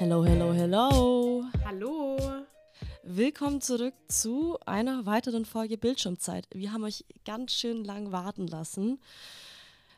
Hello, 0.00 0.24
hello, 0.24 0.54
hello. 0.54 1.44
Hallo. 1.62 2.16
Willkommen 3.02 3.60
zurück 3.60 3.92
zu 4.08 4.58
einer 4.64 5.04
weiteren 5.04 5.44
Folge 5.44 5.76
Bildschirmzeit. 5.76 6.48
Wir 6.54 6.72
haben 6.72 6.84
euch 6.84 7.04
ganz 7.26 7.52
schön 7.52 7.84
lang 7.84 8.10
warten 8.10 8.46
lassen. 8.46 8.98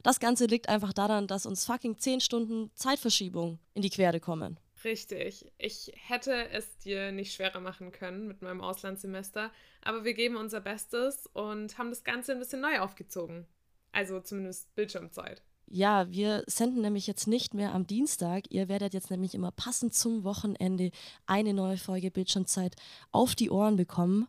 Das 0.02 0.18
Ganze 0.18 0.46
liegt 0.46 0.68
einfach 0.68 0.92
daran, 0.92 1.28
dass 1.28 1.46
uns 1.46 1.64
fucking 1.66 1.98
10 1.98 2.20
Stunden 2.20 2.72
Zeitverschiebung 2.74 3.60
in 3.74 3.82
die 3.82 3.90
Quere 3.90 4.18
kommen. 4.18 4.58
Richtig. 4.82 5.52
Ich 5.56 5.92
hätte 5.94 6.48
es 6.50 6.78
dir 6.78 7.12
nicht 7.12 7.32
schwerer 7.32 7.60
machen 7.60 7.92
können 7.92 8.26
mit 8.26 8.42
meinem 8.42 8.60
Auslandssemester, 8.60 9.52
aber 9.82 10.02
wir 10.02 10.14
geben 10.14 10.34
unser 10.34 10.60
Bestes 10.60 11.28
und 11.32 11.78
haben 11.78 11.90
das 11.90 12.02
Ganze 12.02 12.32
ein 12.32 12.40
bisschen 12.40 12.60
neu 12.60 12.80
aufgezogen. 12.80 13.46
Also 13.92 14.18
zumindest 14.18 14.74
Bildschirmzeit. 14.74 15.44
Ja, 15.74 16.10
wir 16.10 16.44
senden 16.46 16.82
nämlich 16.82 17.06
jetzt 17.06 17.26
nicht 17.26 17.54
mehr 17.54 17.74
am 17.74 17.86
Dienstag. 17.86 18.44
Ihr 18.50 18.68
werdet 18.68 18.92
jetzt 18.92 19.10
nämlich 19.10 19.34
immer 19.34 19.52
passend 19.52 19.94
zum 19.94 20.22
Wochenende 20.22 20.90
eine 21.24 21.54
neue 21.54 21.78
Folge 21.78 22.10
Bildschirmzeit 22.10 22.76
auf 23.10 23.34
die 23.34 23.48
Ohren 23.48 23.76
bekommen. 23.76 24.28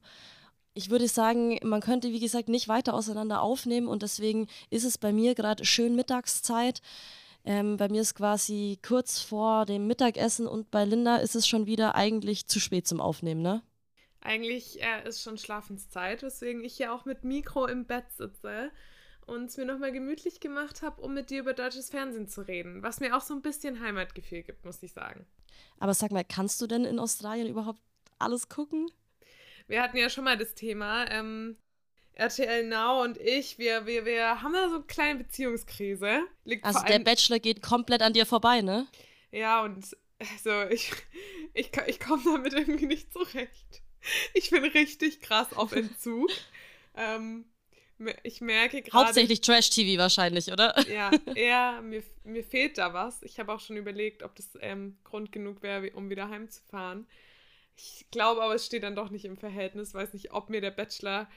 Ich 0.74 0.90
würde 0.90 1.10
sagen, 1.10 1.60
man 1.62 1.82
könnte, 1.82 2.14
wie 2.14 2.22
gesagt, 2.22 2.48
nicht 2.48 2.70
weiter 2.70 2.94
auseinander 2.94 3.42
aufnehmen 3.42 3.90
und 3.90 4.04
deswegen 4.04 4.48
ist 4.70 4.86
es 4.86 4.98
bei 4.98 5.12
mir 5.12 5.36
gerade 5.36 5.66
schön 5.66 5.98
Mittagszeit. 5.98 6.82
Ähm, 7.44 7.76
bei 7.76 7.90
mir 7.90 8.04
ist 8.04 8.16
quasi 8.16 8.80
kurz 8.82 9.20
vor 9.20 9.66
dem 9.66 9.86
Mittagessen 9.86 10.48
und 10.48 10.72
bei 10.72 10.86
Linda 10.86 11.18
ist 11.18 11.36
es 11.36 11.46
schon 11.46 11.66
wieder 11.66 11.96
eigentlich 11.96 12.48
zu 12.48 12.62
spät 12.62 12.88
zum 12.88 13.02
Aufnehmen, 13.02 13.42
ne? 13.42 13.62
Eigentlich 14.22 14.82
äh, 14.82 15.06
ist 15.06 15.22
schon 15.22 15.38
Schlafenszeit, 15.38 16.24
weswegen 16.24 16.64
ich 16.64 16.80
ja 16.80 16.96
auch 16.96 17.04
mit 17.04 17.26
Mikro 17.26 17.66
im 17.66 17.86
Bett 17.86 18.06
sitze 18.16 18.72
und 19.28 19.46
es 19.46 19.58
mir 19.58 19.66
nochmal 19.66 19.92
gemütlich 19.92 20.40
gemacht 20.40 20.82
habe, 20.82 21.02
um 21.02 21.14
mit 21.14 21.30
dir 21.30 21.40
über 21.42 21.54
deutsches 21.54 21.90
Fernsehen 21.90 22.28
zu 22.28 22.42
reden, 22.42 22.84
was 22.84 23.00
mir 23.00 23.16
auch 23.16 23.22
so 23.22 23.34
ein 23.34 23.42
bisschen 23.42 23.80
Heimatgefühl 23.80 24.44
gibt, 24.44 24.66
muss 24.66 24.82
ich 24.84 24.94
sagen. 24.94 25.26
Aber 25.80 25.94
sag 25.94 26.12
mal, 26.12 26.24
kannst 26.24 26.62
du 26.62 26.68
denn 26.68 26.86
in 26.86 27.00
Australien 27.00 27.48
überhaupt 27.48 27.82
alles 28.20 28.50
gucken? 28.50 28.90
Wir 29.68 29.82
hatten 29.82 29.98
ja 29.98 30.10
schon 30.10 30.24
mal 30.24 30.38
das 30.38 30.56
Thema, 30.56 31.10
ähm, 31.10 31.58
RTL 32.14 32.68
Now 32.68 33.04
und 33.04 33.18
ich, 33.18 33.58
wir, 33.58 33.86
wir, 33.86 34.06
wir 34.06 34.42
haben 34.42 34.54
da 34.54 34.70
so 34.70 34.76
eine 34.76 34.84
kleine 34.86 35.20
Beziehungskrise. 35.20 36.24
Liegt 36.44 36.64
also 36.64 36.84
der 36.86 37.00
Bachelor 37.00 37.40
geht 37.40 37.62
komplett 37.62 38.02
an 38.02 38.14
dir 38.14 38.26
vorbei, 38.26 38.62
ne? 38.62 38.88
Ja, 39.32 39.64
und 39.64 39.98
also 40.20 40.64
ich, 40.70 40.92
ich, 41.54 41.72
ich 41.88 42.00
komme 42.00 42.24
damit 42.24 42.54
irgendwie 42.54 42.86
nicht 42.86 43.12
zurecht. 43.12 43.82
Ich 44.34 44.50
bin 44.50 44.64
richtig 44.64 45.22
krass 45.22 45.54
auf 45.54 45.72
Entzug. 45.72 46.30
ähm, 46.96 47.46
ich 48.24 48.42
merke 48.42 48.82
gerade. 48.82 49.06
Hauptsächlich 49.06 49.42
Trash-TV 49.42 50.02
wahrscheinlich, 50.02 50.52
oder? 50.52 50.76
Ja, 50.90 51.12
eher, 51.36 51.82
mir, 51.82 52.04
mir 52.24 52.44
fehlt 52.44 52.78
da 52.78 52.94
was. 52.94 53.24
Ich 53.24 53.40
habe 53.40 53.54
auch 53.54 53.60
schon 53.60 53.78
überlegt, 53.78 54.24
ob 54.24 54.36
das 54.36 54.50
ähm, 54.62 54.98
Grund 55.04 55.32
genug 55.32 55.62
wäre, 55.62 55.92
um 55.92 56.10
wieder 56.10 56.30
heimzufahren. 56.30 57.08
Ich 57.76 58.06
glaube 58.12 58.42
aber, 58.42 58.56
es 58.56 58.66
steht 58.66 58.84
dann 58.84 58.96
doch 58.96 59.10
nicht 59.10 59.26
im 59.26 59.38
Verhältnis. 59.38 59.94
Weiß 59.94 60.14
nicht, 60.14 60.32
ob 60.32 60.50
mir 60.50 60.62
der 60.62 60.72
Bachelor 60.72 61.28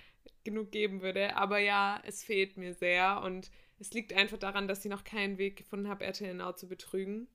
genug 0.44 0.70
geben 0.70 1.02
würde. 1.02 1.36
Aber 1.36 1.58
ja, 1.58 2.00
es 2.04 2.24
fehlt 2.24 2.56
mir 2.56 2.74
sehr. 2.74 3.22
Und 3.22 3.50
es 3.78 3.92
liegt 3.92 4.12
einfach 4.12 4.38
daran, 4.38 4.68
dass 4.68 4.84
ich 4.84 4.90
noch 4.90 5.04
keinen 5.04 5.38
Weg 5.38 5.56
gefunden 5.56 5.88
habe, 5.88 6.04
RTL 6.04 6.34
Now 6.34 6.52
zu 6.52 6.68
betrügen. 6.68 7.28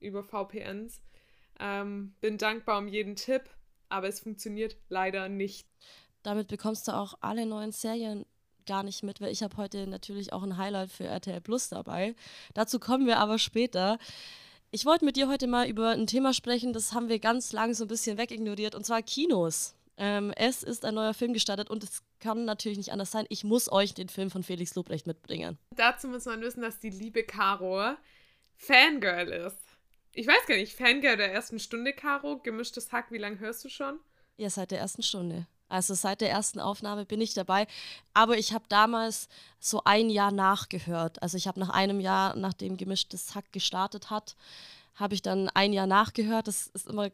Über 0.00 0.24
VPNs. 0.24 1.00
Ähm, 1.60 2.14
bin 2.20 2.38
dankbar 2.38 2.78
um 2.78 2.88
jeden 2.88 3.14
Tipp, 3.14 3.42
aber 3.88 4.08
es 4.08 4.20
funktioniert 4.20 4.76
leider 4.88 5.28
nicht. 5.28 5.68
Damit 6.22 6.48
bekommst 6.48 6.88
du 6.88 6.92
auch 6.92 7.14
alle 7.20 7.46
neuen 7.46 7.72
Serien 7.72 8.24
gar 8.66 8.82
nicht 8.82 9.02
mit, 9.02 9.20
weil 9.20 9.32
ich 9.32 9.42
habe 9.42 9.56
heute 9.56 9.86
natürlich 9.86 10.32
auch 10.32 10.42
ein 10.42 10.56
Highlight 10.56 10.90
für 10.90 11.04
RTL 11.04 11.40
Plus 11.40 11.68
dabei. 11.68 12.14
Dazu 12.54 12.78
kommen 12.78 13.06
wir 13.06 13.18
aber 13.18 13.38
später. 13.38 13.98
Ich 14.70 14.86
wollte 14.86 15.04
mit 15.04 15.16
dir 15.16 15.28
heute 15.28 15.46
mal 15.46 15.68
über 15.68 15.90
ein 15.90 16.06
Thema 16.06 16.32
sprechen, 16.32 16.72
das 16.72 16.94
haben 16.94 17.08
wir 17.08 17.18
ganz 17.18 17.52
lang 17.52 17.74
so 17.74 17.84
ein 17.84 17.88
bisschen 17.88 18.16
wegignoriert, 18.16 18.74
und 18.74 18.86
zwar 18.86 19.02
Kinos. 19.02 19.74
Ähm, 19.98 20.32
es 20.36 20.62
ist 20.62 20.84
ein 20.84 20.94
neuer 20.94 21.12
Film 21.12 21.34
gestartet 21.34 21.68
und 21.68 21.84
es 21.84 22.02
kann 22.18 22.44
natürlich 22.44 22.78
nicht 22.78 22.92
anders 22.92 23.10
sein. 23.10 23.26
Ich 23.28 23.44
muss 23.44 23.70
euch 23.70 23.92
den 23.92 24.08
Film 24.08 24.30
von 24.30 24.42
Felix 24.42 24.74
Lobrecht 24.74 25.06
mitbringen. 25.06 25.58
Dazu 25.76 26.08
muss 26.08 26.24
man 26.24 26.40
wissen, 26.40 26.62
dass 26.62 26.78
die 26.78 26.90
liebe 26.90 27.22
Caro 27.24 27.94
Fangirl 28.56 29.28
ist. 29.28 29.58
Ich 30.14 30.26
weiß 30.26 30.46
gar 30.46 30.56
nicht, 30.56 30.74
Fangirl 30.74 31.16
der 31.16 31.32
ersten 31.32 31.58
Stunde, 31.58 31.92
Caro, 31.92 32.38
gemischtes 32.38 32.92
Hack, 32.92 33.10
wie 33.10 33.18
lange 33.18 33.38
hörst 33.40 33.64
du 33.64 33.68
schon? 33.68 33.98
Ja, 34.36 34.48
seit 34.48 34.70
der 34.70 34.78
ersten 34.78 35.02
Stunde. 35.02 35.46
Also 35.72 35.94
seit 35.94 36.20
der 36.20 36.30
ersten 36.30 36.60
Aufnahme 36.60 37.06
bin 37.06 37.20
ich 37.22 37.32
dabei. 37.32 37.66
Aber 38.12 38.36
ich 38.36 38.52
habe 38.52 38.64
damals 38.68 39.28
so 39.58 39.80
ein 39.84 40.10
Jahr 40.10 40.30
nachgehört. 40.30 41.22
Also 41.22 41.38
ich 41.38 41.48
habe 41.48 41.58
nach 41.58 41.70
einem 41.70 41.98
Jahr, 41.98 42.36
nachdem 42.36 42.76
gemischtes 42.76 43.34
Hack 43.34 43.50
gestartet 43.52 44.10
hat, 44.10 44.36
habe 44.94 45.14
ich 45.14 45.22
dann 45.22 45.48
ein 45.48 45.72
Jahr 45.72 45.86
nachgehört. 45.86 46.46
Das 46.46 46.66
ist 46.66 46.88
immer 46.88 47.10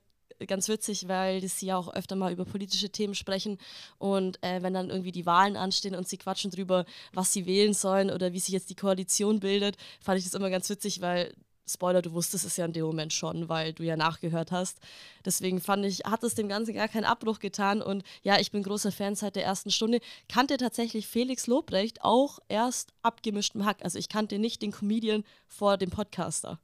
ganz 0.46 0.68
witzig, 0.68 1.06
weil 1.06 1.46
sie 1.46 1.66
ja 1.66 1.76
auch 1.76 1.94
öfter 1.94 2.16
mal 2.16 2.32
über 2.32 2.44
politische 2.44 2.90
Themen 2.90 3.14
sprechen. 3.14 3.58
Und 3.98 4.42
äh, 4.42 4.60
wenn 4.60 4.74
dann 4.74 4.90
irgendwie 4.90 5.12
die 5.12 5.26
Wahlen 5.26 5.56
anstehen 5.56 5.94
und 5.94 6.08
sie 6.08 6.18
quatschen 6.18 6.50
drüber, 6.50 6.84
was 7.12 7.32
sie 7.32 7.46
wählen 7.46 7.74
sollen 7.74 8.10
oder 8.10 8.32
wie 8.32 8.40
sich 8.40 8.54
jetzt 8.54 8.70
die 8.70 8.76
Koalition 8.76 9.38
bildet, 9.38 9.76
fand 10.00 10.18
ich 10.18 10.24
das 10.24 10.34
immer 10.34 10.50
ganz 10.50 10.68
witzig, 10.68 11.00
weil 11.00 11.32
Spoiler, 11.68 12.02
du 12.02 12.12
wusstest 12.12 12.44
es 12.44 12.56
ja 12.56 12.64
in 12.64 12.72
dem 12.72 12.84
Moment 12.84 13.12
schon, 13.12 13.48
weil 13.48 13.72
du 13.72 13.82
ja 13.82 13.96
nachgehört 13.96 14.50
hast. 14.52 14.78
Deswegen 15.24 15.60
fand 15.60 15.84
ich, 15.84 16.00
hat 16.00 16.22
es 16.24 16.34
dem 16.34 16.48
Ganzen 16.48 16.74
gar 16.74 16.88
keinen 16.88 17.04
Abbruch 17.04 17.38
getan. 17.38 17.82
Und 17.82 18.04
ja, 18.22 18.38
ich 18.38 18.50
bin 18.50 18.62
großer 18.62 18.92
Fan 18.92 19.14
seit 19.14 19.36
der 19.36 19.44
ersten 19.44 19.70
Stunde. 19.70 20.00
Kannte 20.28 20.56
tatsächlich 20.56 21.06
Felix 21.06 21.46
Lobrecht 21.46 22.02
auch 22.02 22.38
erst 22.48 22.92
abgemischtem 23.02 23.64
Hack. 23.64 23.78
Also 23.82 23.98
ich 23.98 24.08
kannte 24.08 24.38
nicht 24.38 24.62
den 24.62 24.72
Comedian 24.72 25.24
vor 25.46 25.76
dem 25.76 25.90
Podcaster. 25.90 26.58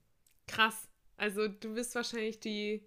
Krass. 0.47 0.89
Also 1.17 1.49
du 1.49 1.75
bist 1.75 1.95
wahrscheinlich 1.95 2.41
die 2.41 2.87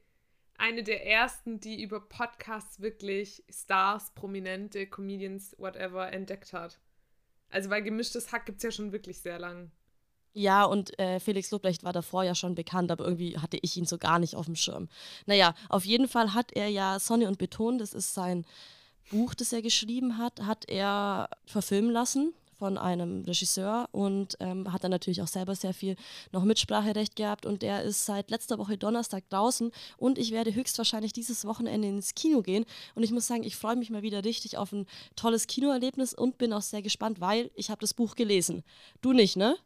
eine 0.57 0.83
der 0.83 1.05
ersten, 1.05 1.59
die 1.59 1.81
über 1.81 1.99
Podcasts 1.99 2.81
wirklich 2.81 3.43
Stars, 3.49 4.11
Prominente, 4.15 4.87
Comedians, 4.87 5.55
whatever 5.57 6.11
entdeckt 6.11 6.53
hat. 6.53 6.79
Also 7.49 7.69
weil 7.69 7.83
gemischtes 7.83 8.31
Hack 8.31 8.45
gibt 8.45 8.57
es 8.57 8.63
ja 8.63 8.71
schon 8.71 8.91
wirklich 8.91 9.21
sehr 9.21 9.39
lang. 9.39 9.71
Ja, 10.37 10.65
und 10.65 10.99
äh, 10.99 11.19
Felix 11.19 11.49
Lobrecht 11.49 11.83
war 11.83 11.93
davor 11.93 12.23
ja 12.23 12.35
schon 12.35 12.53
bekannt, 12.53 12.91
aber 12.91 13.03
irgendwie 13.03 13.39
hatte 13.39 13.57
ich 13.59 13.75
ihn 13.75 13.85
so 13.85 13.97
gar 13.97 14.19
nicht 14.19 14.35
auf 14.35 14.45
dem 14.45 14.55
Schirm. 14.55 14.87
Naja, 15.25 15.55
auf 15.67 15.83
jeden 15.83 16.07
Fall 16.07 16.35
hat 16.35 16.51
er 16.51 16.67
ja 16.67 16.99
Sonne 16.99 17.27
und 17.27 17.39
Beton, 17.39 17.79
das 17.79 17.91
ist 17.91 18.13
sein 18.13 18.45
Buch, 19.09 19.33
das 19.33 19.51
er 19.51 19.63
geschrieben 19.63 20.19
hat, 20.19 20.41
hat 20.43 20.69
er 20.69 21.27
verfilmen 21.47 21.89
lassen 21.89 22.35
von 22.55 22.77
einem 22.77 23.23
Regisseur 23.23 23.89
und 23.91 24.37
ähm, 24.39 24.71
hat 24.71 24.83
dann 24.83 24.91
natürlich 24.91 25.23
auch 25.23 25.27
selber 25.27 25.55
sehr 25.55 25.73
viel 25.73 25.95
noch 26.31 26.43
Mitspracherecht 26.43 27.15
gehabt 27.15 27.47
und 27.47 27.63
der 27.63 27.81
ist 27.81 28.05
seit 28.05 28.29
letzter 28.29 28.59
Woche 28.59 28.77
Donnerstag 28.77 29.27
draußen 29.31 29.71
und 29.97 30.19
ich 30.19 30.29
werde 30.29 30.53
höchstwahrscheinlich 30.53 31.13
dieses 31.13 31.45
Wochenende 31.45 31.87
ins 31.87 32.13
Kino 32.13 32.43
gehen 32.43 32.65
und 32.93 33.01
ich 33.01 33.11
muss 33.11 33.25
sagen, 33.25 33.43
ich 33.43 33.55
freue 33.55 33.75
mich 33.75 33.89
mal 33.89 34.03
wieder 34.03 34.23
richtig 34.23 34.55
auf 34.59 34.71
ein 34.71 34.85
tolles 35.15 35.47
Kinoerlebnis 35.47 36.13
und 36.13 36.37
bin 36.37 36.53
auch 36.53 36.61
sehr 36.61 36.83
gespannt, 36.83 37.21
weil 37.21 37.49
ich 37.55 37.71
habe 37.71 37.81
das 37.81 37.95
Buch 37.95 38.13
gelesen. 38.13 38.63
Du 39.01 39.13
nicht, 39.13 39.35
ne? 39.35 39.57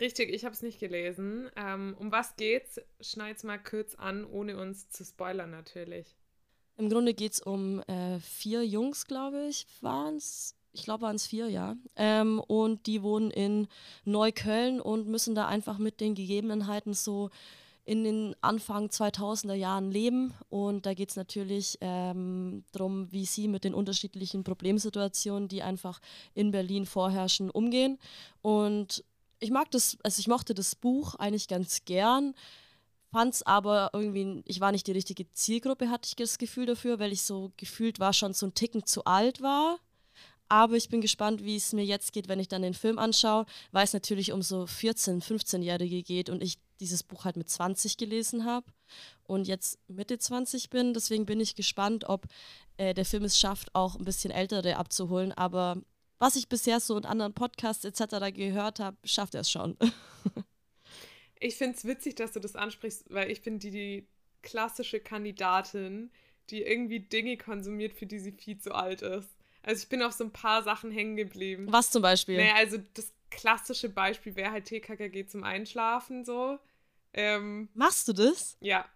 Richtig, 0.00 0.32
ich 0.32 0.44
habe 0.44 0.54
es 0.54 0.62
nicht 0.62 0.78
gelesen. 0.78 1.50
Ähm, 1.56 1.96
um 1.98 2.12
was 2.12 2.36
geht's? 2.36 2.80
Schneid's 3.00 3.44
mal 3.44 3.58
kurz 3.58 3.94
an, 3.94 4.24
ohne 4.24 4.56
uns 4.56 4.88
zu 4.90 5.04
spoilern 5.04 5.50
natürlich. 5.50 6.16
Im 6.76 6.88
Grunde 6.88 7.12
geht 7.12 7.32
es 7.32 7.40
um 7.40 7.80
äh, 7.88 8.20
vier 8.20 8.64
Jungs, 8.64 9.06
glaube 9.06 9.46
ich, 9.48 9.66
waren 9.80 10.16
es. 10.16 10.54
Ich 10.72 10.84
glaube, 10.84 11.02
waren 11.02 11.16
es 11.16 11.26
vier, 11.26 11.48
ja. 11.48 11.76
Ähm, 11.96 12.40
und 12.40 12.86
die 12.86 13.02
wohnen 13.02 13.30
in 13.32 13.66
Neukölln 14.04 14.80
und 14.80 15.08
müssen 15.08 15.34
da 15.34 15.48
einfach 15.48 15.78
mit 15.78 16.00
den 16.00 16.14
Gegebenheiten 16.14 16.94
so 16.94 17.30
in 17.88 18.04
den 18.04 18.36
Anfang 18.42 18.88
2000er 18.88 19.54
Jahren 19.54 19.90
leben. 19.90 20.34
Und 20.50 20.84
da 20.84 20.92
geht 20.92 21.08
es 21.08 21.16
natürlich 21.16 21.78
ähm, 21.80 22.62
darum, 22.70 23.10
wie 23.10 23.24
sie 23.24 23.48
mit 23.48 23.64
den 23.64 23.72
unterschiedlichen 23.72 24.44
Problemsituationen, 24.44 25.48
die 25.48 25.62
einfach 25.62 26.00
in 26.34 26.50
Berlin 26.50 26.84
vorherrschen, 26.84 27.50
umgehen. 27.50 27.98
Und 28.42 29.04
ich 29.40 29.50
mag 29.50 29.70
das, 29.70 29.96
also 30.02 30.20
ich 30.20 30.28
mochte 30.28 30.54
das 30.54 30.74
Buch 30.74 31.14
eigentlich 31.14 31.48
ganz 31.48 31.84
gern, 31.84 32.34
fand 33.10 33.34
es 33.34 33.42
aber 33.42 33.90
irgendwie, 33.92 34.42
ich 34.46 34.60
war 34.60 34.72
nicht 34.72 34.86
die 34.86 34.92
richtige 34.92 35.30
Zielgruppe, 35.30 35.90
hatte 35.90 36.08
ich 36.08 36.16
das 36.16 36.38
Gefühl 36.38 36.66
dafür, 36.66 36.98
weil 36.98 37.12
ich 37.12 37.22
so 37.22 37.52
gefühlt 37.56 38.00
war, 38.00 38.12
schon 38.12 38.34
so 38.34 38.46
ein 38.46 38.54
Ticken 38.54 38.84
zu 38.84 39.04
alt 39.04 39.40
war. 39.40 39.78
Aber 40.50 40.76
ich 40.76 40.88
bin 40.88 41.02
gespannt, 41.02 41.44
wie 41.44 41.56
es 41.56 41.74
mir 41.74 41.84
jetzt 41.84 42.12
geht, 42.12 42.28
wenn 42.28 42.40
ich 42.40 42.48
dann 42.48 42.62
den 42.62 42.72
Film 42.72 42.98
anschaue, 42.98 43.44
weil 43.70 43.84
es 43.84 43.92
natürlich 43.92 44.32
um 44.32 44.40
so 44.40 44.64
14-, 44.64 45.22
15-Jährige 45.22 46.02
geht 46.02 46.30
und 46.30 46.42
ich 46.42 46.58
dieses 46.80 47.02
Buch 47.02 47.24
halt 47.24 47.36
mit 47.36 47.50
20 47.50 47.98
gelesen 47.98 48.46
habe 48.46 48.66
und 49.24 49.46
jetzt 49.46 49.78
Mitte 49.88 50.18
20 50.18 50.70
bin. 50.70 50.94
Deswegen 50.94 51.26
bin 51.26 51.40
ich 51.40 51.54
gespannt, 51.54 52.08
ob 52.08 52.26
äh, 52.78 52.94
der 52.94 53.04
Film 53.04 53.24
es 53.24 53.38
schafft, 53.38 53.74
auch 53.74 53.96
ein 53.96 54.04
bisschen 54.04 54.30
Ältere 54.30 54.76
abzuholen. 54.76 55.32
Aber 55.32 55.82
was 56.18 56.36
ich 56.36 56.48
bisher 56.48 56.80
so 56.80 56.96
in 56.96 57.04
anderen 57.04 57.34
Podcasts 57.34 57.84
etc. 57.84 58.34
gehört 58.34 58.80
habe, 58.80 58.96
schafft 59.04 59.34
er 59.34 59.42
es 59.42 59.50
schon. 59.50 59.76
ich 61.40 61.56
finde 61.56 61.76
es 61.76 61.84
witzig, 61.84 62.16
dass 62.16 62.32
du 62.32 62.40
das 62.40 62.56
ansprichst, 62.56 63.04
weil 63.10 63.30
ich 63.30 63.42
bin 63.42 63.58
die, 63.58 63.70
die 63.70 64.08
klassische 64.42 65.00
Kandidatin, 65.00 66.10
die 66.50 66.62
irgendwie 66.62 67.00
Dinge 67.00 67.36
konsumiert, 67.36 67.92
für 67.94 68.06
die 68.06 68.18
sie 68.18 68.32
viel 68.32 68.58
zu 68.58 68.74
alt 68.74 69.02
ist. 69.02 69.28
Also 69.62 69.82
ich 69.82 69.88
bin 69.88 70.02
auf 70.02 70.12
so 70.12 70.24
ein 70.24 70.32
paar 70.32 70.62
Sachen 70.62 70.90
hängen 70.90 71.16
geblieben. 71.16 71.66
Was 71.70 71.90
zum 71.90 72.02
Beispiel? 72.02 72.36
Naja, 72.36 72.54
also 72.54 72.78
das 72.94 73.12
klassische 73.30 73.88
Beispiel 73.88 74.34
wäre 74.36 74.50
halt 74.50 74.64
TKKG 74.66 75.26
zum 75.26 75.44
Einschlafen 75.44 76.24
so. 76.24 76.58
Ähm, 77.12 77.68
Machst 77.74 78.08
du 78.08 78.12
das? 78.12 78.56
Ja. 78.60 78.86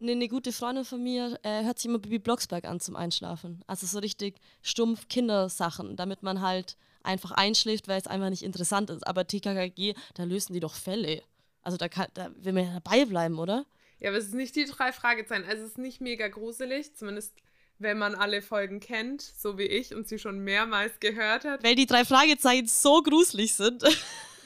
Eine, 0.00 0.12
eine 0.12 0.28
gute 0.28 0.52
Freundin 0.52 0.84
von 0.84 1.02
mir 1.02 1.38
äh, 1.42 1.64
hört 1.64 1.78
sich 1.78 1.88
immer 1.88 1.98
Bibi 1.98 2.18
Blocksberg 2.18 2.64
an 2.64 2.80
zum 2.80 2.96
Einschlafen. 2.96 3.62
Also 3.66 3.86
so 3.86 3.98
richtig 3.98 4.36
stumpf 4.62 5.08
Kindersachen, 5.08 5.96
damit 5.96 6.22
man 6.22 6.40
halt 6.40 6.76
einfach 7.02 7.32
einschläft, 7.32 7.88
weil 7.88 7.98
es 7.98 8.06
einfach 8.06 8.30
nicht 8.30 8.42
interessant 8.42 8.90
ist. 8.90 9.06
Aber 9.06 9.26
TKKG, 9.26 9.94
da 10.14 10.24
lösen 10.24 10.52
die 10.52 10.60
doch 10.60 10.74
Fälle. 10.74 11.22
Also 11.62 11.76
da, 11.76 11.88
kann, 11.88 12.08
da 12.14 12.30
will 12.36 12.52
man 12.52 12.64
ja 12.64 12.80
dabei 12.80 13.04
bleiben, 13.04 13.38
oder? 13.38 13.66
Ja, 14.00 14.10
aber 14.10 14.18
es 14.18 14.26
ist 14.26 14.34
nicht 14.34 14.54
die 14.56 14.64
drei 14.64 14.92
Fragezeichen. 14.92 15.44
Also 15.44 15.64
es 15.64 15.70
ist 15.70 15.78
nicht 15.78 16.00
mega 16.00 16.28
gruselig, 16.28 16.94
zumindest 16.94 17.34
wenn 17.78 17.98
man 17.98 18.14
alle 18.14 18.42
Folgen 18.42 18.80
kennt, 18.80 19.22
so 19.22 19.56
wie 19.56 19.64
ich 19.64 19.94
und 19.94 20.08
sie 20.08 20.18
schon 20.18 20.40
mehrmals 20.40 20.98
gehört 21.00 21.44
hat. 21.44 21.62
Weil 21.62 21.76
die 21.76 21.86
drei 21.86 22.04
Fragezeichen 22.04 22.66
so 22.66 23.02
gruselig 23.02 23.54
sind. 23.54 23.82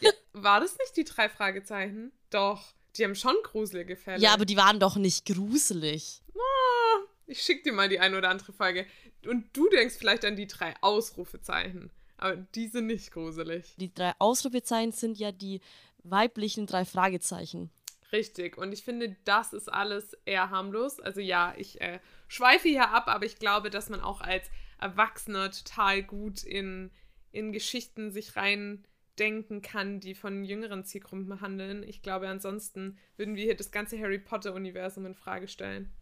Ja, 0.00 0.10
war 0.32 0.60
das 0.60 0.76
nicht 0.78 0.96
die 0.96 1.04
drei 1.04 1.28
Fragezeichen? 1.28 2.12
Doch. 2.30 2.74
Die 2.96 3.04
haben 3.04 3.14
schon 3.14 3.36
gruselige 3.42 3.96
Fälle. 3.96 4.22
Ja, 4.22 4.34
aber 4.34 4.44
die 4.44 4.56
waren 4.56 4.78
doch 4.78 4.96
nicht 4.96 5.24
gruselig. 5.24 6.22
Oh, 6.34 6.98
ich 7.26 7.42
schick 7.42 7.64
dir 7.64 7.72
mal 7.72 7.88
die 7.88 8.00
eine 8.00 8.18
oder 8.18 8.28
andere 8.28 8.52
Folge. 8.52 8.86
Und 9.26 9.56
du 9.56 9.68
denkst 9.68 9.96
vielleicht 9.98 10.24
an 10.24 10.36
die 10.36 10.46
drei 10.46 10.74
Ausrufezeichen. 10.80 11.90
Aber 12.18 12.36
die 12.36 12.68
sind 12.68 12.86
nicht 12.86 13.10
gruselig. 13.10 13.74
Die 13.78 13.92
drei 13.92 14.12
Ausrufezeichen 14.18 14.92
sind 14.92 15.18
ja 15.18 15.32
die 15.32 15.60
weiblichen 16.04 16.66
drei 16.66 16.84
Fragezeichen. 16.84 17.70
Richtig. 18.12 18.58
Und 18.58 18.72
ich 18.72 18.84
finde, 18.84 19.16
das 19.24 19.52
ist 19.54 19.72
alles 19.72 20.16
eher 20.26 20.50
harmlos. 20.50 21.00
Also 21.00 21.20
ja, 21.20 21.54
ich 21.56 21.80
äh, 21.80 21.98
schweife 22.28 22.68
hier 22.68 22.90
ab, 22.90 23.08
aber 23.08 23.24
ich 23.24 23.38
glaube, 23.38 23.70
dass 23.70 23.88
man 23.88 24.00
auch 24.00 24.20
als 24.20 24.50
Erwachsener 24.78 25.50
total 25.50 26.02
gut 26.02 26.42
in, 26.42 26.90
in 27.30 27.52
Geschichten 27.52 28.10
sich 28.10 28.36
rein 28.36 28.84
denken 29.18 29.62
kann, 29.62 30.00
die 30.00 30.14
von 30.14 30.44
jüngeren 30.44 30.84
Zielgruppen 30.84 31.40
handeln. 31.40 31.82
Ich 31.82 32.02
glaube, 32.02 32.28
ansonsten 32.28 32.98
würden 33.16 33.36
wir 33.36 33.44
hier 33.44 33.56
das 33.56 33.70
ganze 33.70 33.98
Harry 33.98 34.18
Potter-Universum 34.18 35.06
in 35.06 35.14
Frage 35.14 35.48
stellen. 35.48 35.92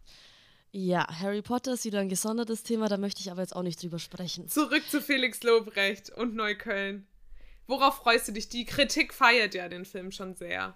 Ja, 0.71 1.05
Harry 1.19 1.41
Potter 1.41 1.73
ist 1.73 1.83
wieder 1.83 1.99
ein 1.99 2.07
gesondertes 2.07 2.63
Thema, 2.63 2.87
da 2.87 2.97
möchte 2.97 3.19
ich 3.19 3.29
aber 3.29 3.41
jetzt 3.41 3.55
auch 3.55 3.63
nicht 3.63 3.81
drüber 3.81 3.99
sprechen. 3.99 4.47
Zurück 4.47 4.83
zu 4.89 5.01
Felix 5.01 5.43
Lobrecht 5.43 6.09
und 6.09 6.33
Neukölln. 6.33 7.05
Worauf 7.67 7.97
freust 7.97 8.29
du 8.29 8.31
dich? 8.31 8.47
Die 8.47 8.65
Kritik 8.65 9.13
feiert 9.13 9.53
ja 9.53 9.67
den 9.67 9.85
Film 9.85 10.11
schon 10.11 10.35
sehr. 10.35 10.75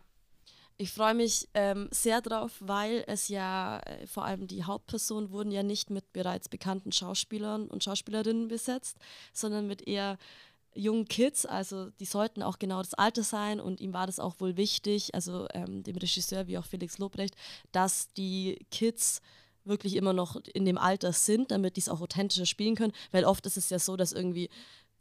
Ich 0.78 0.92
freue 0.92 1.14
mich 1.14 1.48
ähm, 1.54 1.88
sehr 1.92 2.20
drauf, 2.20 2.58
weil 2.60 3.06
es 3.08 3.30
ja 3.30 3.80
äh, 3.80 4.06
vor 4.08 4.26
allem 4.26 4.48
die 4.48 4.66
Hauptpersonen 4.66 5.32
wurden 5.32 5.52
ja 5.52 5.64
nicht 5.64 5.90
mit 5.90 6.12
bereits 6.12 6.50
bekannten 6.50 6.92
Schauspielern 6.92 7.68
und 7.68 7.84
Schauspielerinnen 7.84 8.50
besetzt, 8.50 8.98
sondern 9.32 9.68
mit 9.68 9.88
eher 9.88 10.18
jungen 10.76 11.06
Kids, 11.08 11.46
also 11.46 11.90
die 12.00 12.06
sollten 12.06 12.44
auch 12.44 12.60
genau 12.60 12.80
das 12.82 12.94
Alter 12.94 13.24
sein 13.24 13.60
und 13.60 13.80
ihm 13.80 13.94
war 13.94 14.06
das 14.06 14.20
auch 14.20 14.40
wohl 14.40 14.58
wichtig, 14.58 15.16
also 15.16 15.48
ähm, 15.54 15.84
dem 15.84 15.98
Regisseur 15.98 16.48
wie 16.48 16.58
auch 16.58 16.66
Felix 16.66 16.98
Lobrecht, 16.98 17.36
dass 17.72 18.12
die 18.14 18.60
Kids 18.72 19.22
wirklich 19.64 19.96
immer 19.96 20.14
noch 20.14 20.36
in 20.54 20.66
dem 20.66 20.78
Alter 20.78 21.12
sind, 21.12 21.52
damit 21.52 21.76
die 21.76 21.82
es 21.82 21.90
auch 21.90 22.02
authentischer 22.02 22.46
spielen 22.46 22.76
können, 22.76 22.94
weil 23.12 23.26
oft 23.26 23.46
ist 23.46 23.58
es 23.58 23.70
ja 23.70 23.80
so, 23.80 23.96
dass 23.96 24.12
irgendwie 24.12 24.50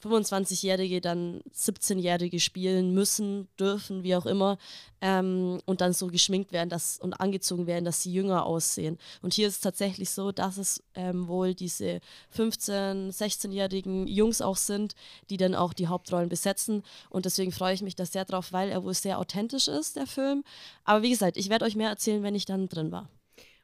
25-Jährige 0.04 1.00
dann 1.00 1.40
17-Jährige 1.54 2.40
spielen 2.40 2.92
müssen, 2.94 3.48
dürfen, 3.58 4.02
wie 4.02 4.14
auch 4.14 4.26
immer, 4.26 4.58
ähm, 5.00 5.60
und 5.64 5.80
dann 5.80 5.92
so 5.92 6.08
geschminkt 6.08 6.52
werden 6.52 6.68
dass, 6.68 6.98
und 6.98 7.14
angezogen 7.14 7.66
werden, 7.66 7.84
dass 7.84 8.02
sie 8.02 8.12
jünger 8.12 8.46
aussehen. 8.46 8.98
Und 9.22 9.34
hier 9.34 9.48
ist 9.48 9.54
es 9.54 9.60
tatsächlich 9.60 10.10
so, 10.10 10.32
dass 10.32 10.56
es 10.58 10.82
ähm, 10.94 11.28
wohl 11.28 11.54
diese 11.54 12.00
15-, 12.36 13.16
16-jährigen 13.16 14.06
Jungs 14.06 14.40
auch 14.40 14.56
sind, 14.56 14.94
die 15.30 15.36
dann 15.36 15.54
auch 15.54 15.72
die 15.72 15.88
Hauptrollen 15.88 16.28
besetzen. 16.28 16.82
Und 17.10 17.24
deswegen 17.24 17.52
freue 17.52 17.74
ich 17.74 17.82
mich 17.82 17.96
da 17.96 18.06
sehr 18.06 18.24
drauf, 18.24 18.52
weil 18.52 18.70
er 18.70 18.84
wohl 18.84 18.94
sehr 18.94 19.18
authentisch 19.18 19.68
ist, 19.68 19.96
der 19.96 20.06
Film. 20.06 20.44
Aber 20.84 21.02
wie 21.02 21.10
gesagt, 21.10 21.36
ich 21.36 21.50
werde 21.50 21.64
euch 21.64 21.76
mehr 21.76 21.90
erzählen, 21.90 22.22
wenn 22.22 22.34
ich 22.34 22.44
dann 22.44 22.68
drin 22.68 22.92
war. 22.92 23.08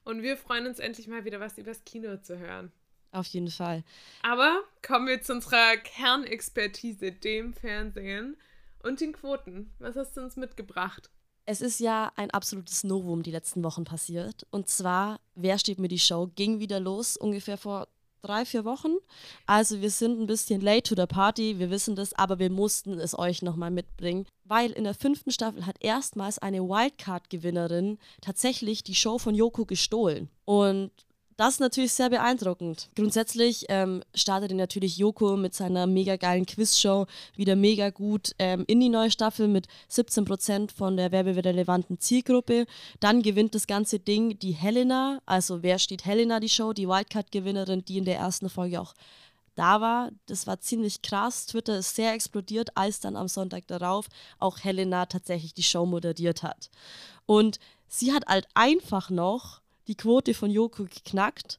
Und 0.04 0.22
wir 0.22 0.36
freuen 0.36 0.66
uns 0.66 0.78
endlich 0.78 1.08
mal 1.08 1.24
wieder 1.24 1.40
was 1.40 1.58
übers 1.58 1.84
Kino 1.84 2.16
zu 2.16 2.38
hören. 2.38 2.72
Auf 3.12 3.26
jeden 3.28 3.50
Fall. 3.50 3.82
Aber 4.22 4.62
kommen 4.86 5.08
wir 5.08 5.20
zu 5.20 5.32
unserer 5.32 5.76
Kernexpertise, 5.76 7.12
dem 7.12 7.52
Fernsehen 7.52 8.36
und 8.82 9.00
den 9.00 9.12
Quoten. 9.12 9.70
Was 9.78 9.96
hast 9.96 10.16
du 10.16 10.22
uns 10.22 10.36
mitgebracht? 10.36 11.10
Es 11.46 11.60
ist 11.60 11.80
ja 11.80 12.12
ein 12.14 12.30
absolutes 12.30 12.84
Novum 12.84 13.22
die 13.22 13.32
letzten 13.32 13.64
Wochen 13.64 13.84
passiert. 13.84 14.46
Und 14.50 14.68
zwar, 14.68 15.18
wer 15.34 15.58
steht 15.58 15.80
mir 15.80 15.88
die 15.88 15.98
Show, 15.98 16.30
ging 16.36 16.60
wieder 16.60 16.78
los, 16.78 17.16
ungefähr 17.16 17.58
vor 17.58 17.88
drei, 18.22 18.44
vier 18.44 18.64
Wochen. 18.64 18.92
Also 19.46 19.80
wir 19.80 19.90
sind 19.90 20.20
ein 20.20 20.26
bisschen 20.26 20.60
late 20.60 20.82
to 20.82 20.94
the 20.94 21.06
party, 21.06 21.58
wir 21.58 21.70
wissen 21.70 21.96
das, 21.96 22.12
aber 22.12 22.38
wir 22.38 22.50
mussten 22.50 22.98
es 23.00 23.18
euch 23.18 23.42
nochmal 23.42 23.70
mitbringen, 23.70 24.26
weil 24.44 24.70
in 24.70 24.84
der 24.84 24.94
fünften 24.94 25.32
Staffel 25.32 25.66
hat 25.66 25.76
erstmals 25.80 26.38
eine 26.38 26.60
Wildcard-Gewinnerin 26.60 27.98
tatsächlich 28.20 28.84
die 28.84 28.94
Show 28.94 29.18
von 29.18 29.34
Yoko 29.34 29.64
gestohlen. 29.64 30.28
Und 30.44 30.90
das 31.40 31.54
ist 31.54 31.60
natürlich 31.60 31.94
sehr 31.94 32.10
beeindruckend. 32.10 32.90
Grundsätzlich 32.94 33.64
ähm, 33.70 34.02
startete 34.14 34.54
natürlich 34.54 34.98
Joko 34.98 35.38
mit 35.38 35.54
seiner 35.54 35.86
mega 35.86 36.16
geilen 36.16 36.44
Quizshow 36.44 37.06
wieder 37.34 37.56
mega 37.56 37.88
gut 37.88 38.32
ähm, 38.38 38.64
in 38.66 38.78
die 38.78 38.90
neue 38.90 39.10
Staffel 39.10 39.48
mit 39.48 39.66
17% 39.90 40.70
von 40.70 40.98
der 40.98 41.12
werberelevanten 41.12 41.98
Zielgruppe. 41.98 42.66
Dann 43.00 43.22
gewinnt 43.22 43.54
das 43.54 43.66
ganze 43.66 43.98
Ding 43.98 44.38
die 44.38 44.52
Helena, 44.52 45.22
also 45.24 45.62
wer 45.62 45.78
steht 45.78 46.04
Helena 46.04 46.40
die 46.40 46.50
Show, 46.50 46.74
die 46.74 46.86
Wildcard-Gewinnerin, 46.86 47.86
die 47.86 47.96
in 47.96 48.04
der 48.04 48.18
ersten 48.18 48.50
Folge 48.50 48.78
auch 48.78 48.92
da 49.54 49.80
war. 49.80 50.10
Das 50.26 50.46
war 50.46 50.60
ziemlich 50.60 51.00
krass. 51.00 51.46
Twitter 51.46 51.78
ist 51.78 51.96
sehr 51.96 52.12
explodiert, 52.12 52.76
als 52.76 53.00
dann 53.00 53.16
am 53.16 53.28
Sonntag 53.28 53.66
darauf 53.66 54.08
auch 54.40 54.58
Helena 54.58 55.06
tatsächlich 55.06 55.54
die 55.54 55.62
Show 55.62 55.86
moderiert 55.86 56.42
hat. 56.42 56.68
Und 57.24 57.58
sie 57.88 58.12
hat 58.12 58.26
halt 58.26 58.46
einfach 58.52 59.08
noch 59.08 59.62
die 59.90 59.96
Quote 59.96 60.34
von 60.34 60.50
Joko 60.50 60.84
geknackt. 60.84 61.58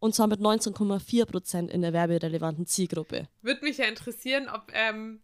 Und 0.00 0.16
zwar 0.16 0.26
mit 0.26 0.40
19,4 0.40 1.26
Prozent 1.26 1.70
in 1.70 1.80
der 1.80 1.92
werberelevanten 1.92 2.66
Zielgruppe. 2.66 3.28
Würde 3.40 3.64
mich 3.64 3.78
ja 3.78 3.84
interessieren, 3.84 4.48
ob 4.48 4.72
ähm, 4.74 5.20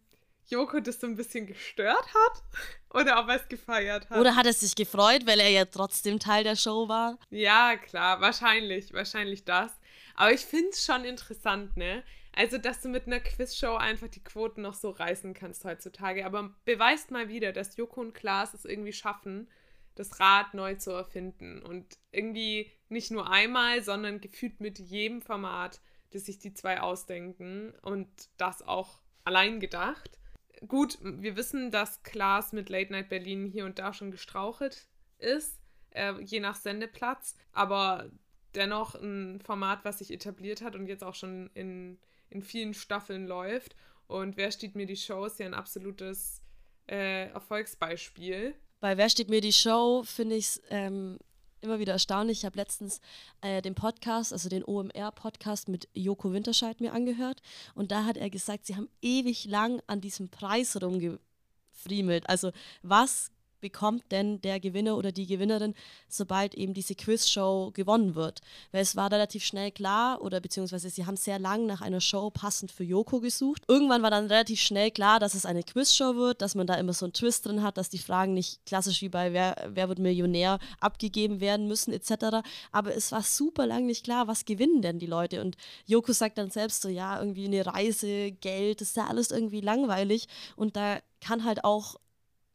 Joko 0.47 0.79
das 0.79 1.01
so 1.01 1.07
ein 1.07 1.17
bisschen 1.17 1.47
gestört 1.47 2.07
hat 2.07 2.43
oder 2.93 3.19
ob 3.19 3.27
er 3.27 3.41
es 3.41 3.47
gefeiert 3.49 4.09
hat. 4.09 4.17
Oder 4.17 4.37
hat 4.37 4.45
er 4.45 4.53
sich 4.53 4.75
gefreut, 4.75 5.27
weil 5.27 5.41
er 5.41 5.49
ja 5.49 5.65
trotzdem 5.65 6.17
Teil 6.17 6.45
der 6.45 6.55
Show 6.55 6.87
war? 6.87 7.19
Ja, 7.29 7.75
klar, 7.75 8.21
wahrscheinlich, 8.21 8.93
wahrscheinlich 8.93 9.43
das. 9.43 9.73
Aber 10.15 10.31
ich 10.31 10.45
finde 10.45 10.69
es 10.69 10.85
schon 10.85 11.03
interessant, 11.03 11.75
ne? 11.75 12.03
Also, 12.33 12.57
dass 12.57 12.79
du 12.79 12.87
mit 12.87 13.05
einer 13.05 13.19
Quizshow 13.19 13.75
einfach 13.75 14.07
die 14.07 14.23
Quoten 14.23 14.61
noch 14.61 14.75
so 14.75 14.91
reißen 14.91 15.33
kannst 15.33 15.65
heutzutage. 15.65 16.25
Aber 16.25 16.55
beweist 16.63 17.11
mal 17.11 17.27
wieder, 17.27 17.51
dass 17.51 17.75
Joko 17.75 17.99
und 17.99 18.13
Klaas 18.13 18.53
es 18.53 18.63
irgendwie 18.63 18.93
schaffen, 18.93 19.49
das 19.99 20.19
Rad 20.19 20.53
neu 20.53 20.75
zu 20.75 20.91
erfinden. 20.91 21.61
Und 21.61 21.97
irgendwie 22.11 22.71
nicht 22.87 23.11
nur 23.11 23.29
einmal, 23.29 23.83
sondern 23.83 24.21
gefühlt 24.21 24.61
mit 24.61 24.79
jedem 24.79 25.21
Format, 25.21 25.81
das 26.11 26.25
sich 26.25 26.39
die 26.39 26.53
zwei 26.53 26.79
ausdenken 26.79 27.73
und 27.81 28.07
das 28.37 28.61
auch 28.61 28.99
allein 29.25 29.59
gedacht. 29.59 30.17
Gut, 30.67 30.97
wir 31.01 31.35
wissen, 31.35 31.69
dass 31.69 32.01
Klaas 32.03 32.53
mit 32.53 32.69
Late 32.69 32.91
Night 32.93 33.09
Berlin 33.09 33.45
hier 33.45 33.65
und 33.65 33.77
da 33.77 33.93
schon 33.93 34.09
gestrauchelt 34.09 34.87
ist, 35.17 35.59
äh, 35.91 36.13
je 36.21 36.39
nach 36.39 36.55
Sendeplatz, 36.55 37.35
aber 37.51 38.09
dennoch 38.55 38.95
ein 38.95 39.41
Format, 39.41 39.83
was 39.83 39.99
sich 39.99 40.11
etabliert 40.11 40.61
hat 40.61 40.75
und 40.75 40.87
jetzt 40.87 41.03
auch 41.03 41.15
schon 41.15 41.49
in, 41.53 41.99
in 42.29 42.41
vielen 42.41 42.73
Staffeln 42.73 43.27
läuft. 43.27 43.75
Und 44.07 44.37
wer 44.37 44.51
steht 44.51 44.75
mir 44.75 44.85
die 44.85 44.95
Show 44.95 45.25
ist 45.25 45.39
ja 45.39 45.45
ein 45.45 45.53
absolutes 45.53 46.41
äh, 46.87 47.27
Erfolgsbeispiel. 47.27 48.55
Bei 48.79 48.95
Wer 48.95 49.09
steht 49.09 49.29
mir 49.29 49.41
die 49.41 49.51
Show 49.51 50.03
finde 50.05 50.35
ich 50.35 50.45
es 50.45 50.61
ähm, 50.69 51.17
immer 51.59 51.79
wieder 51.79 51.93
erstaunlich. 51.93 52.39
Ich 52.39 52.45
habe 52.45 52.57
letztens 52.57 53.01
äh, 53.41 53.61
den 53.61 53.75
Podcast, 53.75 54.31
also 54.31 54.47
den 54.47 54.63
OMR-Podcast 54.63 55.67
mit 55.67 55.89
Joko 55.93 56.31
Winterscheid 56.31 56.79
mir 56.79 56.93
angehört 56.93 57.41
und 57.75 57.91
da 57.91 58.05
hat 58.05 58.15
er 58.15 58.29
gesagt, 58.29 58.65
sie 58.65 58.77
haben 58.77 58.87
ewig 59.01 59.45
lang 59.45 59.81
an 59.87 59.99
diesem 59.99 60.29
Preis 60.29 60.81
rumgefriemelt. 60.81 62.29
Also 62.29 62.51
was 62.81 63.31
bekommt 63.61 64.11
denn 64.11 64.41
der 64.41 64.59
Gewinner 64.59 64.97
oder 64.97 65.11
die 65.11 65.27
Gewinnerin, 65.27 65.73
sobald 66.07 66.55
eben 66.55 66.73
diese 66.73 66.95
Quizshow 66.95 67.71
gewonnen 67.73 68.15
wird. 68.15 68.41
Weil 68.71 68.81
es 68.81 68.95
war 68.95 69.11
relativ 69.11 69.43
schnell 69.43 69.71
klar, 69.71 70.21
oder 70.21 70.39
beziehungsweise 70.39 70.89
sie 70.89 71.05
haben 71.05 71.17
sehr 71.17 71.39
lang 71.39 71.65
nach 71.65 71.81
einer 71.81 72.01
Show 72.01 72.29
passend 72.29 72.71
für 72.71 72.83
Yoko 72.83 73.19
gesucht. 73.19 73.63
Irgendwann 73.67 74.01
war 74.01 74.11
dann 74.11 74.27
relativ 74.27 74.59
schnell 74.59 74.91
klar, 74.91 75.19
dass 75.19 75.33
es 75.33 75.45
eine 75.45 75.63
Quizshow 75.63 76.15
wird, 76.15 76.41
dass 76.41 76.55
man 76.55 76.67
da 76.67 76.75
immer 76.75 76.93
so 76.93 77.05
einen 77.05 77.13
Twist 77.13 77.45
drin 77.45 77.63
hat, 77.63 77.77
dass 77.77 77.89
die 77.89 77.97
Fragen 77.97 78.33
nicht 78.33 78.65
klassisch 78.65 79.01
wie 79.01 79.09
bei 79.09 79.33
Wer, 79.33 79.55
Wer 79.69 79.89
wird 79.89 79.99
Millionär 79.99 80.59
abgegeben 80.79 81.39
werden 81.39 81.67
müssen, 81.67 81.93
etc. 81.93 82.47
Aber 82.71 82.95
es 82.95 83.11
war 83.11 83.23
super 83.23 83.65
lang 83.65 83.85
nicht 83.85 84.03
klar, 84.03 84.27
was 84.27 84.45
gewinnen 84.45 84.81
denn 84.81 84.99
die 84.99 85.05
Leute. 85.05 85.41
Und 85.41 85.57
Yoko 85.85 86.13
sagt 86.13 86.37
dann 86.37 86.51
selbst 86.51 86.81
so, 86.81 86.89
ja, 86.89 87.19
irgendwie 87.19 87.45
eine 87.45 87.65
Reise, 87.65 88.31
Geld, 88.31 88.81
das 88.81 88.89
ist 88.89 88.97
ja 88.97 89.07
alles 89.07 89.31
irgendwie 89.31 89.61
langweilig. 89.61 90.27
Und 90.55 90.75
da 90.75 90.99
kann 91.21 91.43
halt 91.43 91.63
auch 91.63 91.95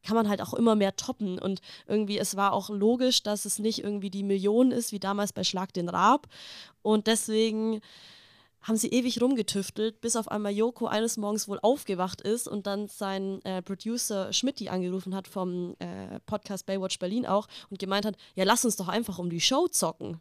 kann 0.05 0.17
man 0.17 0.29
halt 0.29 0.41
auch 0.41 0.55
immer 0.55 0.75
mehr 0.75 0.97
toppen. 0.97 1.39
Und 1.39 1.61
irgendwie, 1.87 2.19
es 2.19 2.37
war 2.37 2.53
auch 2.53 2.71
logisch, 2.71 3.23
dass 3.23 3.45
es 3.45 3.59
nicht 3.59 3.83
irgendwie 3.83 4.11
die 4.11 4.23
Million 4.23 4.71
ist, 4.71 4.93
wie 4.93 5.01
damals 5.01 5.33
bei 5.33 5.45
Schlag 5.45 5.73
den 5.73 5.89
Raab. 5.89 6.29
Und 6.83 7.07
deswegen 7.07 7.81
haben 8.65 8.77
sie 8.77 8.89
ewig 8.89 9.21
rumgetüftelt, 9.21 10.01
bis 10.01 10.17
auf 10.17 10.29
einmal 10.29 10.53
Joko 10.53 10.87
eines 10.87 11.19
Morgens 11.19 11.49
wohl 11.49 11.59
aufgewacht 11.61 12.23
ist 12.23 12.49
und 12.49 12.67
dann 12.67 12.89
sein 12.89 13.45
äh, 13.45 13.61
Producer 13.61 14.33
Schmidti 14.33 14.71
angerufen 14.71 15.15
hat 15.15 15.29
vom 15.29 15.77
äh, 15.81 16.19
Podcast 16.21 16.65
Baywatch 16.65 16.99
Berlin 16.99 17.27
auch 17.27 17.47
und 17.69 17.79
gemeint 17.79 18.07
hat, 18.07 18.17
ja, 18.35 18.45
lass 18.45 18.65
uns 18.65 18.77
doch 18.77 18.89
einfach 18.89 19.19
um 19.19 19.29
die 19.29 19.41
Show 19.41 19.69
zocken. 19.69 20.19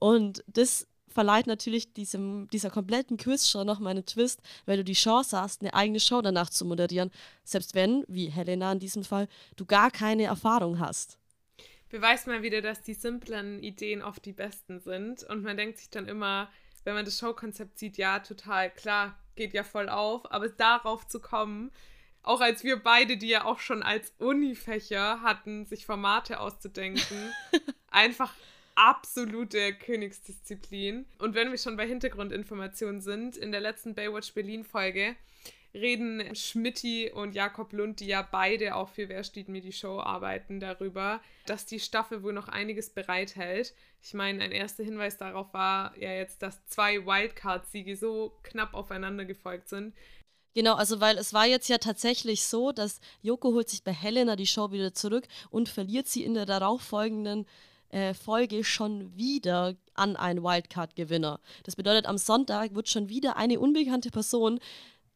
Und 0.00 0.42
das 0.48 0.88
verleiht 1.14 1.46
natürlich 1.46 1.92
diesem, 1.92 2.48
dieser 2.48 2.70
kompletten 2.70 3.16
Quizshow 3.16 3.64
nochmal 3.64 3.92
einen 3.92 4.04
Twist, 4.04 4.42
weil 4.66 4.76
du 4.76 4.84
die 4.84 4.92
Chance 4.92 5.40
hast, 5.40 5.62
eine 5.62 5.72
eigene 5.72 6.00
Show 6.00 6.20
danach 6.20 6.50
zu 6.50 6.64
moderieren, 6.64 7.10
selbst 7.44 7.74
wenn, 7.74 8.04
wie 8.08 8.26
Helena 8.26 8.72
in 8.72 8.80
diesem 8.80 9.04
Fall, 9.04 9.28
du 9.56 9.64
gar 9.64 9.90
keine 9.90 10.24
Erfahrung 10.24 10.80
hast. 10.80 11.18
Beweist 11.88 12.26
mal 12.26 12.42
wieder, 12.42 12.60
dass 12.60 12.82
die 12.82 12.94
simplen 12.94 13.62
Ideen 13.62 14.02
oft 14.02 14.24
die 14.24 14.32
besten 14.32 14.80
sind. 14.80 15.22
Und 15.22 15.44
man 15.44 15.56
denkt 15.56 15.78
sich 15.78 15.90
dann 15.90 16.08
immer, 16.08 16.50
wenn 16.82 16.94
man 16.94 17.04
das 17.04 17.18
Showkonzept 17.18 17.78
sieht, 17.78 17.96
ja, 17.96 18.18
total, 18.18 18.70
klar, 18.70 19.16
geht 19.36 19.54
ja 19.54 19.62
voll 19.62 19.88
auf, 19.88 20.30
aber 20.32 20.48
darauf 20.48 21.06
zu 21.06 21.20
kommen, 21.20 21.70
auch 22.24 22.40
als 22.40 22.64
wir 22.64 22.82
beide, 22.82 23.16
die 23.16 23.28
ja 23.28 23.44
auch 23.44 23.60
schon 23.60 23.82
als 23.82 24.12
Unifächer 24.18 25.20
hatten, 25.20 25.66
sich 25.66 25.86
Formate 25.86 26.40
auszudenken, 26.40 27.32
einfach 27.90 28.34
absolute 28.74 29.74
Königsdisziplin. 29.74 31.06
Und 31.18 31.34
wenn 31.34 31.50
wir 31.50 31.58
schon 31.58 31.76
bei 31.76 31.86
Hintergrundinformationen 31.86 33.00
sind, 33.00 33.36
in 33.36 33.52
der 33.52 33.60
letzten 33.60 33.94
Baywatch 33.94 34.32
Berlin 34.34 34.64
Folge 34.64 35.16
reden 35.74 36.34
Schmidti 36.36 37.10
und 37.12 37.34
Jakob 37.34 37.72
Lund, 37.72 38.00
die 38.00 38.06
ja 38.06 38.22
beide 38.22 38.76
auch 38.76 38.88
für 38.88 39.08
Wer 39.08 39.24
steht 39.24 39.48
mir 39.48 39.60
die 39.60 39.72
Show 39.72 39.98
arbeiten, 39.98 40.60
darüber, 40.60 41.20
dass 41.46 41.66
die 41.66 41.80
Staffel 41.80 42.22
wohl 42.22 42.32
noch 42.32 42.48
einiges 42.48 42.90
bereithält. 42.90 43.74
Ich 44.00 44.14
meine, 44.14 44.42
ein 44.44 44.52
erster 44.52 44.84
Hinweis 44.84 45.16
darauf 45.16 45.52
war 45.52 45.96
ja 45.98 46.12
jetzt, 46.12 46.42
dass 46.42 46.64
zwei 46.66 47.04
Wildcard-Siege 47.04 47.96
so 47.96 48.38
knapp 48.44 48.74
aufeinander 48.74 49.24
gefolgt 49.24 49.68
sind. 49.68 49.94
Genau, 50.54 50.74
also 50.74 51.00
weil 51.00 51.18
es 51.18 51.34
war 51.34 51.46
jetzt 51.46 51.68
ja 51.68 51.78
tatsächlich 51.78 52.44
so, 52.44 52.70
dass 52.70 53.00
Joko 53.22 53.52
holt 53.52 53.68
sich 53.68 53.82
bei 53.82 53.92
Helena 53.92 54.36
die 54.36 54.46
Show 54.46 54.70
wieder 54.70 54.94
zurück 54.94 55.26
und 55.50 55.68
verliert 55.68 56.06
sie 56.06 56.22
in 56.22 56.34
der 56.34 56.46
darauffolgenden 56.46 57.46
äh, 57.94 58.12
Folge 58.12 58.64
schon 58.64 59.16
wieder 59.16 59.76
an 59.94 60.16
einen 60.16 60.42
Wildcard-Gewinner. 60.42 61.40
Das 61.62 61.76
bedeutet, 61.76 62.06
am 62.06 62.18
Sonntag 62.18 62.74
wird 62.74 62.88
schon 62.88 63.08
wieder 63.08 63.36
eine 63.36 63.60
unbekannte 63.60 64.10
Person 64.10 64.58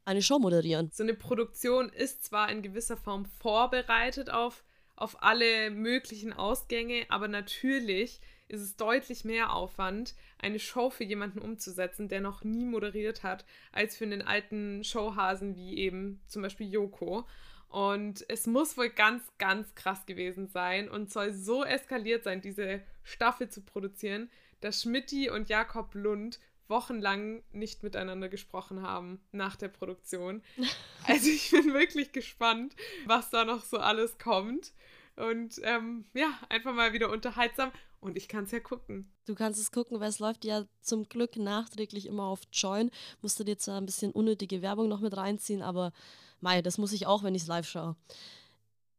eine 0.05 0.23
Show 0.23 0.39
moderieren. 0.39 0.89
So 0.93 1.03
eine 1.03 1.15
Produktion 1.15 1.89
ist 1.89 2.25
zwar 2.25 2.51
in 2.51 2.63
gewisser 2.63 2.97
Form 2.97 3.27
vorbereitet 3.27 4.31
auf, 4.31 4.65
auf 4.95 5.23
alle 5.23 5.71
möglichen 5.71 6.33
Ausgänge, 6.33 7.05
aber 7.09 7.27
natürlich 7.27 8.21
ist 8.47 8.63
es 8.63 8.77
deutlich 8.77 9.25
mehr 9.25 9.53
Aufwand, 9.53 10.15
eine 10.39 10.61
Show 10.61 10.89
für 10.89 11.05
jemanden 11.05 11.41
umzusetzen, 11.41 12.09
der 12.09 12.21
noch 12.21 12.45
nie 12.45 12.65
moderiert 12.65 13.25
hat, 13.25 13.45
als 13.73 13.97
für 13.97 14.05
einen 14.05 14.23
alten 14.23 14.85
Showhasen 14.85 15.57
wie 15.57 15.77
eben 15.77 16.23
zum 16.29 16.43
Beispiel 16.43 16.73
Joko. 16.73 17.27
Und 17.69 18.25
es 18.29 18.47
muss 18.47 18.77
wohl 18.79 18.89
ganz, 18.89 19.23
ganz 19.39 19.75
krass 19.75 20.07
gewesen 20.07 20.49
sein 20.49 20.89
und 20.89 21.13
soll 21.13 21.33
so 21.33 21.65
eskaliert 21.65 22.25
sein, 22.25 22.41
diese 22.41 22.81
Staffel 23.05 23.49
zu 23.51 23.61
produzieren, 23.61 24.31
dass 24.61 24.83
Schmidti 24.83 25.31
und 25.31 25.51
Jakob 25.51 25.95
Lund 25.95 26.41
wochenlang 26.69 27.43
nicht 27.53 27.83
miteinander 27.83 28.29
gesprochen 28.29 28.83
haben 28.83 29.21
nach 29.33 29.57
der 29.57 29.69
Produktion. 29.69 30.43
Also 31.07 31.31
ich 31.31 31.51
bin 31.51 31.73
wirklich 31.73 32.13
gespannt, 32.13 32.77
was 33.07 33.31
da 33.31 33.47
noch 33.47 33.65
so 33.65 33.79
alles 33.79 34.19
kommt. 34.19 34.75
Und 35.17 35.59
ähm, 35.63 36.05
ja, 36.13 36.39
einfach 36.51 36.75
mal 36.75 36.93
wieder 36.93 37.09
unterhaltsam. 37.11 37.73
Und 38.01 38.17
ich 38.17 38.29
kann 38.29 38.45
es 38.45 38.53
ja 38.53 38.61
gucken. 38.61 39.13
Du 39.27 39.35
kannst 39.35 39.61
es 39.61 39.73
gucken, 39.73 39.99
weil 40.01 40.09
es 40.09 40.21
läuft 40.21 40.45
ja 40.45 40.65
zum 40.81 41.09
Glück 41.09 41.37
nachträglich 41.37 42.07
immer 42.07 42.25
auf 42.25 42.43
Join. 42.53 42.91
Musst 43.23 43.41
du 43.41 43.45
dir 43.45 43.59
zwar 43.59 43.81
ein 43.81 43.87
bisschen 43.87 44.13
unnötige 44.13 44.63
Werbung 44.63 44.89
noch 44.89 45.01
mit 45.01 45.17
reinziehen, 45.17 45.63
aber 45.63 45.93
mei, 46.41 46.63
das 46.63 46.79
muss 46.79 46.93
ich 46.93 47.07
auch, 47.07 47.23
wenn 47.25 47.35
ich 47.35 47.43
es 47.43 47.49
live 47.49 47.69
schaue. 47.69 47.97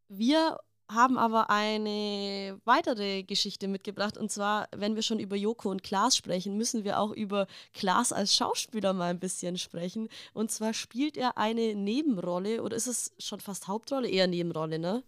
Wir 0.09 0.57
haben 0.89 1.19
aber 1.19 1.49
eine 1.51 2.59
weitere 2.65 3.23
Geschichte 3.23 3.67
mitgebracht. 3.67 4.17
Und 4.17 4.31
zwar, 4.31 4.67
wenn 4.75 4.95
wir 4.95 5.03
schon 5.03 5.19
über 5.19 5.35
Joko 5.35 5.69
und 5.69 5.83
Klaas 5.83 6.17
sprechen, 6.17 6.57
müssen 6.57 6.83
wir 6.83 6.99
auch 6.99 7.11
über 7.11 7.47
Klaas 7.73 8.11
als 8.11 8.35
Schauspieler 8.35 8.93
mal 8.93 9.11
ein 9.11 9.19
bisschen 9.19 9.57
sprechen. 9.57 10.09
Und 10.33 10.51
zwar 10.51 10.73
spielt 10.73 11.15
er 11.15 11.37
eine 11.37 11.75
Nebenrolle 11.75 12.63
oder 12.63 12.75
ist 12.75 12.87
es 12.87 13.13
schon 13.19 13.39
fast 13.39 13.67
Hauptrolle? 13.67 14.09
Eher 14.09 14.27
Nebenrolle, 14.27 14.79
ne? 14.79 15.03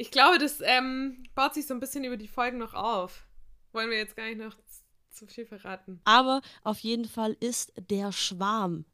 Ich 0.00 0.10
glaube, 0.10 0.38
das 0.38 0.62
ähm, 0.62 1.24
baut 1.34 1.52
sich 1.52 1.66
so 1.66 1.74
ein 1.74 1.80
bisschen 1.80 2.04
über 2.04 2.16
die 2.16 2.26
Folgen 2.26 2.56
noch 2.56 2.72
auf. 2.72 3.26
Wollen 3.72 3.90
wir 3.90 3.98
jetzt 3.98 4.16
gar 4.16 4.24
nicht 4.24 4.38
noch 4.38 4.56
zu 5.10 5.26
viel 5.26 5.44
verraten. 5.44 6.00
Aber 6.04 6.40
auf 6.62 6.78
jeden 6.78 7.04
Fall 7.04 7.36
ist 7.38 7.74
Der 7.76 8.10
Schwarm 8.10 8.86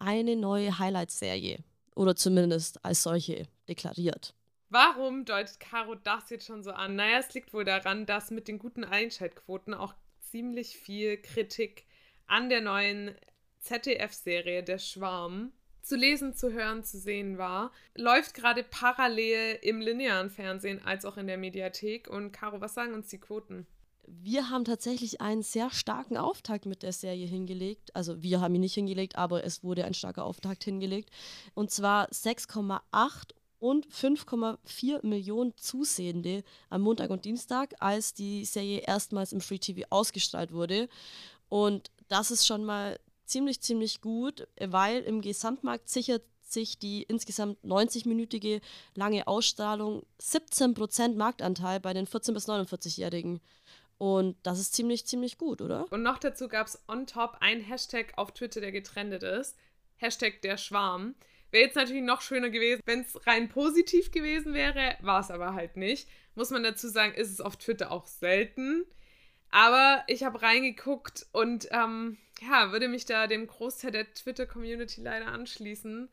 eine 0.00 0.34
neue 0.34 0.76
Highlight-Serie. 0.76 1.62
Oder 1.94 2.16
zumindest 2.16 2.84
als 2.84 3.04
solche 3.04 3.46
deklariert. 3.68 4.34
Warum 4.70 5.24
deutet 5.24 5.60
Caro 5.60 5.94
das 5.94 6.30
jetzt 6.30 6.46
schon 6.46 6.64
so 6.64 6.72
an? 6.72 6.96
Naja, 6.96 7.20
es 7.20 7.32
liegt 7.32 7.52
wohl 7.54 7.64
daran, 7.64 8.04
dass 8.04 8.32
mit 8.32 8.48
den 8.48 8.58
guten 8.58 8.82
Einschaltquoten 8.82 9.72
auch 9.72 9.94
ziemlich 10.18 10.76
viel 10.76 11.16
Kritik 11.16 11.86
an 12.26 12.48
der 12.48 12.60
neuen 12.60 13.14
ZDF-Serie 13.60 14.64
Der 14.64 14.78
Schwarm 14.78 15.52
zu 15.84 15.96
lesen, 15.96 16.34
zu 16.34 16.52
hören, 16.52 16.82
zu 16.82 16.98
sehen 16.98 17.38
war. 17.38 17.70
Läuft 17.94 18.34
gerade 18.34 18.64
parallel 18.64 19.58
im 19.62 19.80
linearen 19.80 20.30
Fernsehen 20.30 20.82
als 20.84 21.04
auch 21.04 21.16
in 21.16 21.26
der 21.26 21.38
Mediathek. 21.38 22.08
Und 22.08 22.32
Caro, 22.32 22.60
was 22.60 22.74
sagen 22.74 22.94
uns 22.94 23.08
die 23.08 23.18
Quoten? 23.18 23.66
Wir 24.06 24.50
haben 24.50 24.64
tatsächlich 24.64 25.20
einen 25.20 25.42
sehr 25.42 25.70
starken 25.70 26.16
Auftakt 26.16 26.66
mit 26.66 26.82
der 26.82 26.92
Serie 26.92 27.26
hingelegt. 27.26 27.94
Also 27.94 28.22
wir 28.22 28.40
haben 28.40 28.54
ihn 28.54 28.60
nicht 28.60 28.74
hingelegt, 28.74 29.16
aber 29.16 29.44
es 29.44 29.62
wurde 29.62 29.84
ein 29.84 29.94
starker 29.94 30.24
Auftakt 30.24 30.64
hingelegt. 30.64 31.10
Und 31.54 31.70
zwar 31.70 32.08
6,8 32.10 33.30
und 33.58 33.86
5,4 33.86 35.06
Millionen 35.06 35.56
Zusehende 35.56 36.44
am 36.68 36.82
Montag 36.82 37.08
und 37.10 37.24
Dienstag, 37.24 37.74
als 37.78 38.12
die 38.12 38.44
Serie 38.44 38.80
erstmals 38.80 39.32
im 39.32 39.40
Free 39.40 39.58
TV 39.58 39.86
ausgestrahlt 39.88 40.52
wurde. 40.52 40.88
Und 41.48 41.90
das 42.08 42.30
ist 42.30 42.46
schon 42.46 42.64
mal 42.64 42.98
ziemlich, 43.26 43.60
ziemlich 43.60 44.00
gut, 44.00 44.46
weil 44.58 45.02
im 45.02 45.20
Gesamtmarkt 45.20 45.88
sichert 45.88 46.22
sich 46.42 46.78
die 46.78 47.02
insgesamt 47.02 47.58
90-minütige 47.64 48.60
lange 48.94 49.26
Ausstrahlung 49.26 50.04
17% 50.20 51.16
Marktanteil 51.16 51.80
bei 51.80 51.92
den 51.92 52.06
14- 52.06 52.32
bis 52.32 52.48
49-Jährigen. 52.48 53.40
Und 53.98 54.36
das 54.42 54.58
ist 54.58 54.74
ziemlich, 54.74 55.06
ziemlich 55.06 55.38
gut, 55.38 55.60
oder? 55.60 55.90
Und 55.90 56.02
noch 56.02 56.18
dazu 56.18 56.48
gab 56.48 56.66
es 56.66 56.82
on 56.88 57.06
top 57.06 57.36
ein 57.40 57.60
Hashtag 57.60 58.12
auf 58.16 58.32
Twitter, 58.32 58.60
der 58.60 58.72
getrendet 58.72 59.22
ist. 59.22 59.56
Hashtag 59.96 60.42
der 60.42 60.56
Schwarm. 60.56 61.14
Wäre 61.50 61.66
jetzt 61.66 61.76
natürlich 61.76 62.02
noch 62.02 62.20
schöner 62.20 62.50
gewesen, 62.50 62.82
wenn 62.84 63.02
es 63.02 63.26
rein 63.26 63.48
positiv 63.48 64.10
gewesen 64.10 64.54
wäre, 64.54 64.96
war 65.00 65.20
es 65.20 65.30
aber 65.30 65.54
halt 65.54 65.76
nicht. 65.76 66.08
Muss 66.34 66.50
man 66.50 66.64
dazu 66.64 66.88
sagen, 66.88 67.14
ist 67.14 67.30
es 67.30 67.40
auf 67.40 67.56
Twitter 67.56 67.92
auch 67.92 68.06
selten. 68.06 68.84
Aber 69.54 70.02
ich 70.08 70.24
habe 70.24 70.42
reingeguckt 70.42 71.26
und 71.30 71.68
ähm, 71.70 72.18
ja, 72.40 72.72
würde 72.72 72.88
mich 72.88 73.06
da 73.06 73.28
dem 73.28 73.46
Großteil 73.46 73.92
der 73.92 74.12
Twitter-Community 74.12 75.00
leider 75.00 75.28
anschließen. 75.28 76.10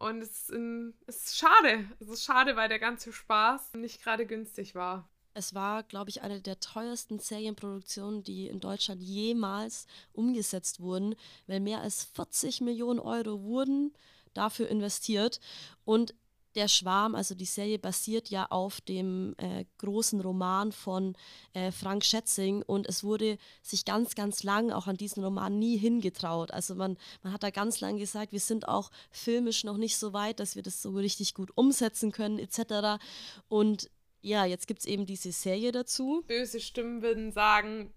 Und 0.00 0.20
es 0.20 0.30
ist, 0.30 0.50
in, 0.50 0.92
es 1.06 1.26
ist 1.26 1.38
schade. 1.38 1.88
Es 2.00 2.08
ist 2.08 2.24
schade, 2.24 2.56
weil 2.56 2.68
der 2.68 2.80
ganze 2.80 3.12
Spaß 3.12 3.74
nicht 3.74 4.02
gerade 4.02 4.26
günstig 4.26 4.74
war. 4.74 5.08
Es 5.34 5.54
war, 5.54 5.84
glaube 5.84 6.10
ich, 6.10 6.22
eine 6.22 6.40
der 6.40 6.58
teuersten 6.58 7.20
Serienproduktionen, 7.20 8.24
die 8.24 8.48
in 8.48 8.58
Deutschland 8.58 9.00
jemals 9.00 9.86
umgesetzt 10.12 10.80
wurden, 10.80 11.14
weil 11.46 11.60
mehr 11.60 11.82
als 11.82 12.02
40 12.02 12.60
Millionen 12.60 12.98
Euro 12.98 13.40
wurden 13.44 13.94
dafür 14.34 14.68
investiert. 14.68 15.38
Und 15.84 16.12
der 16.54 16.68
Schwarm, 16.68 17.14
also 17.14 17.34
die 17.34 17.44
Serie, 17.44 17.78
basiert 17.78 18.28
ja 18.28 18.46
auf 18.50 18.80
dem 18.80 19.34
äh, 19.38 19.64
großen 19.78 20.20
Roman 20.20 20.72
von 20.72 21.16
äh, 21.52 21.70
Frank 21.70 22.04
Schätzing 22.04 22.62
und 22.62 22.88
es 22.88 23.04
wurde 23.04 23.38
sich 23.62 23.84
ganz, 23.84 24.14
ganz 24.14 24.42
lang 24.42 24.70
auch 24.70 24.86
an 24.86 24.96
diesen 24.96 25.22
Roman 25.22 25.58
nie 25.58 25.76
hingetraut. 25.76 26.50
Also 26.50 26.74
man, 26.74 26.96
man 27.22 27.32
hat 27.32 27.42
da 27.42 27.50
ganz 27.50 27.80
lang 27.80 27.98
gesagt, 27.98 28.32
wir 28.32 28.40
sind 28.40 28.68
auch 28.68 28.90
filmisch 29.10 29.64
noch 29.64 29.76
nicht 29.76 29.96
so 29.96 30.12
weit, 30.12 30.40
dass 30.40 30.56
wir 30.56 30.62
das 30.62 30.82
so 30.82 30.90
richtig 30.90 31.34
gut 31.34 31.50
umsetzen 31.54 32.12
können, 32.12 32.38
etc. 32.38 33.02
Und 33.48 33.90
ja, 34.22 34.44
jetzt 34.44 34.66
gibt 34.66 34.80
es 34.80 34.86
eben 34.86 35.06
diese 35.06 35.32
Serie 35.32 35.72
dazu. 35.72 36.24
Böse 36.26 36.60
Stimmen 36.60 37.02
würden 37.02 37.32
sagen, 37.32 37.92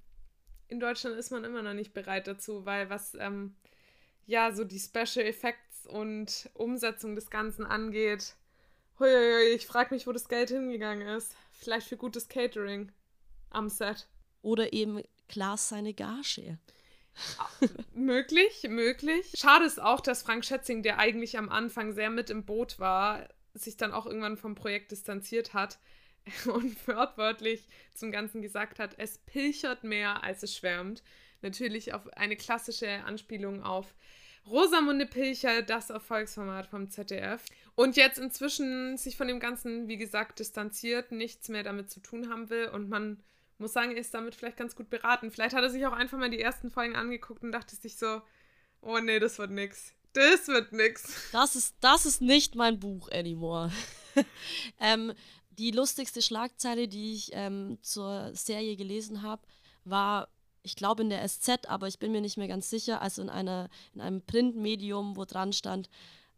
in 0.68 0.80
Deutschland 0.80 1.18
ist 1.18 1.32
man 1.32 1.44
immer 1.44 1.62
noch 1.62 1.74
nicht 1.74 1.94
bereit 1.94 2.28
dazu, 2.28 2.66
weil 2.66 2.90
was 2.90 3.16
ähm, 3.16 3.56
ja 4.26 4.52
so 4.54 4.64
die 4.64 4.80
Special 4.80 5.26
Effects 5.26 5.86
und 5.86 6.50
Umsetzung 6.54 7.16
des 7.16 7.30
Ganzen 7.30 7.66
angeht. 7.66 8.36
Huiuiui, 9.00 9.56
ich 9.56 9.66
frage 9.66 9.94
mich, 9.94 10.06
wo 10.06 10.12
das 10.12 10.28
Geld 10.28 10.50
hingegangen 10.50 11.08
ist. 11.08 11.36
Vielleicht 11.52 11.88
für 11.88 11.98
gutes 11.98 12.28
Catering 12.28 12.92
am 13.50 13.70
Set. 13.70 14.08
Oder 14.42 14.74
eben 14.74 15.02
Klaas 15.28 15.70
seine 15.70 15.94
Gage. 15.94 16.60
möglich, 17.94 18.64
möglich. 18.70 19.34
Schade 19.36 19.66
ist 19.66 19.82
auch, 19.82 20.00
dass 20.00 20.24
Frank 20.24 20.46
Schätzing, 20.46 20.84
der 20.84 21.00
eigentlich 21.00 21.38
am 21.38 21.50
Anfang 21.50 21.94
sehr 21.94 22.10
mit 22.10 22.30
im 22.30 22.46
Boot 22.46 22.80
war, 22.80 23.28
sich 23.54 23.78
dann 23.78 23.92
auch 23.92 24.06
irgendwann 24.06 24.38
vom 24.38 24.56
Projekt 24.56 24.92
distanziert 24.92 25.54
hat 25.54 25.80
und 26.46 26.88
wörtwörtlich 26.88 27.68
zum 27.94 28.12
Ganzen 28.12 28.42
gesagt 28.42 28.80
hat, 28.80 28.96
es 28.98 29.18
pilchert 29.20 29.84
mehr, 29.84 30.24
als 30.24 30.44
es 30.44 30.56
schwärmt. 30.56 31.04
Natürlich 31.42 31.94
auf 31.94 32.08
eine 32.14 32.36
klassische 32.36 33.04
Anspielung 33.04 33.64
auf 33.64 33.94
Rosamunde 34.50 35.06
Pilcher, 35.06 35.62
das 35.62 35.90
Erfolgsformat 35.90 36.68
vom 36.68 36.90
ZDF. 36.90 37.46
Und 37.76 37.96
jetzt 37.96 38.20
inzwischen 38.20 38.98
sich 38.98 39.18
von 39.18 39.28
dem 39.28 39.40
Ganzen, 39.40 39.88
wie 39.88 39.98
gesagt, 39.98 40.40
distanziert, 40.40 41.12
nichts 41.12 41.50
mehr 41.50 41.64
damit 41.64 41.90
zu 41.90 42.02
tun 42.02 42.30
haben 42.30 42.50
will. 42.50 42.68
Und 42.68 42.90
man 42.90 43.24
muss 43.58 43.74
sagen, 43.74 43.92
er 43.92 43.98
ist 43.98 44.14
damit 44.14 44.36
vielleicht 44.36 44.58
ganz 44.58 44.76
gut 44.76 44.90
beraten. 44.90 45.32
Vielleicht 45.32 45.56
hat 45.56 45.64
er 45.64 45.70
sich 45.70 45.86
auch 45.86 45.94
einfach 45.94 46.18
mal 46.18 46.30
die 46.30 46.42
ersten 46.42 46.70
Folgen 46.70 46.96
angeguckt 46.96 47.44
und 47.44 47.52
dachte 47.52 47.76
sich 47.76 47.98
so, 47.98 48.22
oh 48.82 49.00
nee, 49.00 49.20
das 49.20 49.40
wird 49.40 49.52
nix. 49.52 49.94
Das 50.14 50.48
wird 50.48 50.74
nix. 50.74 51.32
Das 51.32 51.56
ist, 51.56 51.76
das 51.80 52.06
ist 52.06 52.22
nicht 52.22 52.56
mein 52.56 52.80
Buch 52.80 53.10
anymore. 53.10 53.72
ähm, 54.80 55.14
die 55.58 55.72
lustigste 55.72 56.22
Schlagzeile, 56.22 56.88
die 56.88 57.14
ich 57.14 57.32
ähm, 57.34 57.78
zur 57.82 58.32
Serie 58.34 58.76
gelesen 58.76 59.22
habe, 59.22 59.42
war, 59.86 60.30
ich 60.64 60.76
glaube 60.76 61.04
in 61.04 61.10
der 61.10 61.28
SZ, 61.28 61.68
aber 61.68 61.88
ich 61.88 62.00
bin 62.00 62.12
mir 62.12 62.22
nicht 62.22 62.38
mehr 62.38 62.48
ganz 62.48 62.70
sicher, 62.70 63.02
also 63.02 63.22
in, 63.22 63.30
einer, 63.30 63.70
in 63.94 64.02
einem 64.02 64.22
Printmedium, 64.22 65.16
wo 65.18 65.26
dran 65.26 65.54
stand, 65.54 65.90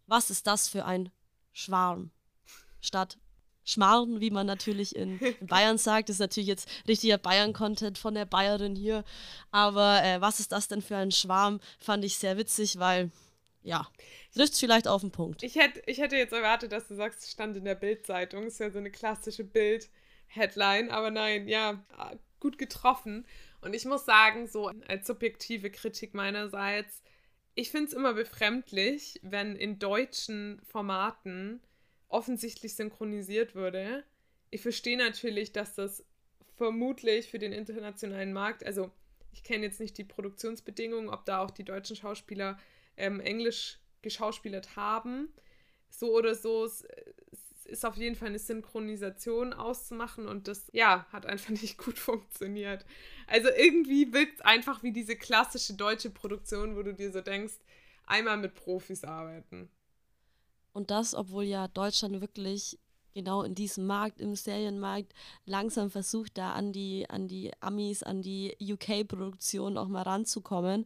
was 0.07 0.29
ist 0.29 0.47
das 0.47 0.67
für 0.67 0.85
ein 0.85 1.11
Schwarm? 1.53 2.11
Statt 2.81 3.17
Schmarrn, 3.65 4.21
wie 4.21 4.29
man 4.29 4.45
natürlich 4.45 4.95
in, 4.95 5.19
in 5.19 5.47
Bayern 5.47 5.77
sagt, 5.77 6.09
das 6.09 6.17
ist 6.17 6.19
natürlich 6.19 6.47
jetzt 6.47 6.69
richtiger 6.87 7.17
Bayern-Content 7.17 7.97
von 7.97 8.13
der 8.13 8.25
Bayerin 8.25 8.75
hier. 8.75 9.03
Aber 9.51 10.03
äh, 10.03 10.21
was 10.21 10.39
ist 10.39 10.51
das 10.51 10.67
denn 10.67 10.81
für 10.81 10.97
ein 10.97 11.11
Schwarm? 11.11 11.59
Fand 11.79 12.05
ich 12.05 12.17
sehr 12.17 12.37
witzig, 12.37 12.77
weil 12.77 13.11
ja, 13.63 13.87
trifft 14.35 14.55
vielleicht 14.55 14.87
auf 14.87 15.01
den 15.01 15.11
Punkt. 15.11 15.41
Ich 15.41 15.55
hätte, 15.55 15.81
ich 15.87 15.97
hätte 15.97 16.15
jetzt 16.15 16.33
erwartet, 16.33 16.71
dass 16.71 16.87
du 16.87 16.95
sagst, 16.95 17.23
es 17.23 17.31
stand 17.31 17.57
in 17.57 17.65
der 17.65 17.73
Bild-Zeitung. 17.73 18.43
Ist 18.43 18.59
ja 18.59 18.69
so 18.69 18.77
eine 18.77 18.91
klassische 18.91 19.43
Bild-Headline, 19.43 20.91
aber 20.91 21.09
nein, 21.09 21.47
ja, 21.47 21.83
gut 22.39 22.59
getroffen. 22.59 23.25
Und 23.65 23.73
ich 23.73 23.85
muss 23.85 24.05
sagen, 24.05 24.45
so 24.45 24.69
als 24.87 25.07
subjektive 25.07 25.71
Kritik 25.71 26.13
meinerseits, 26.13 27.01
ich 27.55 27.71
finde 27.71 27.87
es 27.87 27.93
immer 27.93 28.13
befremdlich, 28.13 29.19
wenn 29.23 29.55
in 29.55 29.79
deutschen 29.79 30.61
Formaten 30.67 31.61
offensichtlich 32.07 32.75
synchronisiert 32.75 33.55
würde. 33.55 34.03
Ich 34.51 34.61
verstehe 34.61 34.99
natürlich, 34.99 35.51
dass 35.51 35.73
das 35.73 36.05
vermutlich 36.55 37.31
für 37.31 37.39
den 37.39 37.53
internationalen 37.53 38.33
Markt, 38.33 38.63
also 38.63 38.91
ich 39.31 39.43
kenne 39.43 39.65
jetzt 39.65 39.79
nicht 39.79 39.97
die 39.97 40.03
Produktionsbedingungen, 40.03 41.09
ob 41.09 41.25
da 41.25 41.39
auch 41.39 41.49
die 41.49 41.65
deutschen 41.65 41.95
Schauspieler 41.95 42.59
ähm, 42.97 43.19
Englisch 43.19 43.79
geschauspielert 44.03 44.75
haben. 44.75 45.33
So 45.89 46.13
oder 46.15 46.35
so, 46.35 46.65
es 46.65 46.85
ist 47.65 47.85
auf 47.85 47.97
jeden 47.97 48.15
Fall 48.15 48.29
eine 48.29 48.39
Synchronisation 48.39 49.53
auszumachen 49.53 50.27
und 50.27 50.47
das, 50.47 50.69
ja, 50.71 51.05
hat 51.11 51.25
einfach 51.25 51.49
nicht 51.61 51.77
gut 51.77 51.97
funktioniert. 51.97 52.85
Also 53.27 53.49
irgendwie 53.49 54.13
wirkt 54.13 54.35
es 54.35 54.41
einfach 54.41 54.83
wie 54.83 54.91
diese 54.91 55.15
klassische 55.15 55.73
deutsche 55.73 56.09
Produktion, 56.09 56.75
wo 56.75 56.83
du 56.83 56.93
dir 56.93 57.11
so 57.11 57.21
denkst, 57.21 57.55
einmal 58.05 58.37
mit 58.37 58.55
Profis 58.55 59.03
arbeiten. 59.03 59.69
Und 60.73 60.91
das, 60.91 61.15
obwohl 61.15 61.45
ja 61.45 61.67
Deutschland 61.67 62.21
wirklich 62.21 62.77
genau 63.13 63.43
in 63.43 63.55
diesem 63.55 63.87
Markt, 63.87 64.19
im 64.19 64.35
Serienmarkt, 64.35 65.13
langsam 65.45 65.89
versucht, 65.89 66.37
da 66.37 66.51
an 66.51 66.73
die, 66.73 67.09
an 67.09 67.27
die 67.27 67.51
Amis, 67.61 68.03
an 68.03 68.21
die 68.21 68.55
UK-Produktion 68.59 69.77
auch 69.77 69.87
mal 69.87 70.03
ranzukommen. 70.03 70.85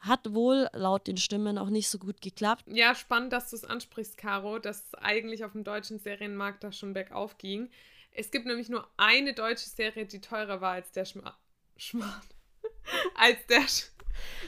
Hat 0.00 0.32
wohl 0.32 0.68
laut 0.72 1.06
den 1.06 1.16
Stimmen 1.16 1.58
auch 1.58 1.70
nicht 1.70 1.88
so 1.88 1.98
gut 1.98 2.20
geklappt. 2.20 2.64
Ja, 2.66 2.94
spannend, 2.94 3.32
dass 3.32 3.50
du 3.50 3.56
es 3.56 3.64
ansprichst, 3.64 4.16
Caro, 4.16 4.58
dass 4.58 4.94
eigentlich 4.94 5.44
auf 5.44 5.52
dem 5.52 5.64
deutschen 5.64 5.98
Serienmarkt 5.98 6.62
da 6.62 6.72
schon 6.72 6.92
bergauf 6.92 7.36
ging. 7.38 7.70
Es 8.12 8.30
gibt 8.30 8.46
nämlich 8.46 8.68
nur 8.68 8.88
eine 8.96 9.34
deutsche 9.34 9.68
Serie, 9.68 10.06
die 10.06 10.20
teurer 10.20 10.60
war 10.60 10.72
als 10.72 10.92
der 10.92 11.04
Schma 11.04 11.36
Schmarrn. 11.76 12.22
als 13.14 13.38
der 13.48 13.62
Sch 13.68 13.84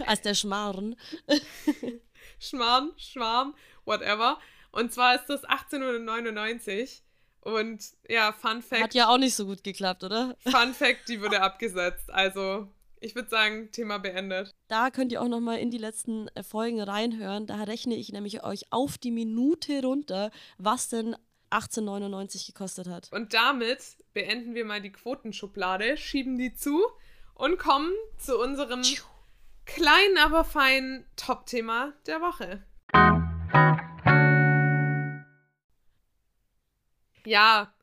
als 0.07 0.23
der 0.23 0.35
Schmarrn. 0.35 0.97
Schmarrn, 2.41 2.93
Schwarm, 2.97 3.55
whatever. 3.85 4.39
Und 4.73 4.93
zwar 4.93 5.15
ist 5.15 5.27
das 5.27 5.45
1899. 5.45 7.03
Und 7.41 7.83
ja, 8.09 8.33
Fun 8.33 8.63
Fact. 8.63 8.83
Hat 8.83 8.95
ja 8.95 9.09
auch 9.09 9.19
nicht 9.19 9.35
so 9.35 9.47
gut 9.47 9.65
geklappt, 9.65 10.05
oder? 10.05 10.37
Fun 10.41 10.75
Fact, 10.75 11.09
die 11.09 11.21
wurde 11.21 11.41
abgesetzt. 11.41 12.11
Also 12.11 12.69
ich 13.01 13.15
würde 13.15 13.29
sagen, 13.29 13.71
Thema 13.73 13.99
beendet. 13.99 14.55
Da 14.69 14.91
könnt 14.91 15.11
ihr 15.13 15.23
auch 15.23 15.29
noch 15.29 15.41
mal 15.41 15.59
in 15.59 15.71
die 15.71 15.79
letzten 15.79 16.29
äh, 16.29 16.43
Folgen 16.43 16.81
reinhören. 16.81 17.47
Da 17.47 17.65
rechne 17.65 17.97
ich 17.97 18.13
nämlich 18.13 18.45
euch 18.45 18.71
auf 18.71 18.99
die 18.99 19.11
Minute 19.11 19.83
runter, 19.83 20.31
was 20.59 20.89
denn 20.89 21.17
1899 21.51 22.47
gekostet 22.47 22.89
hat. 22.89 23.11
Und 23.13 23.35
damit 23.35 23.97
beenden 24.13 24.55
wir 24.55 24.65
mal 24.65 24.81
die 24.81 24.93
Quotenschublade, 24.93 25.97
schieben 25.97 26.39
die 26.39 26.55
zu 26.55 26.81
und 27.35 27.59
kommen 27.59 27.91
zu 28.19 28.39
unserem 28.39 28.83
kleinen, 29.65 30.19
aber 30.19 30.45
feinen 30.45 31.07
Top-Thema 31.17 31.95
der 32.07 32.21
Woche. 32.21 32.63
Ja, 37.25 37.75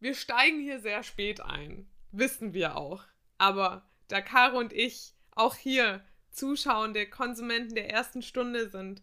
wir 0.00 0.14
steigen 0.14 0.60
hier 0.60 0.80
sehr 0.80 1.02
spät 1.02 1.40
ein. 1.40 1.88
Wissen 2.10 2.54
wir 2.54 2.76
auch. 2.76 3.04
Aber 3.38 3.82
da 4.12 4.20
Caro 4.20 4.58
und 4.58 4.72
ich 4.72 5.14
auch 5.30 5.56
hier 5.56 6.04
Zuschauende, 6.30 7.06
Konsumenten 7.06 7.74
der 7.74 7.90
ersten 7.90 8.22
Stunde 8.22 8.68
sind, 8.68 9.02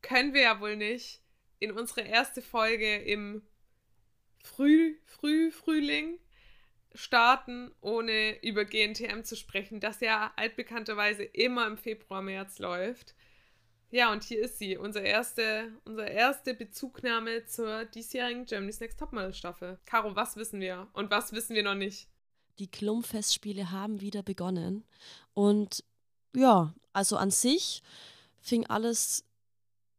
können 0.00 0.32
wir 0.32 0.42
ja 0.42 0.60
wohl 0.60 0.76
nicht 0.76 1.22
in 1.58 1.70
unsere 1.70 2.02
erste 2.02 2.40
Folge 2.40 2.96
im 2.96 3.42
Früh, 4.42 4.96
Früh, 5.04 5.50
Frühling 5.50 6.18
starten, 6.94 7.70
ohne 7.82 8.42
über 8.42 8.64
GNTM 8.64 9.22
zu 9.22 9.36
sprechen, 9.36 9.80
das 9.80 10.00
ja 10.00 10.32
altbekannterweise 10.36 11.24
immer 11.24 11.66
im 11.66 11.76
Februar, 11.76 12.22
März 12.22 12.58
läuft. 12.58 13.14
Ja, 13.90 14.12
und 14.12 14.22
hier 14.24 14.40
ist 14.40 14.58
sie, 14.58 14.78
unsere 14.78 15.06
erste, 15.06 15.72
unsere 15.84 16.08
erste 16.08 16.54
Bezugnahme 16.54 17.44
zur 17.44 17.84
diesjährigen 17.84 18.46
Germany's 18.46 18.80
Next 18.80 18.98
Topmodel 18.98 19.34
Staffel. 19.34 19.78
Caro, 19.84 20.16
was 20.16 20.36
wissen 20.36 20.60
wir 20.60 20.88
und 20.94 21.10
was 21.10 21.32
wissen 21.32 21.54
wir 21.54 21.62
noch 21.62 21.74
nicht? 21.74 22.08
Die 22.58 22.68
Klumpfestspiele 22.68 23.70
haben 23.70 24.00
wieder 24.00 24.22
begonnen. 24.22 24.84
Und 25.34 25.84
ja, 26.34 26.74
also 26.92 27.16
an 27.16 27.30
sich 27.30 27.82
fing 28.40 28.66
alles 28.66 29.24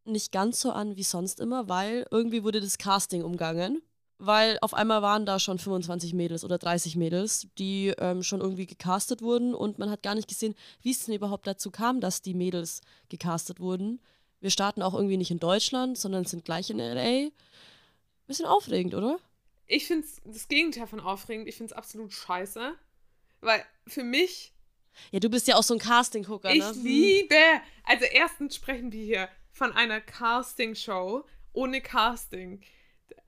nicht 0.05 0.31
ganz 0.31 0.61
so 0.61 0.71
an 0.71 0.95
wie 0.95 1.03
sonst 1.03 1.39
immer, 1.39 1.69
weil 1.69 2.05
irgendwie 2.11 2.43
wurde 2.43 2.61
das 2.61 2.77
Casting 2.77 3.23
umgangen. 3.23 3.81
Weil 4.21 4.57
auf 4.61 4.73
einmal 4.73 5.01
waren 5.01 5.25
da 5.25 5.39
schon 5.39 5.59
25 5.59 6.13
Mädels 6.13 6.43
oder 6.43 6.57
30 6.57 6.97
Mädels, 6.97 7.47
die 7.57 7.93
ähm, 7.99 8.21
schon 8.21 8.41
irgendwie 8.41 8.65
gecastet 8.65 9.21
wurden 9.21 9.53
und 9.53 9.79
man 9.79 9.89
hat 9.89 10.03
gar 10.03 10.13
nicht 10.13 10.27
gesehen, 10.27 10.55
wie 10.81 10.91
es 10.91 11.05
denn 11.05 11.15
überhaupt 11.15 11.47
dazu 11.47 11.71
kam, 11.71 12.01
dass 12.01 12.21
die 12.21 12.33
Mädels 12.33 12.81
gecastet 13.07 13.61
wurden. 13.61 14.01
Wir 14.41 14.49
starten 14.49 14.81
auch 14.81 14.93
irgendwie 14.93 15.15
nicht 15.15 15.31
in 15.31 15.39
Deutschland, 15.39 15.97
sondern 15.97 16.25
sind 16.25 16.43
gleich 16.43 16.69
in 16.69 16.79
LA. 16.79 17.29
Bisschen 18.27 18.45
aufregend, 18.45 18.93
oder? 18.93 19.19
Ich 19.69 19.85
finde 19.85 20.05
es 20.05 20.19
das 20.25 20.47
Gegenteil 20.47 20.87
von 20.87 20.99
aufregend. 20.99 21.47
Ich 21.47 21.55
finde 21.55 21.71
es 21.71 21.77
absolut 21.77 22.11
scheiße. 22.11 22.75
Weil 23.39 23.63
für 23.87 24.03
mich. 24.03 24.53
Ja, 25.11 25.19
du 25.19 25.29
bist 25.29 25.47
ja 25.47 25.55
auch 25.55 25.63
so 25.63 25.75
ein 25.75 25.79
Casting-Gucker, 25.79 26.49
ne? 26.49 26.55
Ich 26.55 26.83
liebe. 26.83 27.61
Also, 27.83 28.05
erstens 28.05 28.55
sprechen 28.55 28.91
wir 28.91 29.03
hier 29.03 29.29
von 29.51 29.71
einer 29.71 30.01
Casting-Show 30.01 31.23
ohne 31.53 31.81
Casting. 31.81 32.61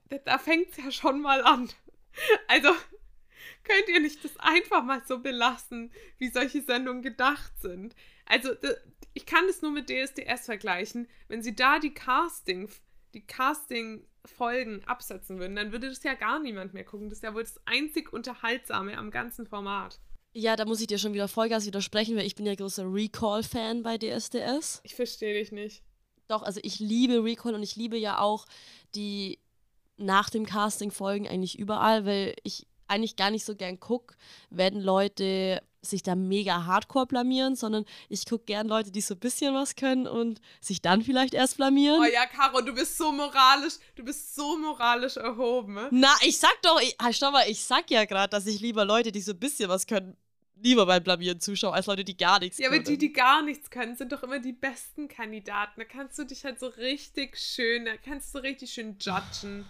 Da, 0.08 0.18
da 0.18 0.38
fängt 0.38 0.72
es 0.72 0.76
ja 0.78 0.90
schon 0.90 1.22
mal 1.22 1.42
an. 1.42 1.70
Also, 2.48 2.70
könnt 3.62 3.88
ihr 3.88 4.00
nicht 4.00 4.22
das 4.24 4.36
einfach 4.38 4.82
mal 4.82 5.02
so 5.06 5.20
belassen, 5.20 5.92
wie 6.18 6.28
solche 6.28 6.60
Sendungen 6.60 7.02
gedacht 7.02 7.52
sind? 7.60 7.94
Also, 8.26 8.50
ich 9.14 9.26
kann 9.26 9.46
das 9.46 9.62
nur 9.62 9.70
mit 9.70 9.88
DSDS 9.88 10.46
vergleichen. 10.46 11.08
Wenn 11.28 11.42
sie 11.42 11.54
da 11.54 11.78
die 11.78 11.94
Casting, 11.94 12.68
die 13.14 13.24
Casting 13.24 14.04
Folgen 14.24 14.82
absetzen 14.84 15.38
würden, 15.38 15.56
dann 15.56 15.72
würde 15.72 15.88
das 15.88 16.02
ja 16.02 16.14
gar 16.14 16.38
niemand 16.38 16.74
mehr 16.74 16.84
gucken. 16.84 17.08
Das 17.08 17.18
ist 17.18 17.24
ja 17.24 17.34
wohl 17.34 17.42
das 17.42 17.60
einzig 17.66 18.12
Unterhaltsame 18.12 18.96
am 18.96 19.10
ganzen 19.10 19.46
Format. 19.46 20.00
Ja, 20.34 20.56
da 20.56 20.64
muss 20.64 20.80
ich 20.80 20.86
dir 20.86 20.98
schon 20.98 21.12
wieder 21.12 21.28
Vollgas 21.28 21.66
widersprechen, 21.66 22.16
weil 22.16 22.26
ich 22.26 22.34
bin 22.34 22.46
ja 22.46 22.54
großer 22.54 22.84
Recall-Fan 22.84 23.82
bei 23.82 23.98
DSDS. 23.98 24.80
Ich 24.84 24.94
verstehe 24.94 25.34
dich 25.34 25.52
nicht. 25.52 25.82
Doch, 26.28 26.42
also 26.42 26.60
ich 26.62 26.78
liebe 26.78 27.22
Recall 27.22 27.54
und 27.54 27.62
ich 27.62 27.76
liebe 27.76 27.98
ja 27.98 28.18
auch 28.18 28.46
die 28.94 29.38
nach 29.98 30.30
dem 30.30 30.46
Casting 30.46 30.90
Folgen 30.90 31.28
eigentlich 31.28 31.58
überall, 31.58 32.06
weil 32.06 32.34
ich 32.42 32.66
eigentlich 32.88 33.16
gar 33.16 33.30
nicht 33.30 33.44
so 33.44 33.54
gern 33.54 33.80
gucke, 33.80 34.14
wenn 34.50 34.80
Leute 34.80 35.62
sich 35.82 36.02
da 36.02 36.14
mega 36.14 36.64
hardcore 36.64 37.06
blamieren, 37.06 37.56
sondern 37.56 37.84
ich 38.08 38.24
gucke 38.24 38.44
gern 38.44 38.68
Leute, 38.68 38.90
die 38.90 39.00
so 39.00 39.14
ein 39.14 39.20
bisschen 39.20 39.54
was 39.54 39.74
können 39.74 40.06
und 40.06 40.40
sich 40.60 40.80
dann 40.80 41.02
vielleicht 41.02 41.34
erst 41.34 41.56
blamieren. 41.56 42.00
Oh 42.00 42.04
ja, 42.04 42.26
Caro, 42.26 42.60
du 42.60 42.72
bist 42.72 42.96
so 42.96 43.10
moralisch, 43.10 43.74
du 43.96 44.04
bist 44.04 44.34
so 44.34 44.56
moralisch 44.56 45.16
erhoben. 45.16 45.74
Ne? 45.74 45.88
Na, 45.90 46.14
ich 46.24 46.38
sag 46.38 46.54
doch, 46.62 46.80
ich, 46.80 46.96
stopp 47.16 47.32
mal, 47.32 47.48
ich 47.48 47.62
sag 47.64 47.90
ja 47.90 48.04
gerade, 48.04 48.30
dass 48.30 48.46
ich 48.46 48.60
lieber 48.60 48.84
Leute, 48.84 49.10
die 49.10 49.20
so 49.20 49.32
ein 49.32 49.40
bisschen 49.40 49.68
was 49.68 49.86
können, 49.86 50.16
lieber 50.62 50.86
beim 50.86 51.02
Blamieren 51.02 51.40
zuschaue, 51.40 51.72
als 51.72 51.86
Leute, 51.86 52.04
die 52.04 52.16
gar 52.16 52.38
nichts 52.38 52.58
ja, 52.58 52.68
können. 52.68 52.76
Ja, 52.76 52.80
aber 52.80 52.90
die, 52.90 52.98
die 52.98 53.12
gar 53.12 53.42
nichts 53.42 53.68
können, 53.70 53.96
sind 53.96 54.12
doch 54.12 54.22
immer 54.22 54.38
die 54.38 54.52
besten 54.52 55.08
Kandidaten. 55.08 55.80
Da 55.80 55.84
kannst 55.84 56.18
du 56.18 56.24
dich 56.24 56.44
halt 56.44 56.60
so 56.60 56.68
richtig 56.68 57.36
schön, 57.38 57.84
da 57.86 57.96
kannst 57.96 58.34
du 58.34 58.38
richtig 58.38 58.72
schön 58.72 58.96
judgen, 59.00 59.66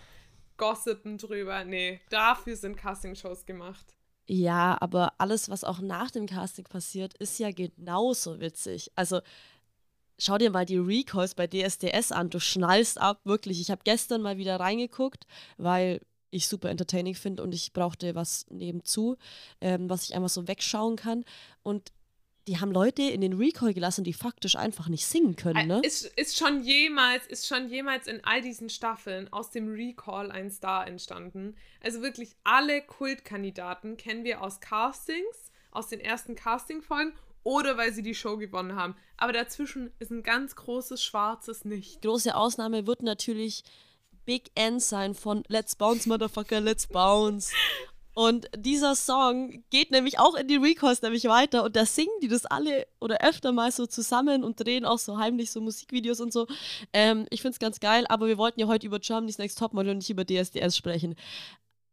gossipen 0.58 1.16
drüber. 1.16 1.64
Nee, 1.64 2.02
dafür 2.10 2.56
sind 2.56 2.76
Castingshows 2.76 3.46
gemacht. 3.46 3.94
Ja, 4.26 4.78
aber 4.80 5.14
alles, 5.18 5.50
was 5.50 5.64
auch 5.64 5.80
nach 5.80 6.10
dem 6.10 6.26
Casting 6.26 6.64
passiert, 6.64 7.14
ist 7.18 7.38
ja 7.38 7.50
genauso 7.50 8.40
witzig. 8.40 8.90
Also 8.94 9.20
schau 10.18 10.38
dir 10.38 10.50
mal 10.50 10.64
die 10.64 10.78
Recalls 10.78 11.34
bei 11.34 11.46
DSDS 11.46 12.12
an. 12.12 12.30
Du 12.30 12.38
schnallst 12.40 13.00
ab, 13.00 13.20
wirklich. 13.24 13.60
Ich 13.60 13.70
habe 13.70 13.82
gestern 13.84 14.22
mal 14.22 14.38
wieder 14.38 14.60
reingeguckt, 14.60 15.26
weil 15.58 16.00
ich 16.30 16.48
super 16.48 16.70
entertaining 16.70 17.14
finde 17.14 17.42
und 17.42 17.52
ich 17.52 17.72
brauchte 17.72 18.14
was 18.14 18.46
nebenzu, 18.48 19.16
ähm, 19.60 19.90
was 19.90 20.04
ich 20.04 20.14
einfach 20.14 20.30
so 20.30 20.48
wegschauen 20.48 20.96
kann. 20.96 21.24
Und 21.62 21.92
die 22.48 22.58
haben 22.58 22.72
Leute 22.72 23.02
in 23.02 23.20
den 23.20 23.34
Recall 23.34 23.72
gelassen, 23.72 24.04
die 24.04 24.12
faktisch 24.12 24.56
einfach 24.56 24.88
nicht 24.88 25.06
singen 25.06 25.36
können, 25.36 25.68
ne? 25.68 25.80
Ist, 25.84 26.04
ist 26.16 26.36
schon 26.36 26.62
jemals, 26.62 27.26
ist 27.26 27.46
schon 27.46 27.68
jemals 27.68 28.06
in 28.06 28.22
all 28.24 28.42
diesen 28.42 28.68
Staffeln 28.68 29.32
aus 29.32 29.50
dem 29.50 29.68
Recall 29.72 30.32
ein 30.32 30.50
Star 30.50 30.86
entstanden. 30.86 31.54
Also 31.80 32.02
wirklich 32.02 32.34
alle 32.42 32.82
Kultkandidaten 32.82 33.96
kennen 33.96 34.24
wir 34.24 34.42
aus 34.42 34.60
Castings, 34.60 35.52
aus 35.70 35.88
den 35.88 36.00
ersten 36.00 36.34
Casting-Folgen 36.34 37.12
oder 37.44 37.76
weil 37.76 37.92
sie 37.92 38.02
die 38.02 38.14
Show 38.14 38.36
gewonnen 38.36 38.76
haben. 38.76 38.96
Aber 39.16 39.32
dazwischen 39.32 39.92
ist 39.98 40.10
ein 40.10 40.22
ganz 40.22 40.56
großes 40.56 41.02
schwarzes 41.02 41.64
Nicht. 41.64 42.02
Große 42.02 42.34
Ausnahme 42.34 42.86
wird 42.86 43.02
natürlich 43.02 43.62
Big 44.24 44.50
End 44.54 44.82
sein 44.82 45.14
von 45.14 45.44
Let's 45.48 45.76
Bounce, 45.76 46.08
Motherfucker, 46.08 46.60
Let's 46.60 46.86
Bounce. 46.86 47.52
Und 48.14 48.48
dieser 48.56 48.94
Song 48.94 49.64
geht 49.70 49.90
nämlich 49.90 50.18
auch 50.18 50.34
in 50.34 50.48
die 50.48 50.56
Recalls 50.56 51.00
nämlich 51.02 51.24
weiter 51.24 51.64
und 51.64 51.76
da 51.76 51.86
singen 51.86 52.12
die 52.20 52.28
das 52.28 52.44
alle 52.44 52.86
oder 53.00 53.22
öfter 53.22 53.52
mal 53.52 53.72
so 53.72 53.86
zusammen 53.86 54.44
und 54.44 54.60
drehen 54.60 54.84
auch 54.84 54.98
so 54.98 55.18
heimlich 55.18 55.50
so 55.50 55.60
Musikvideos 55.60 56.20
und 56.20 56.32
so. 56.32 56.46
Ähm, 56.92 57.26
ich 57.30 57.40
finde 57.40 57.54
es 57.54 57.58
ganz 57.58 57.80
geil, 57.80 58.04
aber 58.08 58.26
wir 58.26 58.36
wollten 58.36 58.60
ja 58.60 58.66
heute 58.66 58.86
über 58.86 58.98
Germany's 58.98 59.38
Next 59.38 59.58
Topmodel 59.58 59.92
und 59.92 59.98
nicht 59.98 60.10
über 60.10 60.26
DSDS 60.26 60.76
sprechen. 60.76 61.14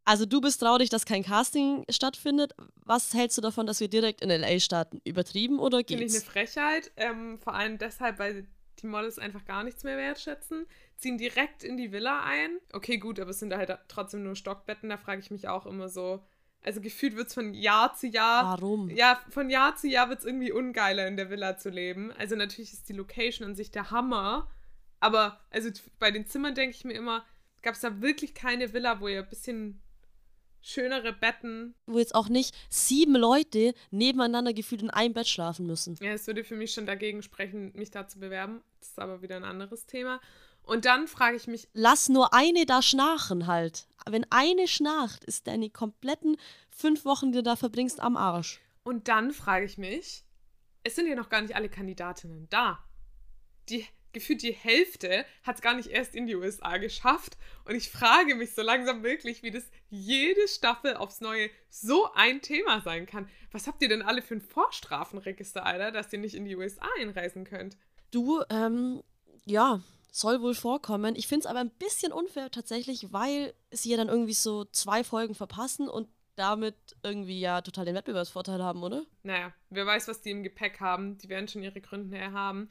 Also 0.04 0.26
du 0.26 0.42
bist 0.42 0.60
traurig, 0.60 0.90
dass 0.90 1.06
kein 1.06 1.24
Casting 1.24 1.86
stattfindet. 1.90 2.54
Was 2.84 3.14
hältst 3.14 3.38
du 3.38 3.42
davon, 3.42 3.68
dass 3.68 3.80
wir 3.80 3.88
direkt 3.88 4.22
in 4.22 4.30
LA 4.30 4.60
starten? 4.60 5.00
Übertrieben 5.06 5.60
oder 5.60 5.84
geht's? 5.84 6.00
Finde 6.02 6.06
ich 6.06 6.16
eine 6.16 6.24
Frechheit. 6.24 6.92
Ähm, 6.98 7.38
vor 7.38 7.54
allem 7.54 7.78
deshalb, 7.78 8.18
weil 8.18 8.48
die 8.82 8.88
Models 8.88 9.20
einfach 9.20 9.46
gar 9.46 9.64
nichts 9.64 9.84
mehr 9.84 9.98
wertschätzen. 9.98 10.66
Ziehen 10.96 11.18
direkt 11.18 11.64
in 11.64 11.78
die 11.78 11.92
Villa 11.92 12.24
ein. 12.24 12.58
Okay, 12.74 12.98
gut, 12.98 13.20
aber 13.20 13.32
es 13.32 13.40
sind 13.40 13.50
da 13.50 13.58
halt 13.58 13.78
trotzdem 13.88 14.24
nur 14.24 14.36
Stockbetten. 14.36 14.90
Da 14.90 14.98
frage 14.98 15.22
ich 15.22 15.32
mich 15.32 15.48
auch 15.48 15.66
immer 15.66 15.90
so. 15.90 16.24
Also 16.62 16.82
gefühlt 16.82 17.16
wird 17.16 17.28
es 17.28 17.34
von 17.34 17.54
Jahr 17.54 17.94
zu 17.94 18.08
Jahr. 18.08 18.60
Warum? 18.60 18.90
Ja, 18.90 19.22
von 19.30 19.50
Jahr 19.50 19.76
zu 19.76 19.88
Jahr 19.88 20.10
wird 20.10 20.20
es 20.20 20.26
irgendwie 20.26 20.52
ungeiler, 20.52 21.08
in 21.08 21.16
der 21.16 21.30
Villa 21.30 21.58
zu 21.58 21.70
leben. 21.70 22.12
Also 22.14 22.36
natürlich 22.36 22.74
ist 22.74 22.90
die 22.90 22.94
Location 22.94 23.48
an 23.48 23.56
sich 23.56 23.72
der 23.72 23.92
Hammer. 23.92 24.50
Aber 25.00 25.40
also 25.52 25.70
bei 26.00 26.12
den 26.12 26.26
Zimmern 26.26 26.56
denke 26.56 26.76
ich 26.76 26.84
mir 26.84 26.94
immer, 26.94 27.26
gab 27.62 27.76
es 27.76 27.82
da 27.82 28.02
wirklich 28.02 28.34
keine 28.34 28.74
Villa, 28.74 29.00
wo 29.00 29.08
ihr 29.08 29.20
ein 29.20 29.30
bisschen 29.30 29.82
schönere 30.62 31.14
Betten. 31.14 31.76
Wo 31.86 32.00
jetzt 32.00 32.16
auch 32.16 32.30
nicht 32.30 32.56
sieben 32.70 33.16
Leute 33.16 33.74
nebeneinander 33.92 34.54
gefühlt 34.54 34.82
in 34.82 34.90
einem 34.90 35.14
Bett 35.14 35.28
schlafen 35.28 35.66
müssen. 35.66 35.98
Ja, 36.02 36.12
es 36.12 36.28
würde 36.28 36.44
für 36.44 36.56
mich 36.56 36.74
schon 36.74 36.86
dagegen 36.86 37.24
sprechen, 37.24 37.72
mich 37.76 37.92
da 37.92 38.08
zu 38.08 38.20
bewerben. 38.20 38.62
Das 38.80 38.90
ist 38.90 39.00
aber 39.00 39.22
wieder 39.22 39.38
ein 39.38 39.44
anderes 39.44 39.86
Thema. 39.86 40.20
Und 40.64 40.86
dann 40.86 41.08
frage 41.08 41.36
ich 41.36 41.48
mich. 41.48 41.68
Lass 41.74 42.10
nur 42.10 42.34
eine 42.34 42.66
da 42.66 42.82
schnarchen 42.82 43.48
halt. 43.48 43.88
Wenn 44.08 44.26
eine 44.30 44.68
schnarcht, 44.68 45.24
ist 45.24 45.48
deine 45.48 45.70
kompletten 45.70 46.38
fünf 46.70 47.06
Wochen, 47.06 47.32
die 47.32 47.40
du 47.40 47.44
da 47.44 47.56
verbringst, 47.56 48.00
am 48.00 48.16
Arsch. 48.16 48.60
Und 48.84 49.08
dann 49.08 49.32
frage 49.32 49.66
ich 49.66 49.78
mich, 49.78 50.26
es 50.84 50.96
sind 50.96 51.08
ja 51.08 51.16
noch 51.16 51.30
gar 51.30 51.42
nicht 51.42 51.56
alle 51.56 51.70
Kandidatinnen 51.70 52.48
da. 52.50 52.84
Die 53.70 53.86
gefühlt 54.14 54.42
die 54.42 54.52
Hälfte 54.52 55.26
hat 55.44 55.56
es 55.56 55.62
gar 55.62 55.76
nicht 55.76 55.90
erst 55.90 56.16
in 56.16 56.28
die 56.28 56.36
USA 56.36 56.78
geschafft. 56.78 57.38
Und 57.66 57.76
ich 57.76 57.90
frage 57.90 58.36
mich 58.36 58.54
so 58.54 58.62
langsam 58.62 59.04
wirklich, 59.04 59.44
wie 59.44 59.52
das 59.52 59.64
jede 59.90 60.48
Staffel 60.48 60.96
aufs 60.96 61.22
Neue 61.22 61.50
so 61.70 62.12
ein 62.14 62.42
Thema 62.42 62.82
sein 62.82 63.06
kann. 63.06 63.30
Was 63.52 63.68
habt 63.68 63.82
ihr 63.82 63.90
denn 63.90 64.02
alle 64.02 64.22
für 64.22 64.36
ein 64.36 64.42
Vorstrafenregister, 64.42 65.66
Alter, 65.66 65.92
dass 65.92 66.12
ihr 66.14 66.20
nicht 66.20 66.36
in 66.36 66.46
die 66.46 66.56
USA 66.56 66.88
einreisen 67.00 67.44
könnt? 67.44 67.78
Du, 68.12 68.42
ähm, 68.50 69.04
ja, 69.46 69.82
soll 70.12 70.42
wohl 70.42 70.56
vorkommen. 70.56 71.16
Ich 71.16 71.28
finde 71.28 71.46
es 71.46 71.46
aber 71.46 71.60
ein 71.60 71.70
bisschen 71.70 72.12
unfair 72.12 72.52
tatsächlich, 72.52 73.14
weil 73.14 73.54
sie 73.72 73.92
ja 73.92 73.98
dann 73.98 74.10
irgendwie 74.10 74.34
so 74.34 74.66
zwei 74.66 75.04
Folgen 75.04 75.36
verpassen 75.36 75.88
und 75.88 76.08
damit 76.36 76.76
irgendwie 77.04 77.40
ja 77.40 77.62
total 77.62 77.86
den 77.86 77.96
Wettbewerbsvorteil 77.96 78.64
haben, 78.64 78.82
oder? 78.82 79.04
Naja, 79.24 79.54
wer 79.70 79.86
weiß, 79.86 80.08
was 80.08 80.22
die 80.22 80.32
im 80.32 80.42
Gepäck 80.42 80.80
haben. 80.80 81.18
Die 81.18 81.28
werden 81.28 81.48
schon 81.48 81.64
ihre 81.64 81.82
Gründe 81.82 82.32
haben. 82.32 82.70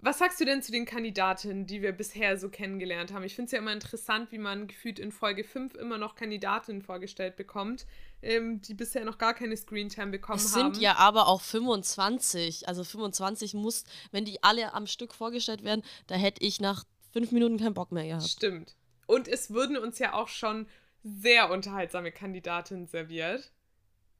Was 0.00 0.18
sagst 0.18 0.40
du 0.40 0.44
denn 0.44 0.62
zu 0.62 0.70
den 0.70 0.84
Kandidatinnen, 0.84 1.66
die 1.66 1.82
wir 1.82 1.90
bisher 1.90 2.38
so 2.38 2.48
kennengelernt 2.48 3.12
haben? 3.12 3.24
Ich 3.24 3.34
finde 3.34 3.46
es 3.46 3.52
ja 3.52 3.58
immer 3.58 3.72
interessant, 3.72 4.30
wie 4.30 4.38
man 4.38 4.68
gefühlt 4.68 5.00
in 5.00 5.10
Folge 5.10 5.42
5 5.42 5.74
immer 5.74 5.98
noch 5.98 6.14
Kandidatinnen 6.14 6.82
vorgestellt 6.82 7.34
bekommt, 7.34 7.84
ähm, 8.22 8.62
die 8.62 8.74
bisher 8.74 9.04
noch 9.04 9.18
gar 9.18 9.34
keine 9.34 9.56
Screentime 9.56 10.12
bekommen 10.12 10.38
es 10.38 10.54
haben. 10.54 10.70
Es 10.70 10.76
sind 10.76 10.82
ja 10.82 10.96
aber 10.96 11.26
auch 11.26 11.40
25. 11.40 12.68
Also 12.68 12.84
25 12.84 13.54
muss, 13.54 13.84
wenn 14.12 14.24
die 14.24 14.40
alle 14.44 14.72
am 14.72 14.86
Stück 14.86 15.14
vorgestellt 15.14 15.64
werden, 15.64 15.82
da 16.06 16.14
hätte 16.14 16.44
ich 16.44 16.60
nach 16.60 16.84
fünf 17.12 17.32
Minuten 17.32 17.58
keinen 17.58 17.74
Bock 17.74 17.90
mehr 17.90 18.06
gehabt. 18.06 18.28
Stimmt. 18.28 18.76
Und 19.06 19.26
es 19.26 19.50
würden 19.50 19.76
uns 19.76 19.98
ja 19.98 20.12
auch 20.12 20.28
schon 20.28 20.68
sehr 21.02 21.50
unterhaltsame 21.50 22.12
Kandidatinnen 22.12 22.86
serviert. 22.86 23.50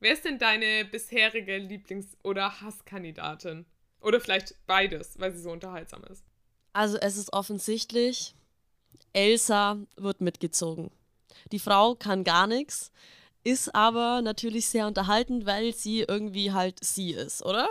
Wer 0.01 0.13
ist 0.13 0.25
denn 0.25 0.41
deine 0.41 0.85
bisherige 0.85 1.57
Lieblings- 1.57 2.17
oder 2.25 2.61
Hasskandidatin? 2.61 3.65
Oder 4.01 4.21
vielleicht 4.21 4.55
beides, 4.67 5.19
weil 5.19 5.33
sie 5.33 5.41
so 5.41 5.51
unterhaltsam 5.51 6.05
ist. 6.05 6.25
Also 6.73 6.99
es 6.99 7.17
ist 7.17 7.33
offensichtlich, 7.33 8.35
Elsa 9.13 9.79
wird 9.97 10.21
mitgezogen. 10.21 10.91
Die 11.53 11.59
Frau 11.59 11.95
kann 11.95 12.25
gar 12.25 12.47
nichts, 12.47 12.93
ist 13.45 13.75
aber 13.75 14.23
natürlich 14.23 14.69
sehr 14.69 14.87
unterhaltend, 14.87 15.47
weil 15.47 15.75
sie 15.75 16.01
irgendwie 16.01 16.53
halt 16.53 16.85
sie 16.85 17.13
ist, 17.13 17.45
oder? 17.45 17.69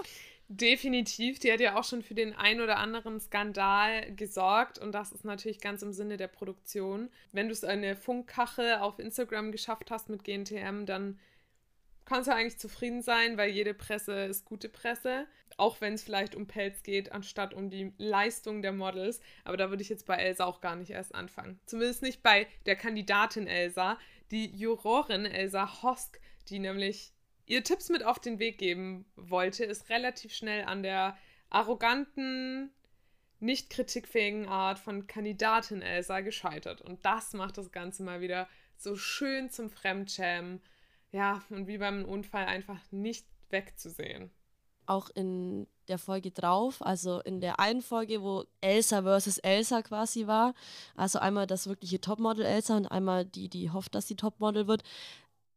Definitiv. 0.49 1.39
Die 1.39 1.51
hat 1.51 1.59
ja 1.59 1.77
auch 1.77 1.83
schon 1.83 2.01
für 2.01 2.15
den 2.15 2.33
ein 2.33 2.61
oder 2.61 2.77
anderen 2.77 3.19
Skandal 3.19 4.13
gesorgt 4.15 4.79
und 4.79 4.93
das 4.93 5.11
ist 5.11 5.25
natürlich 5.25 5.59
ganz 5.59 5.81
im 5.81 5.91
Sinne 5.91 6.15
der 6.15 6.29
Produktion. 6.29 7.09
Wenn 7.33 7.47
du 7.47 7.53
es 7.53 7.65
eine 7.65 7.97
Funkkache 7.97 8.81
auf 8.81 8.97
Instagram 8.97 9.51
geschafft 9.51 9.91
hast 9.91 10.07
mit 10.07 10.23
GNTM, 10.23 10.85
dann 10.85 11.19
kannst 12.08 12.30
du 12.30 12.34
eigentlich 12.34 12.58
zufrieden 12.58 13.02
sein, 13.02 13.38
weil 13.38 13.50
jede 13.50 13.74
Presse 13.74 14.13
ist 14.26 14.46
gute 14.46 14.70
Presse. 14.70 15.28
Auch 15.58 15.82
wenn 15.82 15.93
es 15.93 16.04
vielleicht 16.04 16.36
um 16.36 16.48
Pelz 16.48 16.84
geht, 16.84 17.12
anstatt 17.12 17.54
um 17.54 17.70
die 17.70 17.91
Leistung 17.98 18.62
der 18.62 18.72
Models. 18.72 19.20
Aber 19.43 19.58
da 19.58 19.70
würde 19.70 19.84
ich 19.84 19.89
jetzt 19.89 20.06
bei 20.06 20.15
Elsa 20.15 20.46
auch 20.46 20.62
gar 20.62 20.76
nicht 20.76 20.91
erst 20.91 21.13
anfangen. 21.13 21.60
Zumindest 21.65 22.04
nicht 22.04 22.24
bei 22.24 22.48
der 22.65 22.76
Kandidatin 22.76 23.48
Elsa. 23.48 24.00
Die 24.32 24.46
Jurorin 24.56 25.26
Elsa 25.26 25.82
Hosk, 25.84 26.22
die 26.50 26.60
nämlich 26.60 27.12
ihr 27.46 27.63
Tipps 27.63 27.89
mit 27.89 28.04
auf 28.04 28.20
den 28.20 28.39
Weg 28.39 28.58
geben 28.58 29.06
wollte, 29.15 29.65
ist 29.65 29.89
relativ 29.89 30.34
schnell 30.34 30.63
an 30.63 30.84
der 30.84 31.17
arroganten, 31.50 32.72
nicht 33.39 33.70
kritikfähigen 33.70 34.48
Art 34.48 34.80
von 34.80 35.08
Kandidatin 35.08 35.82
Elsa 35.82 36.22
gescheitert. 36.22 36.82
Und 36.82 37.04
das 37.06 37.34
macht 37.34 37.58
das 37.58 37.72
Ganze 37.72 38.04
mal 38.04 38.22
wieder 38.22 38.48
so 38.78 38.96
schön 38.96 39.50
zum 39.50 39.70
Fremdschämen 39.70 40.62
ja, 41.12 41.41
und 41.50 41.67
wie 41.67 41.78
beim 41.78 42.06
Unfall 42.06 42.46
einfach 42.46 42.80
nicht 42.91 43.26
wegzusehen. 43.50 44.32
Auch 44.86 45.10
in 45.10 45.67
der 45.88 45.98
Folge 45.98 46.32
drauf, 46.32 46.86
also 46.86 47.20
in 47.22 47.41
der 47.41 47.60
einen 47.60 47.82
Folge, 47.82 48.22
wo 48.22 48.46
Elsa 48.62 49.02
versus 49.02 49.38
Elsa 49.38 49.82
quasi 49.82 50.28
war, 50.28 50.54
also 50.96 51.20
einmal 51.20 51.48
das 51.48 51.67
wirkliche 51.67 52.00
Topmodel 52.00 52.46
Elsa 52.46 52.78
und 52.78 52.88
einmal 52.88 53.26
die, 53.26 53.50
die 53.50 53.72
hofft, 53.72 53.96
dass 53.96 54.08
sie 54.08 54.15
Topmodel 54.15 54.67
wird. 54.67 54.84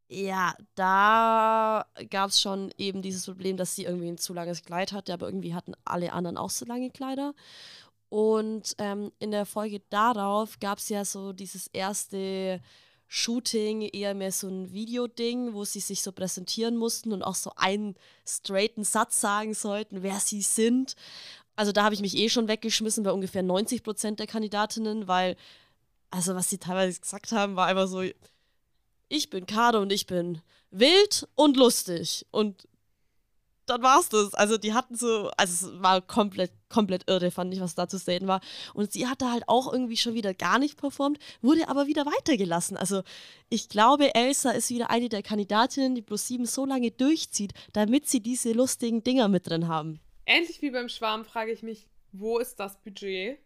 Ja, 0.09 0.57
da 0.75 1.87
gab 2.11 2.31
es 2.31 2.41
schon 2.41 2.73
eben 2.77 3.01
dieses 3.03 3.27
Problem, 3.27 3.57
dass 3.57 3.77
sie 3.77 3.85
irgendwie 3.85 4.09
ein 4.09 4.19
zu 4.19 4.35
langes 4.35 4.65
Kleid 4.65 4.93
hatte, 4.93 5.13
aber 5.13 5.27
irgendwie 5.27 5.55
hatten 5.55 5.75
alle 5.85 6.13
anderen 6.13 6.37
auch 6.37 6.51
so 6.51 6.65
lange 6.65 6.91
Kleider. 6.91 7.33
Und 8.09 8.75
ähm, 8.79 9.13
in 9.21 9.31
der 9.31 9.47
Folge 9.47 9.81
darauf 9.89 10.59
gab 10.59 10.79
es 10.79 10.89
ja 10.89 11.05
so 11.05 11.33
dieses 11.33 11.69
erste 11.69 12.61
Shooting 13.13 13.83
eher 13.83 14.15
mehr 14.15 14.31
so 14.31 14.47
ein 14.47 14.73
Videoding, 14.73 15.53
wo 15.53 15.65
sie 15.65 15.81
sich 15.81 16.01
so 16.01 16.13
präsentieren 16.13 16.77
mussten 16.77 17.13
und 17.13 17.25
auch 17.25 17.35
so 17.35 17.51
einen 17.57 17.97
straighten 18.25 18.85
Satz 18.85 19.21
sagen 19.21 19.53
sollten, 19.53 20.05
wer 20.05 20.21
sie 20.21 20.43
sind. 20.43 20.95
Also 21.57 21.73
da 21.73 21.83
habe 21.83 21.93
ich 21.93 22.03
mich 22.03 22.17
eh 22.17 22.29
schon 22.29 22.47
weggeschmissen 22.47 23.03
bei 23.03 23.11
ungefähr 23.11 23.43
90 23.43 23.83
Prozent 23.83 24.21
der 24.21 24.29
Kandidatinnen, 24.29 25.09
weil, 25.09 25.37
also 26.13 26.37
was 26.37 26.51
sie 26.51 26.59
teilweise 26.59 27.01
gesagt 27.01 27.33
haben, 27.33 27.57
war 27.57 27.67
einfach 27.67 27.89
so, 27.89 28.05
ich 29.09 29.29
bin 29.29 29.45
Kade 29.45 29.81
und 29.81 29.91
ich 29.91 30.07
bin 30.07 30.41
wild 30.71 31.27
und 31.35 31.57
lustig. 31.57 32.27
Und 32.31 32.69
dann 33.71 33.83
war's 33.83 34.09
das. 34.09 34.35
Also 34.35 34.59
die 34.59 34.75
hatten 34.75 34.97
so, 34.97 35.31
also 35.37 35.69
es 35.69 35.83
war 35.83 36.01
komplett, 36.03 36.53
komplett 36.69 37.09
irre, 37.09 37.31
fand 37.31 37.55
ich, 37.55 37.61
was 37.61 37.75
da 37.75 37.89
zu 37.89 37.99
sehen 37.99 38.27
war. 38.27 38.41
Und 38.75 38.93
sie 38.93 39.07
hatte 39.07 39.31
halt 39.31 39.45
auch 39.47 39.73
irgendwie 39.73 39.97
schon 39.97 40.15
wieder 40.15 40.35
gar 40.35 40.59
nicht 40.59 40.77
performt, 40.77 41.19
wurde 41.41 41.69
aber 41.69 41.87
wieder 41.87 42.05
weitergelassen. 42.05 42.77
Also 42.77 43.03
ich 43.49 43.69
glaube, 43.69 44.15
Elsa 44.15 44.51
ist 44.51 44.71
wieder 44.71 44.91
eine 44.91 45.09
der 45.09 45.23
Kandidatinnen, 45.23 45.95
die 45.95 46.03
plus 46.03 46.27
sieben 46.27 46.47
so 46.47 46.67
lange 46.67 46.91
durchzieht, 46.91 47.53
damit 47.73 48.09
sie 48.09 48.21
diese 48.21 48.53
lustigen 48.53 49.03
Dinger 49.03 49.29
mit 49.29 49.49
drin 49.49 49.69
haben. 49.69 50.01
Ähnlich 50.27 50.61
wie 50.63 50.71
beim 50.71 50.89
Schwarm 50.89 51.25
frage 51.25 51.53
ich 51.53 51.63
mich, 51.63 51.89
wo 52.13 52.39
ist 52.39 52.61
das 52.61 52.81
Budget? 52.83 53.39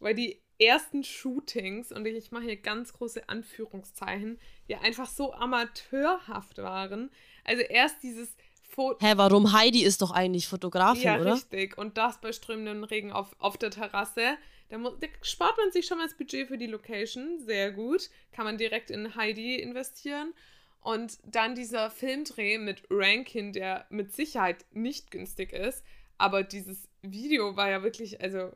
Weil 0.00 0.14
die 0.14 0.42
ersten 0.58 1.04
Shootings, 1.04 1.92
und 1.92 2.06
ich 2.06 2.30
mache 2.30 2.44
hier 2.44 2.56
ganz 2.56 2.92
große 2.92 3.28
Anführungszeichen, 3.28 4.38
die 4.68 4.76
einfach 4.76 5.08
so 5.08 5.32
amateurhaft 5.32 6.58
waren. 6.58 7.10
Also 7.44 7.62
erst 7.62 8.02
dieses 8.02 8.36
Foto. 8.72 9.04
Hä, 9.04 9.12
warum? 9.16 9.52
Heidi 9.52 9.84
ist 9.84 10.02
doch 10.02 10.10
eigentlich 10.10 10.48
Fotografin, 10.48 11.02
ja, 11.02 11.16
oder? 11.16 11.26
Ja, 11.26 11.34
richtig. 11.34 11.76
Und 11.76 11.98
das 11.98 12.20
bei 12.20 12.32
strömendem 12.32 12.84
Regen 12.84 13.12
auf, 13.12 13.36
auf 13.38 13.58
der 13.58 13.70
Terrasse. 13.70 14.38
Da, 14.68 14.78
da, 14.78 15.06
spart 15.20 15.56
man 15.58 15.70
sich 15.70 15.86
schon 15.86 15.98
mal 15.98 16.06
das 16.06 16.16
Budget 16.16 16.48
für 16.48 16.58
die 16.58 16.66
Location. 16.66 17.38
Sehr 17.40 17.70
gut. 17.72 18.08
Kann 18.32 18.44
man 18.44 18.58
direkt 18.58 18.90
in 18.90 19.14
Heidi 19.14 19.56
investieren. 19.56 20.32
Und 20.80 21.18
dann 21.24 21.54
dieser 21.54 21.90
Filmdreh 21.90 22.58
mit 22.58 22.82
Rankin, 22.90 23.52
der 23.52 23.86
mit 23.90 24.12
Sicherheit 24.12 24.64
nicht 24.72 25.10
günstig 25.10 25.52
ist. 25.52 25.84
Aber 26.18 26.42
dieses 26.42 26.88
Video 27.02 27.56
war 27.56 27.70
ja 27.70 27.82
wirklich, 27.82 28.20
also 28.20 28.52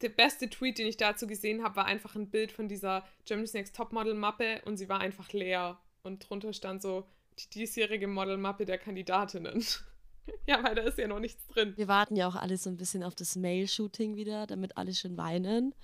der 0.00 0.08
beste 0.08 0.50
Tweet, 0.50 0.78
den 0.78 0.86
ich 0.86 0.96
dazu 0.96 1.26
gesehen 1.26 1.62
habe, 1.62 1.76
war 1.76 1.86
einfach 1.86 2.14
ein 2.14 2.30
Bild 2.30 2.52
von 2.52 2.68
dieser 2.68 3.06
Germany's 3.24 3.54
Next 3.54 3.76
Topmodel 3.76 4.14
Mappe 4.14 4.62
und 4.64 4.76
sie 4.76 4.88
war 4.88 5.00
einfach 5.00 5.32
leer. 5.32 5.78
Und 6.02 6.28
drunter 6.28 6.52
stand 6.52 6.82
so 6.82 7.06
die 7.38 7.48
diesjährige 7.50 8.06
Modelmappe 8.06 8.64
der 8.64 8.78
Kandidatinnen. 8.78 9.64
ja, 10.46 10.62
weil 10.62 10.74
da 10.74 10.82
ist 10.82 10.98
ja 10.98 11.06
noch 11.06 11.20
nichts 11.20 11.46
drin. 11.48 11.74
Wir 11.76 11.88
warten 11.88 12.16
ja 12.16 12.28
auch 12.28 12.36
alle 12.36 12.56
so 12.56 12.70
ein 12.70 12.76
bisschen 12.76 13.02
auf 13.02 13.14
das 13.14 13.36
Mail-Shooting 13.36 14.16
wieder, 14.16 14.46
damit 14.46 14.76
alle 14.76 14.94
schön 14.94 15.16
weinen. 15.16 15.74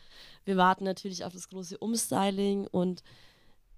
Wir 0.45 0.57
warten 0.57 0.85
natürlich 0.85 1.25
auf 1.25 1.33
das 1.33 1.49
große 1.49 1.79
Umstyling 1.79 2.67
und 2.67 3.03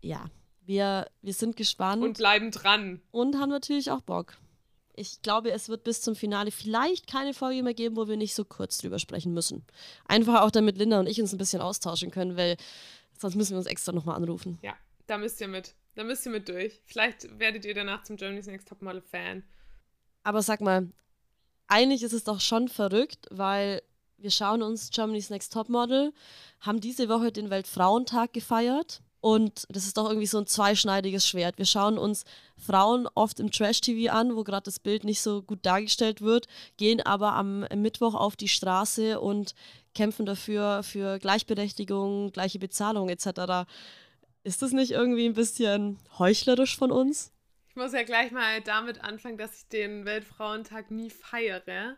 ja, 0.00 0.26
wir, 0.66 1.08
wir 1.22 1.34
sind 1.34 1.56
gespannt. 1.56 2.02
Und 2.02 2.18
bleiben 2.18 2.50
dran. 2.50 3.02
Und 3.10 3.36
haben 3.38 3.50
natürlich 3.50 3.90
auch 3.90 4.00
Bock. 4.00 4.36
Ich 4.96 5.22
glaube, 5.22 5.50
es 5.50 5.68
wird 5.68 5.82
bis 5.82 6.02
zum 6.02 6.14
Finale 6.14 6.52
vielleicht 6.52 7.08
keine 7.08 7.34
Folge 7.34 7.62
mehr 7.64 7.74
geben, 7.74 7.96
wo 7.96 8.06
wir 8.06 8.16
nicht 8.16 8.34
so 8.34 8.44
kurz 8.44 8.78
drüber 8.78 9.00
sprechen 9.00 9.34
müssen. 9.34 9.64
Einfach 10.06 10.42
auch 10.42 10.52
damit 10.52 10.78
Linda 10.78 11.00
und 11.00 11.08
ich 11.08 11.20
uns 11.20 11.32
ein 11.32 11.38
bisschen 11.38 11.60
austauschen 11.60 12.12
können, 12.12 12.36
weil 12.36 12.56
sonst 13.18 13.34
müssen 13.34 13.52
wir 13.52 13.58
uns 13.58 13.66
extra 13.66 13.90
nochmal 13.90 14.16
anrufen. 14.16 14.58
Ja, 14.62 14.74
da 15.08 15.18
müsst 15.18 15.40
ihr 15.40 15.48
mit. 15.48 15.74
Da 15.94 16.04
müsst 16.04 16.26
ihr 16.26 16.32
mit 16.32 16.48
durch. 16.48 16.80
Vielleicht 16.84 17.38
werdet 17.38 17.64
ihr 17.64 17.74
danach 17.74 18.02
zum 18.02 18.16
Germany's 18.16 18.46
Next 18.46 18.68
Topmodel 18.68 19.02
Fan. 19.02 19.44
Aber 20.22 20.42
sag 20.42 20.60
mal, 20.60 20.88
eigentlich 21.68 22.02
ist 22.02 22.12
es 22.12 22.24
doch 22.24 22.40
schon 22.40 22.68
verrückt, 22.68 23.26
weil 23.30 23.82
wir 24.18 24.30
schauen 24.30 24.62
uns 24.62 24.90
Germany's 24.90 25.30
Next 25.30 25.52
Topmodel, 25.52 26.12
haben 26.60 26.80
diese 26.80 27.08
Woche 27.08 27.30
den 27.30 27.50
Weltfrauentag 27.50 28.32
gefeiert 28.32 29.02
und 29.20 29.66
das 29.70 29.86
ist 29.86 29.96
doch 29.96 30.08
irgendwie 30.08 30.26
so 30.26 30.38
ein 30.38 30.46
zweischneidiges 30.46 31.26
Schwert. 31.26 31.56
Wir 31.58 31.64
schauen 31.64 31.96
uns 31.96 32.24
Frauen 32.58 33.08
oft 33.14 33.40
im 33.40 33.50
Trash-TV 33.50 34.12
an, 34.12 34.36
wo 34.36 34.44
gerade 34.44 34.64
das 34.64 34.78
Bild 34.78 35.04
nicht 35.04 35.20
so 35.22 35.42
gut 35.42 35.60
dargestellt 35.64 36.20
wird, 36.20 36.46
gehen 36.76 37.00
aber 37.00 37.32
am 37.32 37.60
Mittwoch 37.74 38.14
auf 38.14 38.36
die 38.36 38.48
Straße 38.48 39.20
und 39.20 39.54
kämpfen 39.94 40.26
dafür 40.26 40.82
für 40.82 41.18
Gleichberechtigung, 41.18 42.32
gleiche 42.32 42.58
Bezahlung 42.58 43.08
etc. 43.08 43.66
Ist 44.44 44.62
das 44.62 44.72
nicht 44.72 44.92
irgendwie 44.92 45.26
ein 45.26 45.34
bisschen 45.34 45.98
heuchlerisch 46.18 46.76
von 46.76 46.92
uns? 46.92 47.32
Ich 47.70 47.76
muss 47.76 47.92
ja 47.92 48.04
gleich 48.04 48.30
mal 48.30 48.60
damit 48.60 49.02
anfangen, 49.02 49.36
dass 49.36 49.56
ich 49.56 49.68
den 49.68 50.04
Weltfrauentag 50.04 50.92
nie 50.92 51.10
feiere 51.10 51.96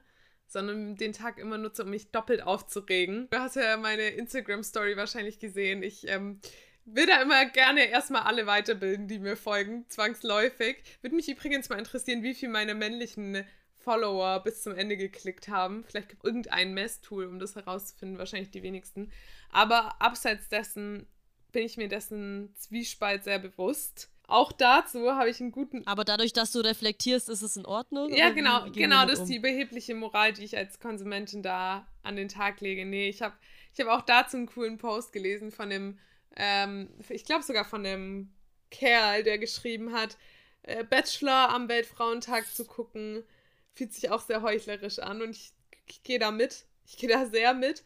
sondern 0.49 0.97
den 0.97 1.13
Tag 1.13 1.39
immer 1.39 1.59
nutze, 1.59 1.83
um 1.85 1.91
mich 1.91 2.11
doppelt 2.11 2.43
aufzuregen. 2.43 3.29
Du 3.31 3.39
hast 3.39 3.57
ja 3.57 3.77
meine 3.77 4.09
Instagram-Story 4.11 4.97
wahrscheinlich 4.97 5.39
gesehen. 5.39 5.83
Ich 5.83 6.09
ähm, 6.09 6.41
will 6.85 7.07
da 7.07 7.21
immer 7.21 7.47
gerne 7.47 7.87
erstmal 7.87 8.23
alle 8.23 8.47
weiterbilden, 8.47 9.09
die 9.09 9.19
mir 9.19 9.37
folgen, 9.37 9.87
zwangsläufig. 9.89 10.83
Würde 11.03 11.17
mich 11.17 11.29
übrigens 11.29 11.69
mal 11.69 11.79
interessieren, 11.79 12.23
wie 12.23 12.35
viel 12.35 12.49
meine 12.49 12.75
männlichen 12.75 13.45
Follower 13.75 14.43
bis 14.43 14.63
zum 14.63 14.75
Ende 14.75 14.97
geklickt 14.97 15.49
haben. 15.49 15.85
Vielleicht 15.85 16.09
gibt 16.09 16.25
es 16.25 16.29
irgendein 16.29 16.75
Messtool, 16.75 17.27
um 17.27 17.39
das 17.39 17.55
herauszufinden, 17.55 18.19
wahrscheinlich 18.19 18.51
die 18.51 18.63
wenigsten. 18.63 19.13
Aber 19.51 20.01
abseits 20.01 20.49
dessen 20.49 21.07
bin 21.53 21.65
ich 21.65 21.77
mir 21.77 21.89
dessen 21.89 22.55
Zwiespalt 22.57 23.25
sehr 23.25 23.39
bewusst. 23.39 24.11
Auch 24.29 24.51
dazu 24.51 25.13
habe 25.13 25.31
ich 25.31 25.41
einen 25.41 25.53
guten. 25.53 25.87
Aber 25.87 26.05
dadurch, 26.05 26.33
dass 26.33 26.51
du 26.51 26.61
reflektierst, 26.61 27.29
ist 27.29 27.43
es 27.43 27.57
in 27.57 27.65
Ordnung? 27.65 28.13
Ja, 28.13 28.31
genau, 28.31 28.69
genau, 28.73 29.07
das 29.07 29.21
ist 29.21 29.29
die 29.29 29.37
überhebliche 29.37 29.95
Moral, 29.95 30.33
die 30.33 30.45
ich 30.45 30.57
als 30.57 30.81
Konsumentin 30.81 31.43
da 31.43 31.87
an 32.03 32.17
den 32.17 32.29
Tag 32.29 32.61
lege. 32.61 32.85
Nee, 32.85 33.09
ich 33.09 33.23
habe 33.23 33.35
ich 33.73 33.81
hab 33.81 33.89
auch 33.89 34.03
dazu 34.03 34.37
einen 34.37 34.47
coolen 34.47 34.79
Post 34.79 35.13
gelesen 35.13 35.53
von 35.53 35.71
dem 35.71 35.99
ähm, 36.37 36.89
ich 37.09 37.25
glaube 37.25 37.43
sogar 37.43 37.65
von 37.65 37.83
dem 37.83 38.31
Kerl, 38.71 39.23
der 39.23 39.39
geschrieben 39.39 39.93
hat, 39.93 40.17
äh, 40.63 40.85
Bachelor 40.85 41.51
am 41.51 41.69
Weltfrauentag 41.69 42.47
zu 42.55 42.65
gucken, 42.65 43.25
fühlt 43.73 43.93
sich 43.93 44.11
auch 44.11 44.21
sehr 44.21 44.43
heuchlerisch 44.43 44.99
an 44.99 45.23
und 45.23 45.31
ich, 45.31 45.53
ich 45.87 46.03
gehe 46.03 46.19
da 46.19 46.31
mit. 46.31 46.67
Ich 46.87 46.97
gehe 46.99 47.09
da 47.09 47.27
sehr 47.27 47.55
mit. 47.55 47.83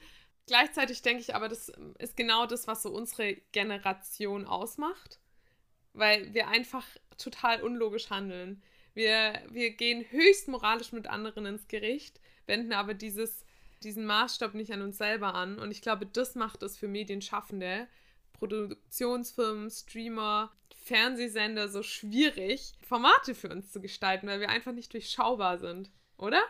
Gleichzeitig 0.50 1.00
denke 1.02 1.20
ich 1.20 1.36
aber, 1.36 1.48
das 1.48 1.70
ist 2.00 2.16
genau 2.16 2.44
das, 2.44 2.66
was 2.66 2.82
so 2.82 2.90
unsere 2.90 3.36
Generation 3.52 4.48
ausmacht, 4.48 5.20
weil 5.92 6.34
wir 6.34 6.48
einfach 6.48 6.84
total 7.18 7.62
unlogisch 7.62 8.10
handeln. 8.10 8.60
Wir, 8.92 9.40
wir 9.48 9.70
gehen 9.70 10.04
höchst 10.10 10.48
moralisch 10.48 10.90
mit 10.90 11.06
anderen 11.06 11.46
ins 11.46 11.68
Gericht, 11.68 12.20
wenden 12.46 12.72
aber 12.72 12.94
dieses, 12.94 13.44
diesen 13.84 14.06
Maßstab 14.06 14.54
nicht 14.54 14.72
an 14.72 14.82
uns 14.82 14.98
selber 14.98 15.36
an. 15.36 15.56
Und 15.60 15.70
ich 15.70 15.82
glaube, 15.82 16.04
das 16.04 16.34
macht 16.34 16.64
es 16.64 16.76
für 16.76 16.88
Medienschaffende, 16.88 17.86
Produktionsfirmen, 18.32 19.70
Streamer, 19.70 20.50
Fernsehsender 20.82 21.68
so 21.68 21.84
schwierig, 21.84 22.72
Formate 22.84 23.36
für 23.36 23.50
uns 23.50 23.70
zu 23.70 23.80
gestalten, 23.80 24.26
weil 24.26 24.40
wir 24.40 24.48
einfach 24.48 24.72
nicht 24.72 24.92
durchschaubar 24.94 25.58
sind, 25.58 25.92
oder? 26.16 26.42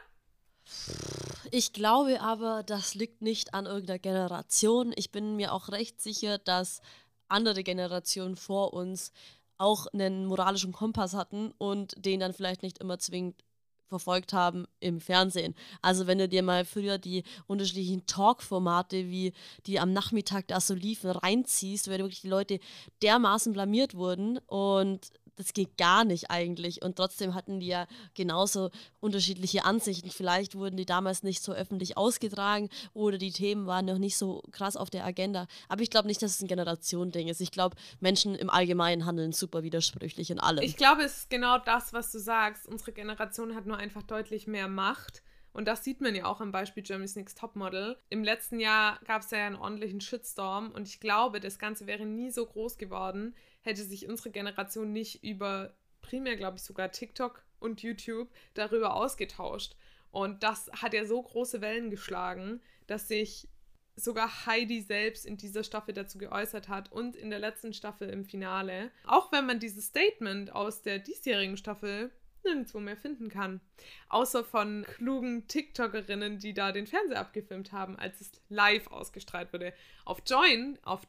Ich 1.52 1.72
glaube 1.72 2.20
aber, 2.20 2.62
das 2.62 2.94
liegt 2.94 3.22
nicht 3.22 3.54
an 3.54 3.66
irgendeiner 3.66 3.98
Generation. 3.98 4.92
Ich 4.94 5.10
bin 5.10 5.34
mir 5.34 5.52
auch 5.52 5.70
recht 5.70 6.00
sicher, 6.00 6.38
dass 6.38 6.80
andere 7.28 7.64
Generationen 7.64 8.36
vor 8.36 8.72
uns 8.72 9.10
auch 9.58 9.88
einen 9.88 10.26
moralischen 10.26 10.72
Kompass 10.72 11.12
hatten 11.12 11.52
und 11.58 11.94
den 12.04 12.20
dann 12.20 12.32
vielleicht 12.32 12.62
nicht 12.62 12.78
immer 12.78 13.00
zwingend 13.00 13.42
verfolgt 13.88 14.32
haben 14.32 14.66
im 14.78 15.00
Fernsehen. 15.00 15.56
Also 15.82 16.06
wenn 16.06 16.18
du 16.18 16.28
dir 16.28 16.44
mal 16.44 16.64
früher 16.64 16.98
die 16.98 17.24
unterschiedlichen 17.48 18.06
Talk-Formate, 18.06 19.10
wie 19.10 19.32
die 19.66 19.80
am 19.80 19.92
Nachmittag 19.92 20.46
da 20.46 20.60
so 20.60 20.74
liefen, 20.74 21.10
reinziehst, 21.10 21.88
weil 21.88 21.98
wirklich 21.98 22.20
die 22.20 22.28
Leute 22.28 22.60
dermaßen 23.02 23.52
blamiert 23.52 23.96
wurden 23.96 24.38
und 24.46 25.10
das 25.40 25.54
geht 25.54 25.78
gar 25.78 26.04
nicht 26.04 26.30
eigentlich. 26.30 26.82
Und 26.82 26.96
trotzdem 26.96 27.34
hatten 27.34 27.60
die 27.60 27.68
ja 27.68 27.86
genauso 28.14 28.70
unterschiedliche 29.00 29.64
Ansichten. 29.64 30.10
Vielleicht 30.10 30.54
wurden 30.54 30.76
die 30.76 30.84
damals 30.84 31.22
nicht 31.22 31.42
so 31.42 31.52
öffentlich 31.52 31.96
ausgetragen 31.96 32.68
oder 32.92 33.18
die 33.18 33.32
Themen 33.32 33.66
waren 33.66 33.86
noch 33.86 33.98
nicht 33.98 34.16
so 34.16 34.42
krass 34.52 34.76
auf 34.76 34.90
der 34.90 35.04
Agenda. 35.04 35.46
Aber 35.68 35.82
ich 35.82 35.90
glaube 35.90 36.08
nicht, 36.08 36.22
dass 36.22 36.34
es 36.34 36.42
ein 36.42 36.48
Generationending 36.48 37.28
ist. 37.28 37.40
Ich 37.40 37.50
glaube, 37.50 37.76
Menschen 38.00 38.34
im 38.34 38.50
Allgemeinen 38.50 39.06
handeln 39.06 39.32
super 39.32 39.62
widersprüchlich 39.62 40.30
in 40.30 40.38
allem. 40.38 40.62
Ich 40.62 40.76
glaube, 40.76 41.02
es 41.02 41.18
ist 41.18 41.30
genau 41.30 41.58
das, 41.58 41.92
was 41.92 42.12
du 42.12 42.18
sagst. 42.18 42.66
Unsere 42.66 42.92
Generation 42.92 43.54
hat 43.54 43.66
nur 43.66 43.78
einfach 43.78 44.02
deutlich 44.02 44.46
mehr 44.46 44.68
Macht. 44.68 45.22
Und 45.52 45.66
das 45.66 45.84
sieht 45.84 46.00
man 46.00 46.14
ja 46.14 46.26
auch 46.26 46.40
am 46.40 46.52
Beispiel 46.52 46.82
Germany's 46.82 47.16
Next 47.16 47.38
Topmodel. 47.38 47.96
Im 48.08 48.22
letzten 48.22 48.60
Jahr 48.60 49.00
gab 49.04 49.22
es 49.22 49.30
ja 49.30 49.46
einen 49.46 49.56
ordentlichen 49.56 50.00
Shitstorm 50.00 50.70
und 50.70 50.88
ich 50.88 51.00
glaube, 51.00 51.40
das 51.40 51.58
Ganze 51.58 51.86
wäre 51.86 52.06
nie 52.06 52.30
so 52.30 52.46
groß 52.46 52.78
geworden, 52.78 53.34
hätte 53.62 53.82
sich 53.82 54.08
unsere 54.08 54.30
Generation 54.30 54.92
nicht 54.92 55.24
über 55.24 55.74
primär, 56.02 56.36
glaube 56.36 56.56
ich, 56.56 56.62
sogar 56.62 56.90
TikTok 56.90 57.44
und 57.58 57.82
YouTube 57.82 58.28
darüber 58.54 58.94
ausgetauscht. 58.94 59.76
Und 60.10 60.42
das 60.42 60.70
hat 60.72 60.94
ja 60.94 61.04
so 61.04 61.22
große 61.22 61.60
Wellen 61.60 61.90
geschlagen, 61.90 62.60
dass 62.86 63.08
sich 63.08 63.48
sogar 63.96 64.46
Heidi 64.46 64.80
selbst 64.80 65.26
in 65.26 65.36
dieser 65.36 65.62
Staffel 65.62 65.94
dazu 65.94 66.18
geäußert 66.18 66.68
hat 66.68 66.90
und 66.90 67.16
in 67.16 67.30
der 67.30 67.38
letzten 67.38 67.72
Staffel 67.72 68.08
im 68.08 68.24
Finale. 68.24 68.90
Auch 69.04 69.30
wenn 69.30 69.46
man 69.46 69.60
dieses 69.60 69.86
Statement 69.86 70.52
aus 70.52 70.82
der 70.82 70.98
diesjährigen 70.98 71.56
Staffel 71.56 72.10
nirgendwo 72.44 72.80
mehr 72.80 72.96
finden 72.96 73.28
kann. 73.28 73.60
Außer 74.08 74.44
von 74.44 74.84
klugen 74.96 75.46
TikTokerinnen, 75.48 76.38
die 76.38 76.54
da 76.54 76.72
den 76.72 76.86
Fernseher 76.86 77.20
abgefilmt 77.20 77.72
haben, 77.72 77.96
als 77.96 78.20
es 78.20 78.30
live 78.48 78.86
ausgestrahlt 78.88 79.52
wurde. 79.52 79.72
Auf 80.04 80.22
Join, 80.26 80.78
auf 80.82 81.06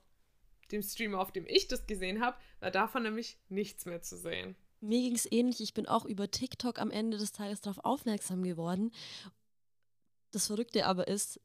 dem 0.71 0.81
Stream, 0.81 1.15
auf 1.15 1.31
dem 1.31 1.45
ich 1.47 1.67
das 1.67 1.87
gesehen 1.87 2.21
habe, 2.21 2.37
war 2.59 2.71
davon 2.71 3.03
nämlich 3.03 3.37
nichts 3.49 3.85
mehr 3.85 4.01
zu 4.01 4.17
sehen. 4.17 4.55
Mir 4.79 5.01
ging 5.01 5.15
es 5.15 5.31
ähnlich. 5.31 5.61
Ich 5.61 5.73
bin 5.73 5.87
auch 5.87 6.05
über 6.05 6.31
TikTok 6.31 6.79
am 6.79 6.89
Ende 6.89 7.17
des 7.17 7.31
Tages 7.31 7.61
darauf 7.61 7.85
aufmerksam 7.85 8.43
geworden. 8.43 8.91
Das 10.31 10.47
Verrückte 10.47 10.85
aber 10.85 11.07
ist, 11.07 11.39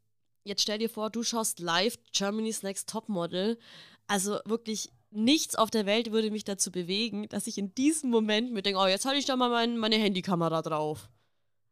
jetzt 0.45 0.63
stell 0.63 0.79
dir 0.79 0.89
vor, 0.89 1.11
du 1.11 1.23
schaust 1.23 1.61
live 1.61 1.99
Germany's 2.13 2.63
Next 2.63 2.89
Topmodel. 2.89 3.59
Also 4.07 4.39
wirklich 4.45 4.91
nichts 5.11 5.55
auf 5.55 5.71
der 5.71 5.87
Welt 5.87 6.13
würde 6.13 6.31
mich 6.31 6.45
dazu 6.45 6.71
bewegen, 6.71 7.29
dass 7.29 7.47
ich 7.47 7.59
in 7.59 7.75
diesem 7.75 8.11
Moment 8.11 8.53
mir 8.53 8.63
denke, 8.63 8.81
oh, 8.81 8.87
jetzt 8.87 9.05
halte 9.05 9.19
ich 9.19 9.27
da 9.27 9.37
mal 9.37 9.51
mein, 9.51 9.79
meine 9.79 9.97
Handykamera 9.97 10.63
drauf. 10.63 11.09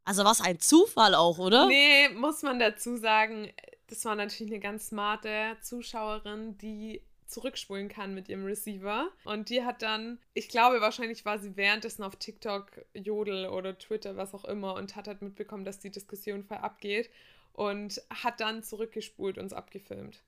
Also 0.04 0.24
was 0.24 0.40
ein 0.40 0.60
Zufall 0.60 1.14
auch, 1.14 1.38
oder? 1.38 1.66
Nee, 1.66 2.10
muss 2.10 2.42
man 2.42 2.58
dazu 2.58 2.96
sagen, 2.96 3.50
das 3.86 4.04
war 4.04 4.16
natürlich 4.16 4.52
eine 4.52 4.60
ganz 4.60 4.88
smarte 4.88 5.56
Zuschauerin, 5.62 6.58
die 6.58 7.02
zurückspulen 7.26 7.88
kann 7.88 8.14
mit 8.14 8.28
ihrem 8.28 8.44
Receiver. 8.44 9.08
Und 9.24 9.48
die 9.48 9.64
hat 9.64 9.82
dann, 9.82 10.18
ich 10.34 10.48
glaube, 10.48 10.80
wahrscheinlich 10.80 11.24
war 11.24 11.38
sie 11.38 11.56
währenddessen 11.56 12.02
auf 12.02 12.16
TikTok, 12.16 12.84
Jodel 12.94 13.46
oder 13.46 13.78
Twitter, 13.78 14.16
was 14.16 14.34
auch 14.34 14.44
immer, 14.44 14.74
und 14.74 14.94
hat 14.94 15.08
halt 15.08 15.22
mitbekommen, 15.22 15.64
dass 15.64 15.80
die 15.80 15.90
Diskussion 15.90 16.44
voll 16.44 16.58
abgeht 16.58 17.10
und 17.52 18.00
hat 18.10 18.40
dann 18.40 18.62
zurückgespult 18.62 19.38
und 19.38 19.46
es 19.46 19.52
abgefilmt. 19.52 20.22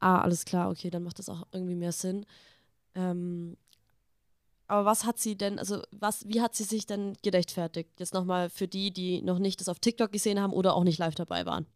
Ah, 0.00 0.20
alles 0.20 0.44
klar, 0.44 0.70
okay, 0.70 0.90
dann 0.90 1.02
macht 1.02 1.18
das 1.18 1.28
auch 1.28 1.46
irgendwie 1.52 1.74
mehr 1.74 1.92
Sinn. 1.92 2.26
Ähm, 2.94 3.56
aber 4.68 4.84
was 4.84 5.04
hat 5.04 5.18
sie 5.18 5.36
denn, 5.36 5.58
also 5.58 5.82
was, 5.92 6.28
wie 6.28 6.40
hat 6.40 6.54
sie 6.54 6.64
sich 6.64 6.86
denn 6.86 7.16
gerechtfertigt? 7.22 7.90
Jetzt 7.98 8.14
nochmal 8.14 8.50
für 8.50 8.66
die, 8.66 8.90
die 8.90 9.22
noch 9.22 9.38
nicht 9.38 9.60
das 9.60 9.68
auf 9.68 9.78
TikTok 9.78 10.10
gesehen 10.10 10.40
haben 10.40 10.52
oder 10.52 10.74
auch 10.74 10.84
nicht 10.84 10.98
live 10.98 11.14
dabei 11.14 11.46
waren. 11.46 11.66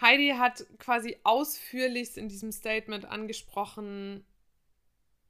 Heidi 0.00 0.34
hat 0.36 0.66
quasi 0.78 1.16
ausführlichst 1.22 2.18
in 2.18 2.28
diesem 2.28 2.50
Statement 2.50 3.04
angesprochen, 3.04 4.24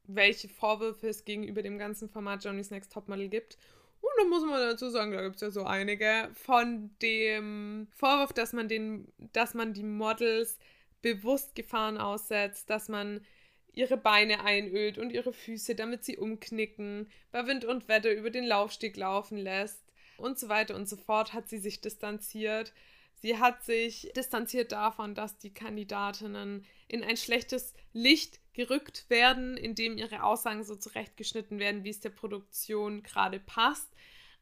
welche 0.04 0.48
Vorwürfe 0.48 1.08
es 1.08 1.24
gegenüber 1.24 1.62
dem 1.62 1.78
ganzen 1.78 2.08
Format 2.08 2.44
Johnny's 2.44 2.70
Next 2.70 2.92
Topmodel 2.92 3.28
gibt. 3.28 3.58
Und 4.00 4.10
da 4.18 4.24
muss 4.24 4.42
man 4.44 4.58
dazu 4.58 4.88
sagen, 4.90 5.12
da 5.12 5.22
gibt 5.22 5.36
es 5.36 5.42
ja 5.42 5.50
so 5.50 5.64
einige. 5.64 6.30
Von 6.34 6.90
dem 7.02 7.86
Vorwurf, 7.92 8.32
dass 8.32 8.52
man 8.52 8.68
den, 8.68 9.12
dass 9.32 9.54
man 9.54 9.74
die 9.74 9.84
Models 9.84 10.58
bewusst 11.02 11.54
Gefahren 11.54 11.98
aussetzt, 11.98 12.70
dass 12.70 12.88
man 12.88 13.24
ihre 13.72 13.96
Beine 13.96 14.44
einölt 14.44 14.98
und 14.98 15.10
ihre 15.10 15.32
Füße, 15.32 15.74
damit 15.74 16.04
sie 16.04 16.18
umknicken, 16.18 17.10
bei 17.30 17.46
Wind 17.46 17.64
und 17.64 17.88
Wetter 17.88 18.12
über 18.12 18.30
den 18.30 18.44
Laufsteg 18.44 18.96
laufen 18.96 19.38
lässt 19.38 19.82
und 20.16 20.38
so 20.38 20.48
weiter 20.48 20.76
und 20.76 20.88
so 20.88 20.96
fort, 20.96 21.32
hat 21.32 21.48
sie 21.48 21.58
sich 21.58 21.80
distanziert. 21.80 22.72
Sie 23.14 23.38
hat 23.38 23.64
sich 23.64 24.10
distanziert 24.16 24.72
davon, 24.72 25.14
dass 25.14 25.38
die 25.38 25.54
Kandidatinnen 25.54 26.66
in 26.88 27.02
ein 27.02 27.16
schlechtes 27.16 27.72
Licht 27.92 28.40
gerückt 28.52 29.08
werden, 29.08 29.56
indem 29.56 29.96
ihre 29.96 30.24
Aussagen 30.24 30.64
so 30.64 30.76
zurechtgeschnitten 30.76 31.58
werden, 31.58 31.84
wie 31.84 31.90
es 31.90 32.00
der 32.00 32.10
Produktion 32.10 33.02
gerade 33.02 33.40
passt, 33.40 33.88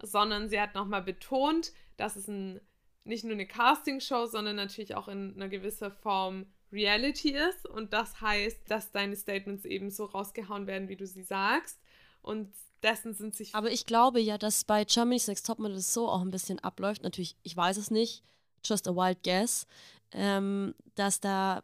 sondern 0.03 0.49
sie 0.49 0.61
hat 0.61 0.75
nochmal 0.75 1.03
betont, 1.03 1.73
dass 1.97 2.17
es 2.17 2.27
ein, 2.27 2.61
nicht 3.05 3.25
nur 3.25 3.33
eine 3.33 3.47
Castingshow, 3.47 4.27
sondern 4.27 4.57
natürlich 4.57 4.95
auch 4.95 5.09
in 5.09 5.35
einer 5.35 5.49
gewisser 5.49 5.91
Form 5.91 6.47
Reality 6.73 7.31
ist. 7.31 7.67
Und 7.67 7.93
das 7.93 8.21
heißt, 8.21 8.59
dass 8.69 8.93
deine 8.93 9.17
Statements 9.17 9.65
eben 9.65 9.91
so 9.91 10.05
rausgehauen 10.05 10.67
werden, 10.67 10.89
wie 10.89 10.97
du 10.97 11.07
sie 11.07 11.23
sagst. 11.23 11.79
Und 12.23 12.53
dessen 12.83 13.15
sind 13.15 13.35
sich... 13.35 13.55
Aber 13.55 13.71
ich 13.71 13.87
glaube 13.87 14.21
ja, 14.21 14.39
dass 14.39 14.65
bei 14.65 14.85
Germany's 14.85 15.27
Next 15.27 15.47
Topmodel 15.47 15.81
so 15.81 16.09
auch 16.09 16.23
ein 16.23 16.31
bisschen 16.31 16.59
abläuft, 16.61 17.03
natürlich, 17.03 17.37
ich 17.43 17.57
weiß 17.57 17.77
es 17.77 17.91
nicht, 17.91 18.23
just 18.65 18.89
a 18.89 18.95
wild 18.95 19.23
guess, 19.23 19.67
ähm, 20.13 20.75
dass 20.95 21.21
da 21.21 21.63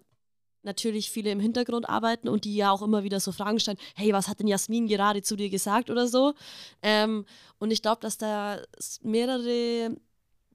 natürlich 0.62 1.10
viele 1.10 1.30
im 1.30 1.40
Hintergrund 1.40 1.88
arbeiten 1.88 2.28
und 2.28 2.44
die 2.44 2.56
ja 2.56 2.70
auch 2.72 2.82
immer 2.82 3.04
wieder 3.04 3.20
so 3.20 3.32
Fragen 3.32 3.60
stellen, 3.60 3.78
hey, 3.94 4.12
was 4.12 4.28
hat 4.28 4.40
denn 4.40 4.48
Jasmin 4.48 4.88
gerade 4.88 5.22
zu 5.22 5.36
dir 5.36 5.48
gesagt 5.48 5.90
oder 5.90 6.08
so. 6.08 6.34
Ähm, 6.82 7.24
und 7.58 7.70
ich 7.70 7.82
glaube, 7.82 8.00
dass 8.00 8.18
da 8.18 8.60
mehrere, 9.02 9.96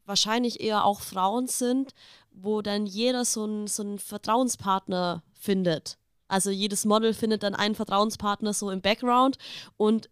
wahrscheinlich 0.05 0.61
eher 0.61 0.85
auch 0.85 1.01
Frauen 1.01 1.47
sind, 1.47 1.93
wo 2.31 2.61
dann 2.61 2.85
jeder 2.85 3.25
so 3.25 3.43
einen 3.43 3.67
so 3.67 3.97
Vertrauenspartner 3.97 5.23
findet. 5.33 5.97
Also 6.27 6.49
jedes 6.49 6.85
Model 6.85 7.13
findet 7.13 7.43
dann 7.43 7.55
einen 7.55 7.75
Vertrauenspartner 7.75 8.53
so 8.53 8.71
im 8.71 8.81
Background 8.81 9.37
und 9.77 10.09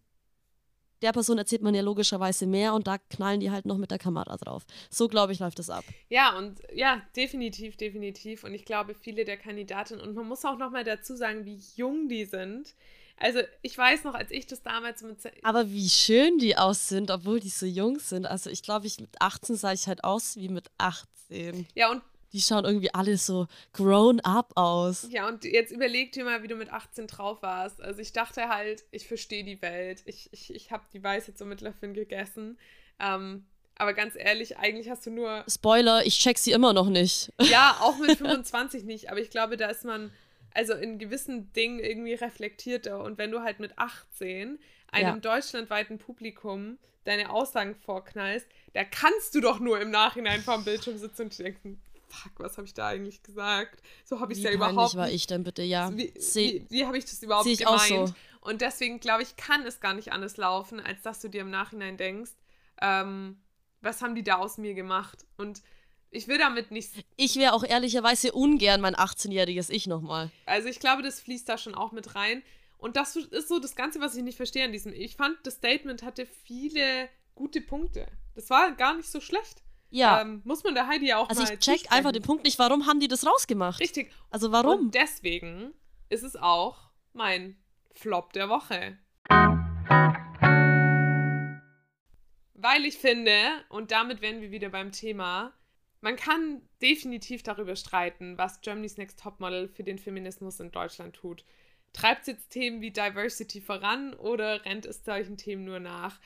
der 1.02 1.14
Person 1.14 1.38
erzählt 1.38 1.62
man 1.62 1.74
ja 1.74 1.82
logischerweise 1.82 2.46
mehr 2.46 2.74
und 2.74 2.88
da 2.88 2.98
knallen 2.98 3.40
die 3.40 3.52
halt 3.52 3.66
noch 3.66 3.78
mit 3.78 3.92
der 3.92 4.00
Kamera 4.00 4.36
drauf. 4.36 4.66
So, 4.90 5.08
glaube 5.08 5.32
ich, 5.32 5.40
läuft 5.40 5.60
das 5.60 5.70
ab. 5.70 5.86
Ja, 6.10 6.38
und 6.38 6.60
ja, 6.74 7.02
definitiv, 7.16 7.78
definitiv. 7.78 8.44
Und 8.44 8.54
ich 8.54 8.66
glaube, 8.66 8.96
viele 8.96 9.24
der 9.24 9.38
Kandidatinnen, 9.38 10.06
und 10.06 10.14
man 10.16 10.28
muss 10.28 10.44
auch 10.44 10.58
noch 10.58 10.72
mal 10.72 10.84
dazu 10.84 11.16
sagen, 11.16 11.46
wie 11.46 11.62
jung 11.76 12.10
die 12.10 12.26
sind. 12.26 12.76
Also, 13.20 13.40
ich 13.62 13.78
weiß 13.78 14.06
noch, 14.06 14.14
als 14.16 14.32
ich 14.32 14.48
das 14.48 14.62
damals 14.64 15.02
mit. 15.04 15.18
Aber 15.44 15.70
wie 15.70 15.90
schön 15.90 16.38
die 16.38 16.58
aus 16.58 16.88
sind, 16.88 17.12
obwohl 17.12 17.40
die 17.40 17.50
so 17.50 17.66
jung 17.66 18.00
sind. 18.00 18.26
Also, 18.26 18.50
ich 18.50 18.64
glaube, 18.64 18.88
ich 18.88 19.00
mit 19.00 19.22
18 19.22 19.56
sah 19.56 19.74
ich 19.74 19.88
halt 19.88 20.04
aus 20.04 20.38
wie 20.38 20.50
mit 20.50 20.70
18. 20.78 21.68
Ja, 21.76 21.92
und 21.92 22.02
die 22.34 22.42
schauen 22.42 22.66
irgendwie 22.66 22.94
alle 22.94 23.18
so 23.18 23.48
grown 23.74 24.20
up 24.22 24.52
aus. 24.56 25.08
Ja, 25.10 25.28
und 25.28 25.44
jetzt 25.44 25.72
überleg 25.72 26.12
dir 26.12 26.24
mal, 26.24 26.44
wie 26.44 26.48
du 26.48 26.56
mit 26.56 26.72
18 26.72 27.08
drauf 27.08 27.42
warst. 27.42 27.82
Also 27.82 28.02
ich 28.02 28.14
dachte 28.14 28.50
halt, 28.50 28.84
ich 28.92 29.08
verstehe 29.08 29.44
die 29.44 29.62
Welt. 29.62 30.04
Ich, 30.06 30.30
ich, 30.32 30.54
ich 30.54 30.72
habe 30.72 30.84
die 30.94 31.04
Weiß 31.04 31.28
jetzt 31.28 31.40
so 31.40 31.46
mit 31.46 31.62
Löffeln 31.62 31.94
gegessen. 31.94 32.60
Ähm, 33.00 33.46
aber 33.76 33.94
ganz 33.94 34.16
ehrlich, 34.16 34.58
eigentlich 34.58 34.90
hast 34.90 35.06
du 35.06 35.10
nur. 35.12 35.44
Spoiler, 35.48 36.06
ich 36.06 36.20
check 36.20 36.38
sie 36.38 36.52
immer 36.52 36.74
noch 36.74 36.90
nicht. 36.90 37.32
Ja, 37.42 37.78
auch 37.82 37.98
mit 37.98 38.12
25 38.18 38.84
nicht. 38.84 39.10
Aber 39.10 39.20
ich 39.20 39.32
glaube, 39.32 39.58
da 39.58 39.68
ist 39.68 39.86
man 39.86 40.12
also 40.54 40.74
in 40.74 41.00
gewissen 41.00 41.52
Dingen 41.54 41.80
irgendwie 41.80 42.14
reflektierter. 42.14 43.04
Und 43.04 43.18
wenn 43.18 43.32
du 43.32 43.42
halt 43.42 43.60
mit 43.60 43.78
18 43.78 44.60
einem 44.92 45.16
ja. 45.16 45.18
deutschlandweiten 45.18 45.98
Publikum 45.98 46.78
deine 47.06 47.30
Aussagen 47.32 47.76
vorknallst, 47.76 48.48
da 48.74 48.84
kannst 48.84 49.34
du 49.36 49.42
doch 49.42 49.60
nur 49.60 49.80
im 49.80 49.92
Nachhinein 49.92 50.42
vorm 50.42 50.64
Bildschirm 50.64 50.98
sitzen 50.98 51.24
und 51.24 51.40
denken, 51.40 51.82
fuck, 52.08 52.34
was 52.38 52.58
habe 52.58 52.66
ich 52.66 52.74
da 52.74 52.88
eigentlich 52.88 53.24
gesagt? 53.24 53.82
So 54.04 54.20
habe 54.20 54.34
ich 54.34 54.40
es 54.40 54.44
ja 54.44 54.52
überhaupt. 54.52 54.94
Wie 54.94 54.98
war 54.98 55.10
ich 55.10 55.28
denn 55.28 55.44
bitte, 55.44 55.64
ja. 55.64 55.96
Wie, 55.96 56.14
wie, 56.16 56.66
wie 56.70 56.86
habe 56.86 56.98
ich 56.98 57.06
das 57.06 57.22
überhaupt 57.22 57.48
ich 57.48 57.60
gemeint? 57.60 57.88
So. 57.88 58.14
Und 58.42 58.62
deswegen 58.62 59.00
glaube 59.00 59.24
ich, 59.24 59.36
kann 59.36 59.66
es 59.66 59.80
gar 59.80 59.94
nicht 59.94 60.12
anders 60.12 60.38
laufen, 60.38 60.80
als 60.80 61.02
dass 61.02 61.20
du 61.20 61.28
dir 61.28 61.42
im 61.42 61.50
Nachhinein 61.50 61.98
denkst, 61.98 62.32
ähm, 62.82 63.42
was 63.82 64.02
haben 64.02 64.16
die 64.16 64.24
da 64.24 64.38
aus 64.38 64.58
mir 64.58 64.74
gemacht? 64.74 65.26
Und 65.38 65.62
ich 66.12 66.28
will 66.28 66.38
damit 66.38 66.72
nicht. 66.72 66.92
Ich 67.18 67.36
wäre 67.36 67.54
auch 67.54 67.64
ehrlicherweise 67.64 68.32
ungern 68.32 68.82
mein 68.82 68.96
18-jähriges 68.96 69.70
Ich 69.70 69.88
nochmal. 69.88 70.32
Also 70.46 70.68
ich 70.68 70.80
glaube, 70.80 71.04
das 71.04 71.20
fließt 71.20 71.48
da 71.48 71.58
schon 71.58 71.76
auch 71.76 71.92
mit 71.92 72.16
rein. 72.16 72.44
Und 72.78 72.96
das 72.96 73.16
ist 73.16 73.48
so 73.50 73.60
das 73.60 73.76
Ganze, 73.76 74.00
was 74.00 74.16
ich 74.16 74.24
nicht 74.24 74.38
verstehe 74.38 74.64
an 74.64 74.72
diesem. 74.72 74.94
Ich 74.94 75.16
fand, 75.16 75.38
das 75.44 75.56
Statement 75.56 76.02
hatte 76.02 76.26
viele 76.26 77.10
gute 77.36 77.62
Punkte. 77.62 78.08
Das 78.36 78.50
war 78.50 78.72
gar 78.72 78.96
nicht 78.96 79.10
so 79.10 79.20
schlecht. 79.20 79.62
Ja. 79.90 80.22
Ähm, 80.22 80.42
muss 80.46 80.64
man 80.64 80.76
der 80.76 80.88
Heidi 80.88 81.08
ja 81.08 81.18
auch 81.18 81.30
also 81.30 81.42
mal 81.42 81.50
Also 81.50 81.54
ich 81.54 81.60
check 81.60 81.80
zusprechen. 81.80 81.98
einfach 81.98 82.12
den 82.12 82.24
Punkt 82.24 82.44
nicht, 82.44 82.58
warum 82.60 82.86
haben 82.86 83.00
die 83.00 83.08
das 83.08 83.26
rausgemacht? 83.26 83.80
Richtig. 83.80 84.12
Also 84.30 84.52
warum? 84.52 84.80
Und 84.80 84.96
deswegen 84.96 85.74
ist 86.10 86.24
es 86.24 86.36
auch 86.36 86.90
mein 87.14 87.58
Flop 87.94 88.34
der 88.34 88.50
Woche. 88.50 88.98
Weil 92.54 92.86
ich 92.86 92.98
finde, 92.98 93.32
und 93.70 93.92
damit 93.92 94.22
wären 94.22 94.42
wir 94.42 94.52
wieder 94.52 94.70
beim 94.70 94.92
Thema, 94.92 95.54
man 96.02 96.16
kann 96.16 96.62
definitiv 96.82 97.44
darüber 97.44 97.76
streiten, 97.76 98.38
was 98.38 98.62
Germany's 98.62 98.98
Next 98.98 99.20
Topmodel 99.20 99.68
für 99.68 99.84
den 99.84 100.00
Feminismus 100.00 100.60
in 100.60 100.72
Deutschland 100.72 101.16
tut. 101.16 101.44
Treibt 101.94 102.22
es 102.22 102.28
jetzt 102.28 102.50
Themen 102.50 102.82
wie 102.82 102.92
Diversity 102.92 103.62
voran 103.62 104.14
oder 104.14 104.64
rennt 104.66 104.86
es 104.86 105.04
solchen 105.04 105.38
Themen 105.38 105.66
nur 105.66 105.80
nach? 105.80 106.20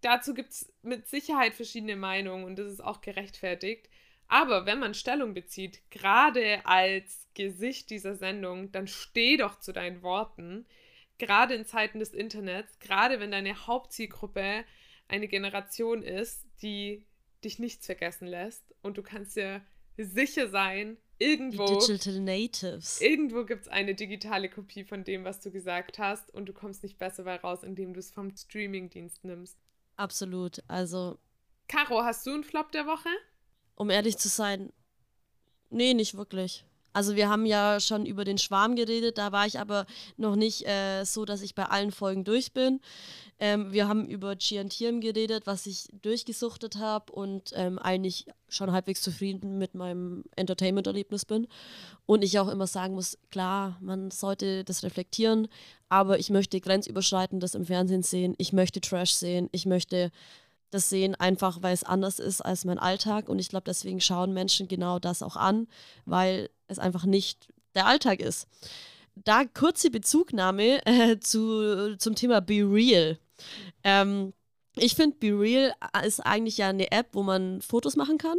Dazu 0.00 0.34
gibt 0.34 0.50
es 0.50 0.72
mit 0.82 1.08
Sicherheit 1.08 1.54
verschiedene 1.54 1.96
Meinungen 1.96 2.44
und 2.44 2.56
das 2.56 2.70
ist 2.70 2.84
auch 2.84 3.00
gerechtfertigt. 3.00 3.88
Aber 4.28 4.66
wenn 4.66 4.78
man 4.78 4.94
Stellung 4.94 5.32
bezieht, 5.32 5.80
gerade 5.90 6.66
als 6.66 7.26
Gesicht 7.34 7.90
dieser 7.90 8.14
Sendung, 8.14 8.72
dann 8.72 8.86
steh 8.86 9.36
doch 9.36 9.60
zu 9.60 9.72
deinen 9.72 10.02
Worten. 10.02 10.66
Gerade 11.18 11.54
in 11.54 11.64
Zeiten 11.64 12.00
des 12.00 12.12
Internets, 12.12 12.78
gerade 12.80 13.20
wenn 13.20 13.30
deine 13.30 13.66
Hauptzielgruppe 13.66 14.64
eine 15.08 15.28
Generation 15.28 16.02
ist, 16.02 16.44
die 16.60 17.04
dich 17.44 17.58
nichts 17.58 17.86
vergessen 17.86 18.26
lässt 18.26 18.74
und 18.82 18.98
du 18.98 19.02
kannst 19.02 19.36
dir 19.36 19.62
sicher 19.96 20.48
sein, 20.48 20.96
irgendwo. 21.18 21.66
Die 21.66 21.86
Digital 21.86 22.20
Natives. 22.20 23.00
Irgendwo 23.00 23.44
gibt 23.44 23.62
es 23.62 23.68
eine 23.68 23.94
digitale 23.94 24.48
Kopie 24.48 24.84
von 24.84 25.04
dem, 25.04 25.24
was 25.24 25.40
du 25.40 25.50
gesagt 25.50 25.98
hast 25.98 26.32
und 26.32 26.46
du 26.46 26.52
kommst 26.52 26.82
nicht 26.82 26.98
besser 26.98 27.24
bei 27.24 27.36
raus, 27.36 27.62
indem 27.62 27.94
du 27.94 28.00
es 28.00 28.10
vom 28.10 28.34
Streamingdienst 28.34 29.24
nimmst. 29.24 29.58
Absolut. 29.96 30.62
Also. 30.68 31.18
Caro, 31.68 32.02
hast 32.02 32.26
du 32.26 32.32
einen 32.32 32.44
Flop 32.44 32.72
der 32.72 32.86
Woche? 32.86 33.08
Um 33.76 33.90
ehrlich 33.90 34.18
zu 34.18 34.28
sein, 34.28 34.72
nee, 35.70 35.94
nicht 35.94 36.16
wirklich. 36.16 36.64
Also 36.94 37.16
wir 37.16 37.28
haben 37.28 37.44
ja 37.44 37.80
schon 37.80 38.06
über 38.06 38.24
den 38.24 38.38
Schwarm 38.38 38.76
geredet, 38.76 39.18
da 39.18 39.32
war 39.32 39.46
ich 39.46 39.58
aber 39.58 39.84
noch 40.16 40.36
nicht 40.36 40.66
äh, 40.66 41.04
so, 41.04 41.24
dass 41.24 41.42
ich 41.42 41.54
bei 41.54 41.64
allen 41.64 41.90
Folgen 41.90 42.24
durch 42.24 42.52
bin. 42.52 42.80
Ähm, 43.40 43.72
wir 43.72 43.88
haben 43.88 44.06
über 44.06 44.36
Chiantium 44.36 45.00
geredet, 45.00 45.46
was 45.46 45.66
ich 45.66 45.88
durchgesuchtet 46.02 46.76
habe 46.76 47.12
und 47.12 47.50
ähm, 47.56 47.80
eigentlich 47.80 48.26
schon 48.48 48.70
halbwegs 48.70 49.02
zufrieden 49.02 49.58
mit 49.58 49.74
meinem 49.74 50.22
Entertainment-Erlebnis 50.36 51.24
bin. 51.24 51.48
Und 52.06 52.22
ich 52.22 52.38
auch 52.38 52.48
immer 52.48 52.68
sagen 52.68 52.94
muss, 52.94 53.18
klar, 53.32 53.76
man 53.80 54.12
sollte 54.12 54.62
das 54.62 54.84
reflektieren, 54.84 55.48
aber 55.88 56.20
ich 56.20 56.30
möchte 56.30 56.60
grenzüberschreitendes 56.60 57.56
im 57.56 57.66
Fernsehen 57.66 58.04
sehen, 58.04 58.34
ich 58.38 58.52
möchte 58.52 58.80
Trash 58.80 59.12
sehen, 59.12 59.48
ich 59.50 59.66
möchte 59.66 60.12
das 60.74 60.90
sehen, 60.90 61.14
einfach 61.14 61.62
weil 61.62 61.72
es 61.72 61.84
anders 61.84 62.18
ist 62.18 62.40
als 62.40 62.64
mein 62.64 62.78
Alltag. 62.78 63.28
Und 63.28 63.38
ich 63.38 63.48
glaube, 63.48 63.64
deswegen 63.66 64.00
schauen 64.00 64.34
Menschen 64.34 64.68
genau 64.68 64.98
das 64.98 65.22
auch 65.22 65.36
an, 65.36 65.68
weil 66.04 66.50
es 66.68 66.78
einfach 66.78 67.04
nicht 67.04 67.48
der 67.74 67.86
Alltag 67.86 68.20
ist. 68.20 68.46
Da 69.14 69.44
kurze 69.44 69.90
Bezugnahme 69.90 70.84
äh, 70.86 71.18
zu, 71.20 71.96
zum 71.96 72.14
Thema 72.14 72.40
Be 72.40 72.62
Real. 72.62 73.18
Ähm, 73.84 74.32
ich 74.76 74.94
finde, 74.94 75.16
Be 75.18 75.28
Real 75.28 75.72
ist 76.04 76.20
eigentlich 76.20 76.58
ja 76.58 76.68
eine 76.68 76.90
App, 76.90 77.08
wo 77.12 77.22
man 77.22 77.60
Fotos 77.60 77.94
machen 77.94 78.18
kann. 78.18 78.38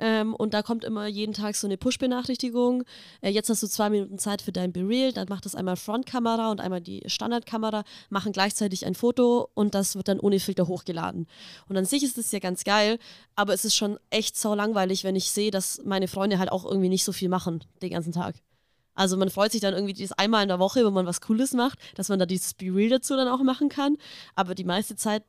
Ähm, 0.00 0.34
und 0.34 0.54
da 0.54 0.62
kommt 0.62 0.82
immer 0.82 1.06
jeden 1.06 1.34
Tag 1.34 1.56
so 1.56 1.66
eine 1.66 1.76
Push-Benachrichtigung. 1.76 2.84
Äh, 3.20 3.30
jetzt 3.30 3.50
hast 3.50 3.62
du 3.62 3.66
zwei 3.66 3.90
Minuten 3.90 4.18
Zeit 4.18 4.40
für 4.40 4.52
dein 4.52 4.72
Be 4.72 4.80
Real. 4.80 5.12
Dann 5.12 5.28
macht 5.28 5.44
das 5.44 5.54
einmal 5.54 5.76
Frontkamera 5.76 6.50
und 6.50 6.60
einmal 6.60 6.80
die 6.80 7.02
Standardkamera, 7.06 7.84
machen 8.08 8.32
gleichzeitig 8.32 8.86
ein 8.86 8.94
Foto 8.94 9.50
und 9.52 9.74
das 9.74 9.94
wird 9.94 10.08
dann 10.08 10.20
ohne 10.20 10.40
Filter 10.40 10.68
hochgeladen. 10.68 11.26
Und 11.68 11.76
an 11.76 11.84
sich 11.84 12.02
ist 12.02 12.16
das 12.16 12.32
ja 12.32 12.38
ganz 12.38 12.64
geil, 12.64 12.98
aber 13.36 13.52
es 13.52 13.66
ist 13.66 13.76
schon 13.76 13.98
echt 14.08 14.38
so 14.38 14.54
langweilig, 14.54 15.04
wenn 15.04 15.16
ich 15.16 15.30
sehe, 15.30 15.50
dass 15.50 15.82
meine 15.84 16.08
Freunde 16.08 16.38
halt 16.38 16.50
auch 16.50 16.64
irgendwie 16.64 16.88
nicht 16.88 17.04
so 17.04 17.12
viel 17.12 17.28
machen 17.28 17.62
den 17.82 17.90
ganzen 17.90 18.12
Tag. 18.12 18.36
Also 18.94 19.16
man 19.16 19.28
freut 19.28 19.52
sich 19.52 19.60
dann 19.60 19.74
irgendwie 19.74 19.92
dieses 19.92 20.12
einmal 20.12 20.42
in 20.42 20.48
der 20.48 20.60
Woche, 20.60 20.84
wenn 20.86 20.92
man 20.92 21.06
was 21.06 21.20
Cooles 21.20 21.52
macht, 21.52 21.78
dass 21.96 22.08
man 22.08 22.18
da 22.18 22.26
dieses 22.26 22.54
Be 22.54 22.66
Real 22.66 22.90
dazu 22.90 23.16
dann 23.16 23.28
auch 23.28 23.42
machen 23.42 23.68
kann. 23.68 23.96
Aber 24.34 24.54
die 24.54 24.64
meiste 24.64 24.94
Zeit 24.96 25.24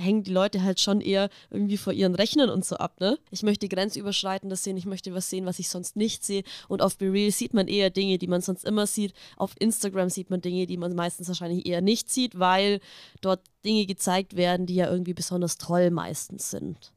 hängen 0.00 0.22
die 0.22 0.32
Leute 0.32 0.62
halt 0.62 0.80
schon 0.80 1.00
eher 1.00 1.28
irgendwie 1.50 1.76
vor 1.76 1.92
ihren 1.92 2.14
Rechnern 2.14 2.50
und 2.50 2.64
so 2.64 2.76
ab, 2.76 3.00
ne? 3.00 3.18
Ich 3.30 3.42
möchte 3.42 3.68
grenzüberschreitendes 3.68 4.64
sehen, 4.64 4.76
ich 4.76 4.86
möchte 4.86 5.14
was 5.14 5.30
sehen, 5.30 5.46
was 5.46 5.58
ich 5.58 5.68
sonst 5.68 5.96
nicht 5.96 6.24
sehe. 6.24 6.42
Und 6.68 6.82
auf 6.82 6.98
Be 6.98 7.12
Real 7.12 7.30
sieht 7.30 7.54
man 7.54 7.68
eher 7.68 7.90
Dinge, 7.90 8.18
die 8.18 8.26
man 8.26 8.40
sonst 8.40 8.64
immer 8.64 8.86
sieht. 8.86 9.12
Auf 9.36 9.54
Instagram 9.58 10.10
sieht 10.10 10.30
man 10.30 10.40
Dinge, 10.40 10.66
die 10.66 10.76
man 10.76 10.94
meistens 10.94 11.28
wahrscheinlich 11.28 11.66
eher 11.66 11.80
nicht 11.80 12.10
sieht, 12.10 12.38
weil 12.38 12.80
dort 13.20 13.42
Dinge 13.64 13.86
gezeigt 13.86 14.36
werden, 14.36 14.66
die 14.66 14.74
ja 14.74 14.90
irgendwie 14.90 15.14
besonders 15.14 15.58
toll 15.58 15.90
meistens 15.90 16.50
sind. 16.50 16.92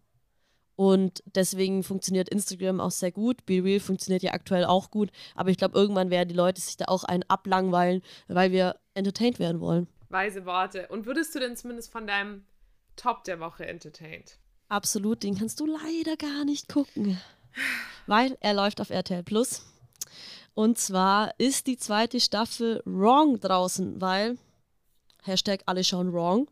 Und 0.76 1.24
deswegen 1.36 1.84
funktioniert 1.84 2.30
Instagram 2.30 2.80
auch 2.80 2.91
sehr 2.91 3.12
gut. 3.12 3.45
Be 3.45 3.64
Real 3.64 3.80
funktioniert 3.80 4.24
ja 4.24 4.34
aktuell 4.34 4.66
auch 4.66 4.89
gut. 4.89 5.12
Aber 5.36 5.49
ich 5.49 5.58
glaube, 5.58 5.78
irgendwann 5.78 6.10
werden 6.10 6.30
die 6.30 6.36
Leute 6.36 6.62
sich 6.62 6.78
da 6.78 6.86
auch 6.86 7.04
einen 7.04 7.24
ablangweilen, 7.28 8.01
weil 8.28 8.51
wir 8.51 8.78
entertained 8.95 9.39
werden 9.39 9.62
wollen. 9.62 9.88
Weise 10.10 10.45
Worte. 10.45 10.88
Und 10.89 11.06
würdest 11.06 11.36
du 11.36 11.39
denn 11.39 11.56
zumindest 11.56 11.91
von 11.91 12.08
deinem 12.08 12.45
Top 12.96 13.24
der 13.24 13.39
Woche 13.39 13.66
entertained? 13.66 14.38
Absolut, 14.70 15.24
den 15.24 15.38
kannst 15.38 15.60
du 15.60 15.66
leider 15.66 16.18
gar 16.18 16.46
nicht 16.46 16.70
gucken. 16.70 17.20
Weil 18.08 18.38
er 18.39 18.54
läuft 18.54 18.82
auf 18.82 18.89
RTL 18.89 19.24
Plus. 19.24 19.66
Und 20.56 20.78
zwar 20.78 21.34
ist 21.39 21.68
die 21.68 21.78
zweite 21.78 22.20
Staffel 22.20 22.82
Wrong 22.86 23.39
draußen, 23.39 24.00
weil 24.00 24.38
Hashtag 25.24 25.62
alle 25.66 25.84
schauen 25.84 26.14
wrong. 26.14 26.50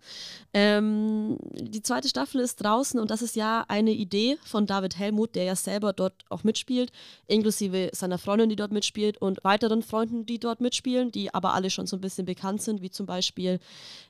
Ähm, 0.53 1.37
die 1.53 1.81
zweite 1.81 2.09
Staffel 2.09 2.41
ist 2.41 2.57
draußen 2.63 2.99
und 2.99 3.11
das 3.11 3.21
ist 3.21 3.35
ja 3.35 3.65
eine 3.67 3.91
Idee 3.91 4.37
von 4.43 4.65
David 4.65 4.97
Helmut, 4.97 5.35
der 5.35 5.43
ja 5.43 5.55
selber 5.55 5.93
dort 5.93 6.13
auch 6.29 6.43
mitspielt, 6.43 6.91
inklusive 7.27 7.89
seiner 7.93 8.17
Freundin, 8.17 8.49
die 8.49 8.55
dort 8.55 8.71
mitspielt 8.71 9.17
und 9.17 9.43
weiteren 9.43 9.83
Freunden, 9.83 10.25
die 10.25 10.39
dort 10.39 10.61
mitspielen, 10.61 11.11
die 11.11 11.33
aber 11.33 11.53
alle 11.53 11.69
schon 11.69 11.87
so 11.87 11.97
ein 11.97 12.01
bisschen 12.01 12.25
bekannt 12.25 12.61
sind, 12.61 12.81
wie 12.81 12.89
zum 12.89 13.05
Beispiel 13.05 13.59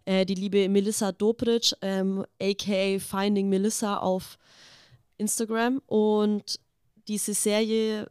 äh, 0.05 0.25
die 0.25 0.35
liebe 0.35 0.69
Melissa 0.69 1.11
Dobritsch, 1.11 1.73
ähm, 1.81 2.25
aka 2.41 2.99
Finding 2.99 3.49
Melissa 3.49 3.97
auf 3.97 4.37
Instagram. 5.17 5.81
Und 5.85 6.59
diese 7.07 7.33
Serie 7.33 8.07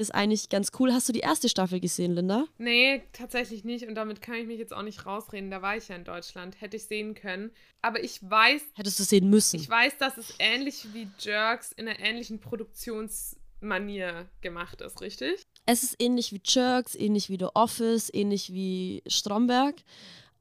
ist 0.00 0.14
eigentlich 0.14 0.48
ganz 0.48 0.70
cool. 0.78 0.92
Hast 0.92 1.08
du 1.08 1.12
die 1.12 1.20
erste 1.20 1.48
Staffel 1.48 1.78
gesehen, 1.78 2.14
Linda? 2.14 2.46
Nee, 2.58 3.02
tatsächlich 3.12 3.64
nicht. 3.64 3.86
Und 3.86 3.94
damit 3.94 4.22
kann 4.22 4.36
ich 4.36 4.46
mich 4.46 4.58
jetzt 4.58 4.72
auch 4.72 4.82
nicht 4.82 5.04
rausreden. 5.06 5.50
Da 5.50 5.62
war 5.62 5.76
ich 5.76 5.88
ja 5.88 5.96
in 5.96 6.04
Deutschland. 6.04 6.60
Hätte 6.60 6.78
ich 6.78 6.84
sehen 6.84 7.14
können. 7.14 7.50
Aber 7.82 8.02
ich 8.02 8.18
weiß. 8.22 8.62
Hättest 8.74 8.98
du 8.98 9.04
sehen 9.04 9.28
müssen. 9.28 9.60
Ich 9.60 9.68
weiß, 9.68 9.98
dass 9.98 10.16
es 10.16 10.34
ähnlich 10.38 10.86
wie 10.94 11.08
Jerks 11.18 11.72
in 11.72 11.86
einer 11.86 12.00
ähnlichen 12.00 12.40
Produktionsmanier 12.40 14.28
gemacht 14.40 14.80
ist, 14.80 15.00
richtig? 15.02 15.46
Es 15.66 15.82
ist 15.82 15.96
ähnlich 15.98 16.32
wie 16.32 16.40
Jerks, 16.42 16.94
ähnlich 16.94 17.28
wie 17.28 17.38
The 17.38 17.48
Office, 17.54 18.10
ähnlich 18.12 18.52
wie 18.52 19.02
Stromberg. 19.06 19.76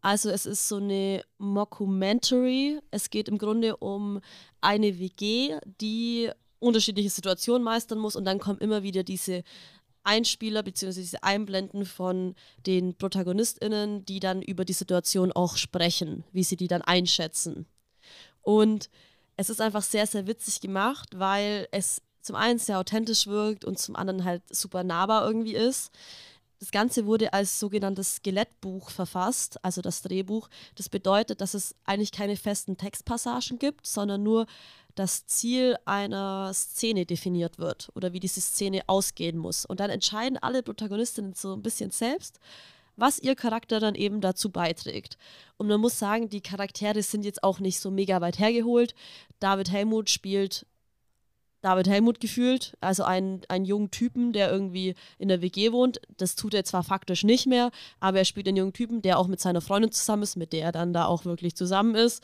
Also 0.01 0.29
es 0.29 0.45
ist 0.45 0.69
so 0.69 0.77
eine 0.77 1.23
Mockumentary. 1.37 2.79
Es 2.91 3.09
geht 3.09 3.27
im 3.27 3.37
Grunde 3.37 3.75
um 3.77 4.21
eine 4.61 4.97
WG, 4.99 5.57
die 5.81 6.31
unterschiedliche 6.59 7.09
Situationen 7.09 7.63
meistern 7.63 7.99
muss 7.99 8.15
und 8.15 8.25
dann 8.25 8.39
kommen 8.39 8.59
immer 8.59 8.83
wieder 8.83 9.03
diese 9.03 9.43
Einspieler 10.03 10.63
bzw. 10.63 10.99
diese 10.99 11.23
Einblenden 11.23 11.85
von 11.85 12.35
den 12.65 12.95
ProtagonistInnen, 12.95 14.05
die 14.05 14.19
dann 14.19 14.41
über 14.41 14.65
die 14.65 14.73
Situation 14.73 15.31
auch 15.31 15.57
sprechen, 15.57 16.23
wie 16.31 16.43
sie 16.43 16.55
die 16.55 16.67
dann 16.67 16.81
einschätzen. 16.81 17.65
Und 18.41 18.89
es 19.35 19.49
ist 19.49 19.61
einfach 19.61 19.83
sehr, 19.83 20.07
sehr 20.07 20.27
witzig 20.27 20.61
gemacht, 20.61 21.09
weil 21.15 21.67
es 21.71 22.01
zum 22.21 22.35
einen 22.35 22.59
sehr 22.59 22.79
authentisch 22.79 23.27
wirkt 23.27 23.65
und 23.65 23.79
zum 23.79 23.95
anderen 23.95 24.25
halt 24.25 24.43
super 24.53 24.83
nahbar 24.83 25.25
irgendwie 25.25 25.55
ist. 25.55 25.91
Das 26.59 26.71
Ganze 26.71 27.05
wurde 27.05 27.31
als 27.31 27.59
sogenanntes 27.59 28.15
Skelettbuch 28.15 28.89
verfasst, 28.89 29.63
also 29.63 29.81
das 29.81 30.01
Drehbuch. 30.01 30.49
Das 30.75 30.89
bedeutet, 30.89 31.39
dass 31.39 31.53
es 31.53 31.73
eigentlich 31.85 32.11
keine 32.11 32.35
festen 32.35 32.75
Textpassagen 32.75 33.59
gibt, 33.59 33.87
sondern 33.87 34.23
nur 34.23 34.45
das 34.95 35.25
Ziel 35.25 35.77
einer 35.85 36.53
Szene 36.53 37.05
definiert 37.05 37.57
wird 37.59 37.89
oder 37.95 38.11
wie 38.11 38.19
diese 38.19 38.41
Szene 38.41 38.81
ausgehen 38.87 39.37
muss. 39.37 39.65
Und 39.65 39.79
dann 39.79 39.89
entscheiden 39.89 40.37
alle 40.37 40.61
Protagonistinnen 40.61 41.33
so 41.33 41.53
ein 41.53 41.61
bisschen 41.61 41.91
selbst, 41.91 42.39
was 42.97 43.19
ihr 43.19 43.35
Charakter 43.35 43.79
dann 43.79 43.95
eben 43.95 44.19
dazu 44.19 44.49
beiträgt. 44.49 45.17
Und 45.55 45.67
man 45.67 45.79
muss 45.79 45.97
sagen, 45.97 46.27
die 46.27 46.41
Charaktere 46.41 47.01
sind 47.01 47.23
jetzt 47.23 47.43
auch 47.43 47.61
nicht 47.61 47.79
so 47.79 47.91
mega 47.91 48.19
weit 48.19 48.39
hergeholt. 48.39 48.93
David 49.39 49.71
Helmut 49.71 50.09
spielt 50.09 50.65
David 51.61 51.87
Helmut 51.87 52.19
gefühlt, 52.19 52.77
also 52.79 53.03
einen, 53.03 53.41
einen 53.49 53.65
jungen 53.65 53.91
Typen, 53.91 54.31
der 54.31 54.51
irgendwie 54.51 54.95
in 55.17 55.27
der 55.27 55.41
WG 55.41 55.71
wohnt. 55.71 55.99
Das 56.17 56.35
tut 56.35 56.53
er 56.53 56.63
zwar 56.63 56.83
faktisch 56.83 57.23
nicht 57.23 57.47
mehr, 57.47 57.71
aber 57.99 58.19
er 58.19 58.25
spielt 58.25 58.47
einen 58.47 58.57
jungen 58.57 58.73
Typen, 58.73 59.01
der 59.01 59.19
auch 59.19 59.27
mit 59.27 59.41
seiner 59.41 59.61
Freundin 59.61 59.91
zusammen 59.91 60.23
ist, 60.23 60.37
mit 60.37 60.53
der 60.53 60.63
er 60.63 60.71
dann 60.71 60.93
da 60.93 61.05
auch 61.05 61.25
wirklich 61.25 61.55
zusammen 61.55 61.95
ist 61.95 62.23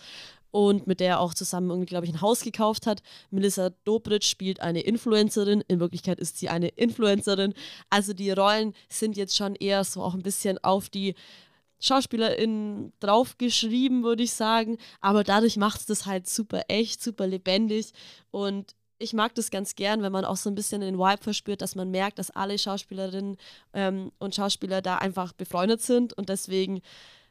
und 0.56 0.88
mit 0.88 1.02
der 1.02 1.10
er 1.10 1.20
auch 1.20 1.34
zusammen 1.34 1.70
irgendwie, 1.70 1.88
glaube 1.88 2.06
ich, 2.06 2.14
ein 2.14 2.22
Haus 2.22 2.42
gekauft 2.42 2.88
hat. 2.88 3.04
Melissa 3.30 3.72
Dobritsch 3.84 4.30
spielt 4.30 4.62
eine 4.62 4.80
Influencerin. 4.80 5.62
In 5.68 5.82
Wirklichkeit 5.82 6.18
ist 6.18 6.38
sie 6.38 6.48
eine 6.48 6.70
Influencerin. 6.70 7.54
Also 7.90 8.14
die 8.14 8.32
Rollen 8.32 8.74
sind 8.88 9.18
jetzt 9.18 9.36
schon 9.36 9.56
eher 9.56 9.84
so 9.84 10.02
auch 10.02 10.14
ein 10.14 10.22
bisschen 10.22 10.58
auf 10.64 10.88
die 10.88 11.14
SchauspielerInnen 11.82 12.94
draufgeschrieben, 13.02 14.04
würde 14.04 14.24
ich 14.24 14.32
sagen. 14.32 14.78
Aber 15.02 15.26
dadurch 15.26 15.58
macht 15.58 15.82
es 15.82 15.88
das 15.88 16.06
halt 16.06 16.30
super 16.30 16.62
echt, 16.70 17.04
super 17.04 17.28
lebendig. 17.28 17.92
Und 18.32 18.76
ich 19.06 19.14
mag 19.14 19.36
das 19.36 19.52
ganz 19.52 19.76
gern, 19.76 20.02
wenn 20.02 20.12
man 20.12 20.26
auch 20.26 20.36
so 20.36 20.50
ein 20.50 20.56
bisschen 20.56 20.82
den 20.82 20.98
Vibe 20.98 21.24
verspürt, 21.24 21.62
dass 21.62 21.76
man 21.76 21.92
merkt, 21.92 22.20
dass 22.20 22.32
alle 22.32 22.58
Schauspielerinnen 22.58 23.38
ähm, 23.74 24.12
und 24.18 24.36
Schauspieler 24.36 24.82
da 24.82 24.98
einfach 24.98 25.32
befreundet 25.32 25.82
sind 25.82 26.14
und 26.14 26.28
deswegen 26.30 26.82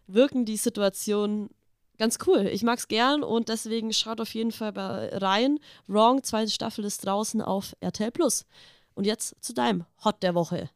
wirken 0.07 0.45
die 0.45 0.57
Situationen 0.57 1.51
ganz 1.99 2.19
cool. 2.27 2.47
Ich 2.47 2.63
mag 2.63 2.79
es 2.79 2.89
gern 2.89 3.23
und 3.25 3.49
deswegen 3.49 3.93
schaut 3.93 4.21
auf 4.21 4.33
jeden 4.35 4.53
Fall 4.53 5.11
rein. 5.15 5.59
Wrong, 5.89 6.23
zweite 6.23 6.51
Staffel 6.51 6.85
ist 6.85 7.05
draußen 7.05 7.43
auf 7.43 7.75
RTL 7.81 8.13
Plus. 8.13 8.47
Und 8.95 9.05
jetzt 9.05 9.35
zu 9.43 9.53
deinem 9.53 9.85
Hot 10.05 10.23
der 10.23 10.35
Woche. 10.35 10.71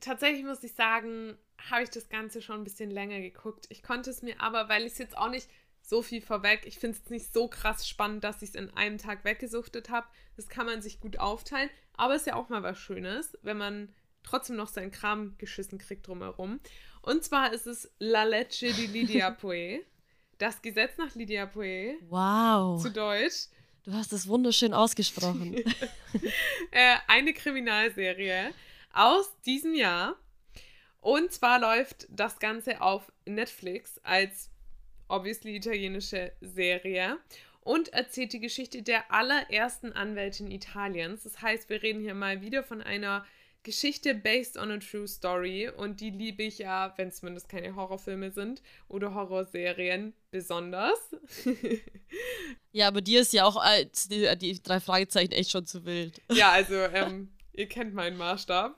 Tatsächlich 0.00 0.44
muss 0.44 0.62
ich 0.62 0.72
sagen, 0.72 1.36
habe 1.70 1.82
ich 1.82 1.90
das 1.90 2.08
Ganze 2.08 2.42
schon 2.42 2.60
ein 2.60 2.64
bisschen 2.64 2.90
länger 2.90 3.20
geguckt. 3.20 3.66
Ich 3.70 3.82
konnte 3.82 4.10
es 4.10 4.22
mir 4.22 4.40
aber, 4.40 4.68
weil 4.68 4.82
ich 4.82 4.92
es 4.92 4.98
jetzt 4.98 5.18
auch 5.18 5.30
nicht 5.30 5.48
so 5.82 6.02
viel 6.02 6.22
vorweg, 6.22 6.62
ich 6.64 6.78
finde 6.78 6.98
es 7.02 7.10
nicht 7.10 7.32
so 7.32 7.48
krass 7.48 7.88
spannend, 7.88 8.24
dass 8.24 8.42
ich 8.42 8.50
es 8.50 8.54
in 8.54 8.70
einem 8.70 8.98
Tag 8.98 9.24
weggesuchtet 9.24 9.90
habe. 9.90 10.06
Das 10.36 10.48
kann 10.48 10.66
man 10.66 10.80
sich 10.80 11.00
gut 11.00 11.18
aufteilen. 11.18 11.70
Aber 11.94 12.14
es 12.14 12.22
ist 12.22 12.26
ja 12.28 12.36
auch 12.36 12.48
mal 12.48 12.62
was 12.62 12.78
Schönes, 12.78 13.36
wenn 13.42 13.58
man 13.58 13.92
trotzdem 14.22 14.56
noch 14.56 14.68
seinen 14.68 14.90
Kram 14.90 15.36
geschissen 15.38 15.78
kriegt 15.78 16.06
drumherum. 16.06 16.60
Und 17.02 17.24
zwar 17.24 17.52
ist 17.52 17.66
es 17.66 17.90
La 17.98 18.22
Leche 18.22 18.72
di 18.72 18.86
Lidia 18.86 19.30
Poe. 19.40 19.80
Das 20.38 20.62
Gesetz 20.62 20.96
nach 20.96 21.14
Lydia 21.14 21.46
Poe. 21.46 21.96
Wow. 22.08 22.80
Zu 22.80 22.90
Deutsch. 22.90 23.48
Du 23.84 23.92
hast 23.92 24.12
es 24.12 24.28
wunderschön 24.28 24.72
ausgesprochen. 24.72 25.56
äh, 26.70 26.96
eine 27.08 27.32
Kriminalserie 27.32 28.54
aus 28.92 29.30
diesem 29.44 29.74
Jahr. 29.74 30.16
Und 31.00 31.32
zwar 31.32 31.58
läuft 31.58 32.06
das 32.08 32.38
Ganze 32.38 32.80
auf 32.80 33.10
Netflix 33.26 33.98
als 34.04 34.51
obviously 35.12 35.56
italienische 35.56 36.32
Serie 36.40 37.18
und 37.60 37.92
erzählt 37.92 38.32
die 38.32 38.40
Geschichte 38.40 38.82
der 38.82 39.12
allerersten 39.12 39.92
Anwältin 39.92 40.50
Italiens. 40.50 41.22
Das 41.22 41.40
heißt, 41.40 41.68
wir 41.68 41.82
reden 41.82 42.00
hier 42.00 42.14
mal 42.14 42.40
wieder 42.40 42.64
von 42.64 42.82
einer 42.82 43.24
Geschichte 43.62 44.14
based 44.14 44.56
on 44.56 44.72
a 44.72 44.78
true 44.78 45.06
story 45.06 45.68
und 45.68 46.00
die 46.00 46.10
liebe 46.10 46.42
ich 46.42 46.58
ja, 46.58 46.92
wenn 46.96 47.08
es 47.08 47.16
zumindest 47.16 47.48
keine 47.48 47.76
Horrorfilme 47.76 48.32
sind 48.32 48.60
oder 48.88 49.14
Horrorserien 49.14 50.14
besonders. 50.32 50.98
ja, 52.72 52.88
aber 52.88 53.00
dir 53.00 53.20
ist 53.20 53.32
ja 53.32 53.44
auch 53.44 53.56
als 53.56 54.08
die, 54.08 54.28
die, 54.36 54.60
drei 54.60 54.80
Fragezeichen 54.80 55.32
echt 55.32 55.52
schon 55.52 55.66
zu 55.66 55.84
wild. 55.84 56.20
Ja, 56.32 56.50
also 56.52 56.74
ähm, 56.74 57.32
ihr 57.52 57.68
kennt 57.68 57.94
meinen 57.94 58.16
Maßstab. 58.16 58.76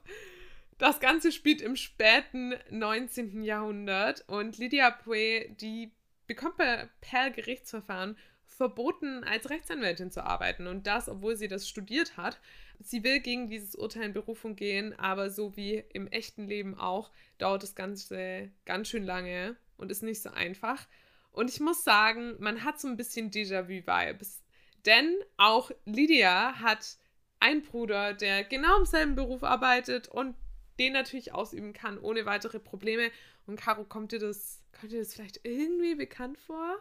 Das 0.77 1.01
Ganze 1.01 1.33
spielt 1.33 1.63
im 1.63 1.77
späten 1.77 2.55
19. 2.71 3.43
Jahrhundert 3.43 4.25
und 4.29 4.59
Lydia 4.59 4.91
Poe, 4.91 5.49
die 5.61 5.93
bekommt 6.27 6.57
per 6.57 7.31
Gerichtsverfahren 7.31 8.17
verboten, 8.47 9.25
als 9.25 9.51
Rechtsanwältin 9.51 10.11
zu 10.11 10.25
arbeiten. 10.25 10.67
Und 10.67 10.87
das, 10.87 11.09
obwohl 11.09 11.37
sie 11.37 11.49
das 11.49 11.69
studiert 11.69 12.17
hat. 12.17 12.41
Sie 12.81 13.03
will 13.03 13.21
gegen 13.21 13.49
dieses 13.49 13.75
Urteil 13.75 14.05
in 14.05 14.13
Berufung 14.13 14.57
gehen, 14.57 14.99
aber 14.99 15.31
so 15.31 15.57
wie 15.57 15.85
im 15.93 16.09
echten 16.09 16.47
Leben 16.47 16.79
auch, 16.79 17.11
dauert 17.39 17.63
das 17.63 17.75
Ganze 17.75 18.51
ganz 18.65 18.89
schön 18.89 19.05
lange 19.05 19.57
und 19.77 19.91
ist 19.91 20.03
nicht 20.03 20.23
so 20.23 20.31
einfach. 20.31 20.87
Und 21.31 21.51
ich 21.51 21.61
muss 21.61 21.85
sagen, 21.85 22.37
man 22.39 22.65
hat 22.65 22.81
so 22.81 22.89
ein 22.89 22.97
bisschen 22.97 23.31
Déjà-vu-Vibes. 23.31 24.43
Denn 24.87 25.17
auch 25.37 25.71
Lydia 25.85 26.61
hat 26.61 26.97
einen 27.41 27.63
Bruder, 27.63 28.15
der 28.15 28.45
genau 28.45 28.79
im 28.79 28.87
selben 28.87 29.15
Beruf 29.15 29.43
arbeitet 29.43 30.09
und 30.09 30.37
den 30.79 30.93
natürlich 30.93 31.33
ausüben 31.33 31.73
kann, 31.73 31.99
ohne 31.99 32.27
weitere 32.27 32.59
Probleme. 32.59 33.11
Und 33.47 33.61
Caro, 33.61 33.85
kommt 33.85 34.13
dir 34.13 34.19
das, 34.19 34.61
kommt 34.85 34.93
dir 34.93 34.99
das 34.99 35.15
vielleicht 35.15 35.41
irgendwie 35.45 35.95
bekannt 35.95 36.37
vor? 36.37 36.77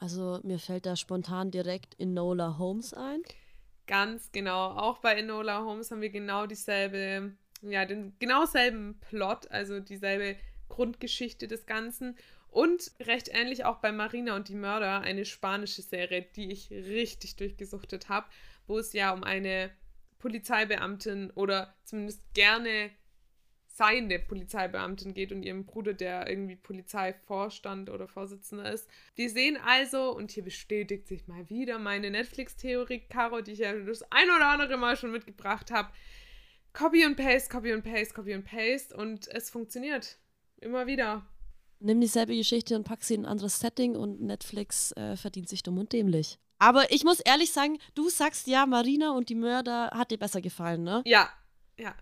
Also 0.00 0.38
mir 0.42 0.58
fällt 0.58 0.84
da 0.84 0.96
spontan 0.96 1.50
direkt 1.50 1.98
Enola 1.98 2.58
Holmes 2.58 2.92
ein. 2.92 3.22
Ganz 3.86 4.30
genau. 4.32 4.72
Auch 4.72 4.98
bei 4.98 5.14
Enola 5.14 5.64
Holmes 5.64 5.90
haben 5.90 6.02
wir 6.02 6.10
genau 6.10 6.46
dieselbe 6.46 7.32
ja, 7.62 7.86
den 7.86 8.14
genau 8.18 8.44
selben 8.44 9.00
Plot, 9.00 9.50
also 9.50 9.80
dieselbe 9.80 10.36
Grundgeschichte 10.68 11.48
des 11.48 11.64
Ganzen. 11.64 12.18
Und 12.50 12.92
recht 13.00 13.30
ähnlich 13.32 13.64
auch 13.64 13.78
bei 13.78 13.90
Marina 13.90 14.36
und 14.36 14.48
die 14.48 14.54
Mörder, 14.54 15.00
eine 15.00 15.24
spanische 15.24 15.80
Serie, 15.80 16.26
die 16.36 16.52
ich 16.52 16.70
richtig 16.70 17.36
durchgesuchtet 17.36 18.10
habe, 18.10 18.26
wo 18.66 18.78
es 18.78 18.92
ja 18.92 19.14
um 19.14 19.24
eine 19.24 19.70
Polizeibeamtin 20.18 21.30
oder 21.30 21.74
zumindest 21.84 22.22
gerne 22.34 22.90
seiende 23.74 24.20
Polizeibeamtin 24.20 25.14
geht 25.14 25.32
und 25.32 25.42
ihrem 25.42 25.66
Bruder, 25.66 25.94
der 25.94 26.28
irgendwie 26.28 26.54
Polizeivorstand 26.54 27.90
oder 27.90 28.06
Vorsitzender 28.06 28.72
ist. 28.72 28.88
Wir 29.16 29.28
sehen 29.28 29.56
also, 29.56 30.14
und 30.14 30.30
hier 30.30 30.44
bestätigt 30.44 31.08
sich 31.08 31.26
mal 31.26 31.50
wieder 31.50 31.80
meine 31.80 32.10
Netflix-Theorie, 32.10 33.00
Caro, 33.08 33.40
die 33.40 33.52
ich 33.52 33.58
ja 33.58 33.72
das 33.72 34.02
ein 34.12 34.30
oder 34.30 34.48
andere 34.48 34.76
Mal 34.76 34.96
schon 34.96 35.10
mitgebracht 35.10 35.72
habe. 35.72 35.90
Copy 36.72 37.04
und 37.04 37.16
Paste, 37.16 37.48
Copy 37.50 37.72
und 37.72 37.82
Paste, 37.82 38.14
Copy 38.14 38.34
und 38.34 38.44
Paste 38.44 38.96
und 38.96 39.26
es 39.28 39.50
funktioniert. 39.50 40.18
Immer 40.60 40.86
wieder. 40.86 41.26
Nimm 41.80 42.00
dieselbe 42.00 42.36
Geschichte 42.36 42.76
und 42.76 42.84
pack 42.84 43.02
sie 43.02 43.14
in 43.14 43.24
ein 43.24 43.30
anderes 43.30 43.58
Setting 43.58 43.96
und 43.96 44.20
Netflix 44.20 44.92
äh, 44.92 45.16
verdient 45.16 45.48
sich 45.48 45.64
dumm 45.64 45.78
und 45.78 45.92
dämlich. 45.92 46.38
Aber 46.58 46.90
ich 46.92 47.02
muss 47.02 47.18
ehrlich 47.20 47.52
sagen, 47.52 47.78
du 47.96 48.08
sagst 48.08 48.46
ja, 48.46 48.66
Marina 48.66 49.10
und 49.10 49.28
die 49.28 49.34
Mörder 49.34 49.90
hat 49.92 50.12
dir 50.12 50.18
besser 50.18 50.40
gefallen, 50.40 50.84
ne? 50.84 51.02
Ja, 51.04 51.28
ja. 51.76 51.94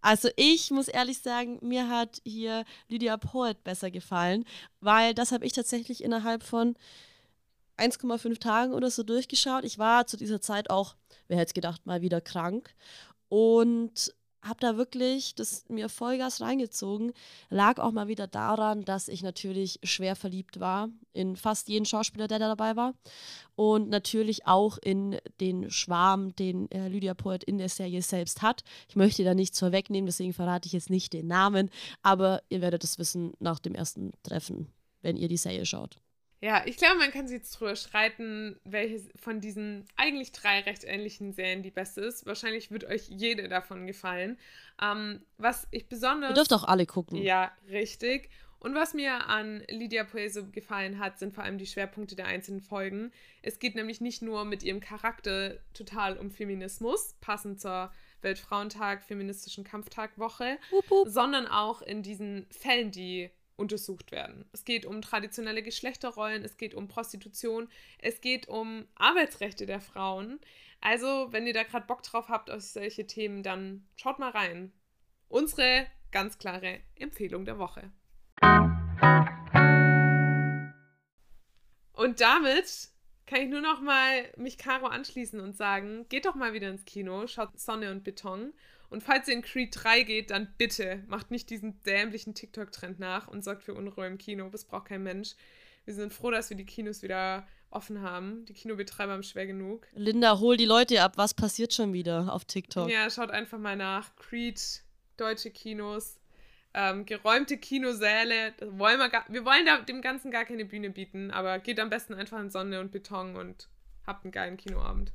Also 0.00 0.28
ich 0.36 0.70
muss 0.70 0.88
ehrlich 0.88 1.18
sagen, 1.18 1.58
mir 1.62 1.88
hat 1.88 2.20
hier 2.24 2.64
Lydia 2.88 3.16
Poet 3.16 3.64
besser 3.64 3.90
gefallen, 3.90 4.44
weil 4.80 5.14
das 5.14 5.32
habe 5.32 5.44
ich 5.44 5.52
tatsächlich 5.52 6.04
innerhalb 6.04 6.42
von 6.42 6.76
1,5 7.76 8.38
Tagen 8.38 8.72
oder 8.72 8.90
so 8.90 9.02
durchgeschaut. 9.02 9.64
Ich 9.64 9.78
war 9.78 10.06
zu 10.06 10.16
dieser 10.16 10.40
Zeit 10.40 10.70
auch, 10.70 10.94
wer 11.28 11.36
hätte 11.38 11.48
es 11.48 11.54
gedacht, 11.54 11.86
mal 11.86 12.02
wieder 12.02 12.20
krank. 12.20 12.74
Und 13.28 14.14
habe 14.46 14.60
da 14.60 14.76
wirklich 14.76 15.34
das 15.34 15.64
mir 15.68 15.88
Vollgas 15.88 16.40
reingezogen. 16.40 17.12
Lag 17.50 17.78
auch 17.78 17.92
mal 17.92 18.08
wieder 18.08 18.26
daran, 18.26 18.84
dass 18.84 19.08
ich 19.08 19.22
natürlich 19.22 19.78
schwer 19.82 20.16
verliebt 20.16 20.60
war 20.60 20.88
in 21.12 21.36
fast 21.36 21.68
jeden 21.68 21.84
Schauspieler, 21.84 22.28
der 22.28 22.38
da 22.38 22.48
dabei 22.48 22.76
war. 22.76 22.94
Und 23.54 23.88
natürlich 23.88 24.46
auch 24.46 24.78
in 24.78 25.18
den 25.40 25.70
Schwarm, 25.70 26.34
den 26.36 26.70
äh, 26.70 26.88
Lydia 26.88 27.14
Poet 27.14 27.44
in 27.44 27.58
der 27.58 27.68
Serie 27.68 28.02
selbst 28.02 28.42
hat. 28.42 28.62
Ich 28.88 28.96
möchte 28.96 29.24
da 29.24 29.34
nichts 29.34 29.58
vorwegnehmen, 29.58 30.06
deswegen 30.06 30.34
verrate 30.34 30.66
ich 30.66 30.72
jetzt 30.72 30.90
nicht 30.90 31.12
den 31.12 31.26
Namen, 31.26 31.70
aber 32.02 32.42
ihr 32.48 32.60
werdet 32.60 32.84
es 32.84 32.98
wissen 32.98 33.32
nach 33.38 33.58
dem 33.58 33.74
ersten 33.74 34.12
Treffen, 34.22 34.68
wenn 35.00 35.16
ihr 35.16 35.28
die 35.28 35.38
Serie 35.38 35.64
schaut. 35.64 35.98
Ja, 36.40 36.62
ich 36.66 36.76
glaube, 36.76 36.98
man 36.98 37.10
kann 37.10 37.26
sich 37.26 37.38
jetzt 37.38 37.52
drüber 37.52 37.76
streiten, 37.76 38.60
welche 38.64 39.02
von 39.16 39.40
diesen 39.40 39.86
eigentlich 39.96 40.32
drei 40.32 40.60
recht 40.60 40.84
ähnlichen 40.84 41.32
Serien 41.32 41.62
die 41.62 41.70
beste 41.70 42.02
ist. 42.02 42.26
Wahrscheinlich 42.26 42.70
wird 42.70 42.84
euch 42.84 43.08
jede 43.08 43.48
davon 43.48 43.86
gefallen. 43.86 44.38
Ähm, 44.80 45.22
was 45.38 45.66
ich 45.70 45.88
besonders. 45.88 46.30
Ihr 46.30 46.34
dürft 46.34 46.52
auch 46.52 46.64
alle 46.64 46.84
gucken. 46.84 47.16
Ja, 47.16 47.52
richtig. 47.70 48.28
Und 48.58 48.74
was 48.74 48.94
mir 48.94 49.28
an 49.28 49.62
Lydia 49.68 50.04
Poese 50.04 50.48
gefallen 50.50 50.98
hat, 50.98 51.18
sind 51.18 51.34
vor 51.34 51.44
allem 51.44 51.58
die 51.58 51.66
Schwerpunkte 51.66 52.16
der 52.16 52.26
einzelnen 52.26 52.60
Folgen. 52.60 53.12
Es 53.42 53.58
geht 53.58 53.74
nämlich 53.74 54.00
nicht 54.00 54.22
nur 54.22 54.44
mit 54.44 54.62
ihrem 54.62 54.80
Charakter 54.80 55.58
total 55.74 56.16
um 56.16 56.30
Feminismus, 56.30 57.14
passend 57.20 57.60
zur 57.60 57.92
Weltfrauentag, 58.22 59.04
feministischen 59.04 59.62
Kampftag-Woche, 59.62 60.58
sondern 61.04 61.46
auch 61.46 61.82
in 61.82 62.02
diesen 62.02 62.46
Fällen, 62.50 62.90
die 62.90 63.30
untersucht 63.56 64.12
werden. 64.12 64.44
Es 64.52 64.64
geht 64.64 64.86
um 64.86 65.02
traditionelle 65.02 65.62
Geschlechterrollen, 65.62 66.44
es 66.44 66.56
geht 66.56 66.74
um 66.74 66.88
Prostitution, 66.88 67.68
es 67.98 68.20
geht 68.20 68.48
um 68.48 68.86
Arbeitsrechte 68.94 69.66
der 69.66 69.80
Frauen. 69.80 70.40
Also, 70.80 71.32
wenn 71.32 71.46
ihr 71.46 71.54
da 71.54 71.62
gerade 71.62 71.86
Bock 71.86 72.02
drauf 72.02 72.28
habt 72.28 72.50
auf 72.50 72.60
solche 72.60 73.06
Themen, 73.06 73.42
dann 73.42 73.86
schaut 73.96 74.18
mal 74.18 74.30
rein. 74.30 74.72
Unsere 75.28 75.86
ganz 76.12 76.38
klare 76.38 76.80
Empfehlung 76.94 77.44
der 77.44 77.58
Woche. 77.58 77.90
Und 81.92 82.20
damit 82.20 82.90
kann 83.26 83.40
ich 83.40 83.48
nur 83.48 83.60
noch 83.60 83.80
mal 83.80 84.32
mich 84.36 84.58
Caro 84.58 84.86
anschließen 84.86 85.40
und 85.40 85.56
sagen, 85.56 86.06
geht 86.08 86.26
doch 86.26 86.36
mal 86.36 86.52
wieder 86.52 86.70
ins 86.70 86.84
Kino, 86.84 87.26
schaut 87.26 87.58
Sonne 87.58 87.90
und 87.90 88.04
Beton 88.04 88.52
und 88.90 89.02
falls 89.02 89.28
ihr 89.28 89.34
in 89.34 89.42
Creed 89.42 89.70
3 89.72 90.02
geht, 90.02 90.30
dann 90.30 90.48
bitte 90.58 91.02
macht 91.06 91.30
nicht 91.30 91.50
diesen 91.50 91.82
dämlichen 91.82 92.34
TikTok-Trend 92.34 92.98
nach 92.98 93.28
und 93.28 93.42
sorgt 93.44 93.64
für 93.64 93.74
Unruhe 93.74 94.06
im 94.06 94.18
Kino. 94.18 94.48
Das 94.50 94.64
braucht 94.64 94.86
kein 94.86 95.02
Mensch. 95.02 95.34
Wir 95.84 95.94
sind 95.94 96.12
froh, 96.12 96.30
dass 96.30 96.50
wir 96.50 96.56
die 96.56 96.66
Kinos 96.66 97.02
wieder 97.02 97.46
offen 97.70 98.00
haben. 98.02 98.44
Die 98.46 98.52
Kinobetreiber 98.52 99.12
haben 99.12 99.22
schwer 99.22 99.46
genug. 99.46 99.86
Linda, 99.94 100.38
hol 100.38 100.56
die 100.56 100.64
Leute 100.64 101.02
ab. 101.02 101.12
Was 101.16 101.34
passiert 101.34 101.72
schon 101.72 101.92
wieder 101.92 102.32
auf 102.32 102.44
TikTok? 102.44 102.90
Ja, 102.90 103.10
schaut 103.10 103.30
einfach 103.30 103.58
mal 103.58 103.76
nach. 103.76 104.14
Creed, 104.16 104.60
deutsche 105.16 105.50
Kinos, 105.50 106.18
ähm, 106.74 107.06
geräumte 107.06 107.56
Kinosäle. 107.56 108.54
wollen 108.60 108.98
wir, 108.98 109.08
gar, 109.08 109.24
wir 109.28 109.44
wollen 109.44 109.66
da 109.66 109.80
dem 109.80 110.02
Ganzen 110.02 110.30
gar 110.30 110.44
keine 110.44 110.64
Bühne 110.64 110.90
bieten, 110.90 111.30
aber 111.30 111.58
geht 111.58 111.80
am 111.80 111.90
besten 111.90 112.14
einfach 112.14 112.40
in 112.40 112.50
Sonne 112.50 112.80
und 112.80 112.90
Beton 112.92 113.36
und 113.36 113.68
habt 114.06 114.24
einen 114.24 114.32
geilen 114.32 114.56
Kinoabend. 114.56 115.12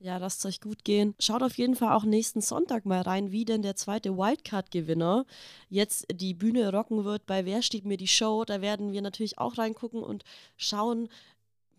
Ja, 0.00 0.16
lasst 0.18 0.46
euch 0.46 0.60
gut 0.60 0.84
gehen. 0.84 1.16
Schaut 1.18 1.42
auf 1.42 1.58
jeden 1.58 1.74
Fall 1.74 1.92
auch 1.92 2.04
nächsten 2.04 2.40
Sonntag 2.40 2.86
mal 2.86 3.00
rein, 3.00 3.32
wie 3.32 3.44
denn 3.44 3.62
der 3.62 3.74
zweite 3.74 4.16
Wildcard-Gewinner 4.16 5.26
jetzt 5.68 6.06
die 6.12 6.34
Bühne 6.34 6.70
rocken 6.72 7.04
wird 7.04 7.26
bei 7.26 7.44
Wer 7.44 7.62
steht 7.62 7.84
mir 7.84 7.96
die 7.96 8.06
Show. 8.06 8.44
Da 8.44 8.60
werden 8.60 8.92
wir 8.92 9.02
natürlich 9.02 9.38
auch 9.38 9.58
reingucken 9.58 10.00
und 10.00 10.22
schauen, 10.56 11.08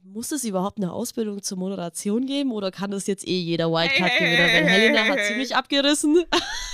muss 0.04 0.34
es 0.34 0.44
überhaupt 0.44 0.80
eine 0.80 0.92
Ausbildung 0.92 1.42
zur 1.44 1.58
Moderation 1.58 2.26
geben 2.26 2.52
oder 2.52 2.72
kann 2.72 2.92
das 2.92 3.08
jetzt 3.08 3.26
eh 3.26 3.40
jeder 3.40 3.72
Wildcard-Gewinner? 3.72 4.48
Weil 4.48 4.66
Helena 4.66 5.06
hat 5.06 5.26
ziemlich 5.26 5.56
abgerissen. 5.56 6.26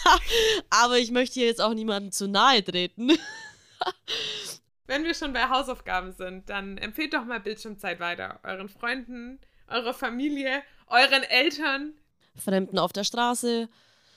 Aber 0.71 0.97
ich 0.97 1.11
möchte 1.11 1.35
hier 1.35 1.47
jetzt 1.47 1.61
auch 1.61 1.75
niemandem 1.75 2.11
zu 2.11 2.27
nahe 2.27 2.63
treten. 2.63 3.11
Wenn 4.87 5.03
wir 5.03 5.13
schon 5.13 5.33
bei 5.33 5.47
Hausaufgaben 5.49 6.11
sind, 6.11 6.49
dann 6.49 6.79
empfehlt 6.79 7.13
doch 7.13 7.25
mal 7.25 7.39
Bildschirmzeit 7.39 7.99
weiter. 7.99 8.39
Euren 8.43 8.69
Freunden, 8.69 9.39
eurer 9.67 9.93
Familie 9.93 10.63
euren 10.88 11.23
Eltern. 11.23 11.93
Fremden 12.36 12.79
auf 12.79 12.93
der 12.93 13.03
Straße. 13.03 13.69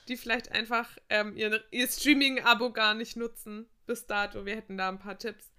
Die 0.08 0.16
vielleicht 0.16 0.52
einfach 0.52 0.88
ähm, 1.08 1.36
ihr, 1.36 1.62
ihr 1.70 1.86
Streaming-Abo 1.86 2.72
gar 2.72 2.94
nicht 2.94 3.16
nutzen 3.16 3.66
bis 3.86 4.06
dato. 4.06 4.46
Wir 4.46 4.56
hätten 4.56 4.78
da 4.78 4.88
ein 4.88 4.98
paar 4.98 5.18
Tipps. 5.18 5.50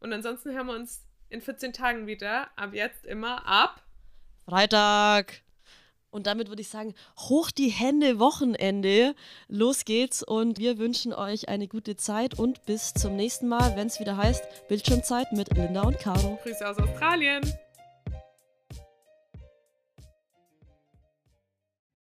Und 0.00 0.12
ansonsten 0.12 0.52
hören 0.52 0.66
wir 0.66 0.74
uns 0.74 1.04
in 1.28 1.40
14 1.40 1.72
Tagen 1.72 2.06
wieder. 2.06 2.48
Ab 2.56 2.74
jetzt 2.74 3.06
immer 3.06 3.46
ab 3.46 3.82
Freitag. 4.44 5.42
Und 6.10 6.26
damit 6.26 6.48
würde 6.48 6.60
ich 6.60 6.68
sagen, 6.68 6.94
hoch 7.18 7.50
die 7.50 7.70
Hände 7.70 8.18
Wochenende. 8.18 9.14
Los 9.48 9.86
geht's 9.86 10.22
und 10.22 10.58
wir 10.58 10.76
wünschen 10.76 11.14
euch 11.14 11.48
eine 11.48 11.68
gute 11.68 11.96
Zeit 11.96 12.38
und 12.38 12.66
bis 12.66 12.92
zum 12.92 13.16
nächsten 13.16 13.48
Mal, 13.48 13.76
wenn 13.76 13.86
es 13.86 13.98
wieder 13.98 14.18
heißt 14.18 14.68
Bildschirmzeit 14.68 15.32
mit 15.32 15.56
Linda 15.56 15.82
und 15.82 15.98
Caro. 15.98 16.38
Grüße 16.42 16.68
aus 16.68 16.78
Australien. 16.78 17.40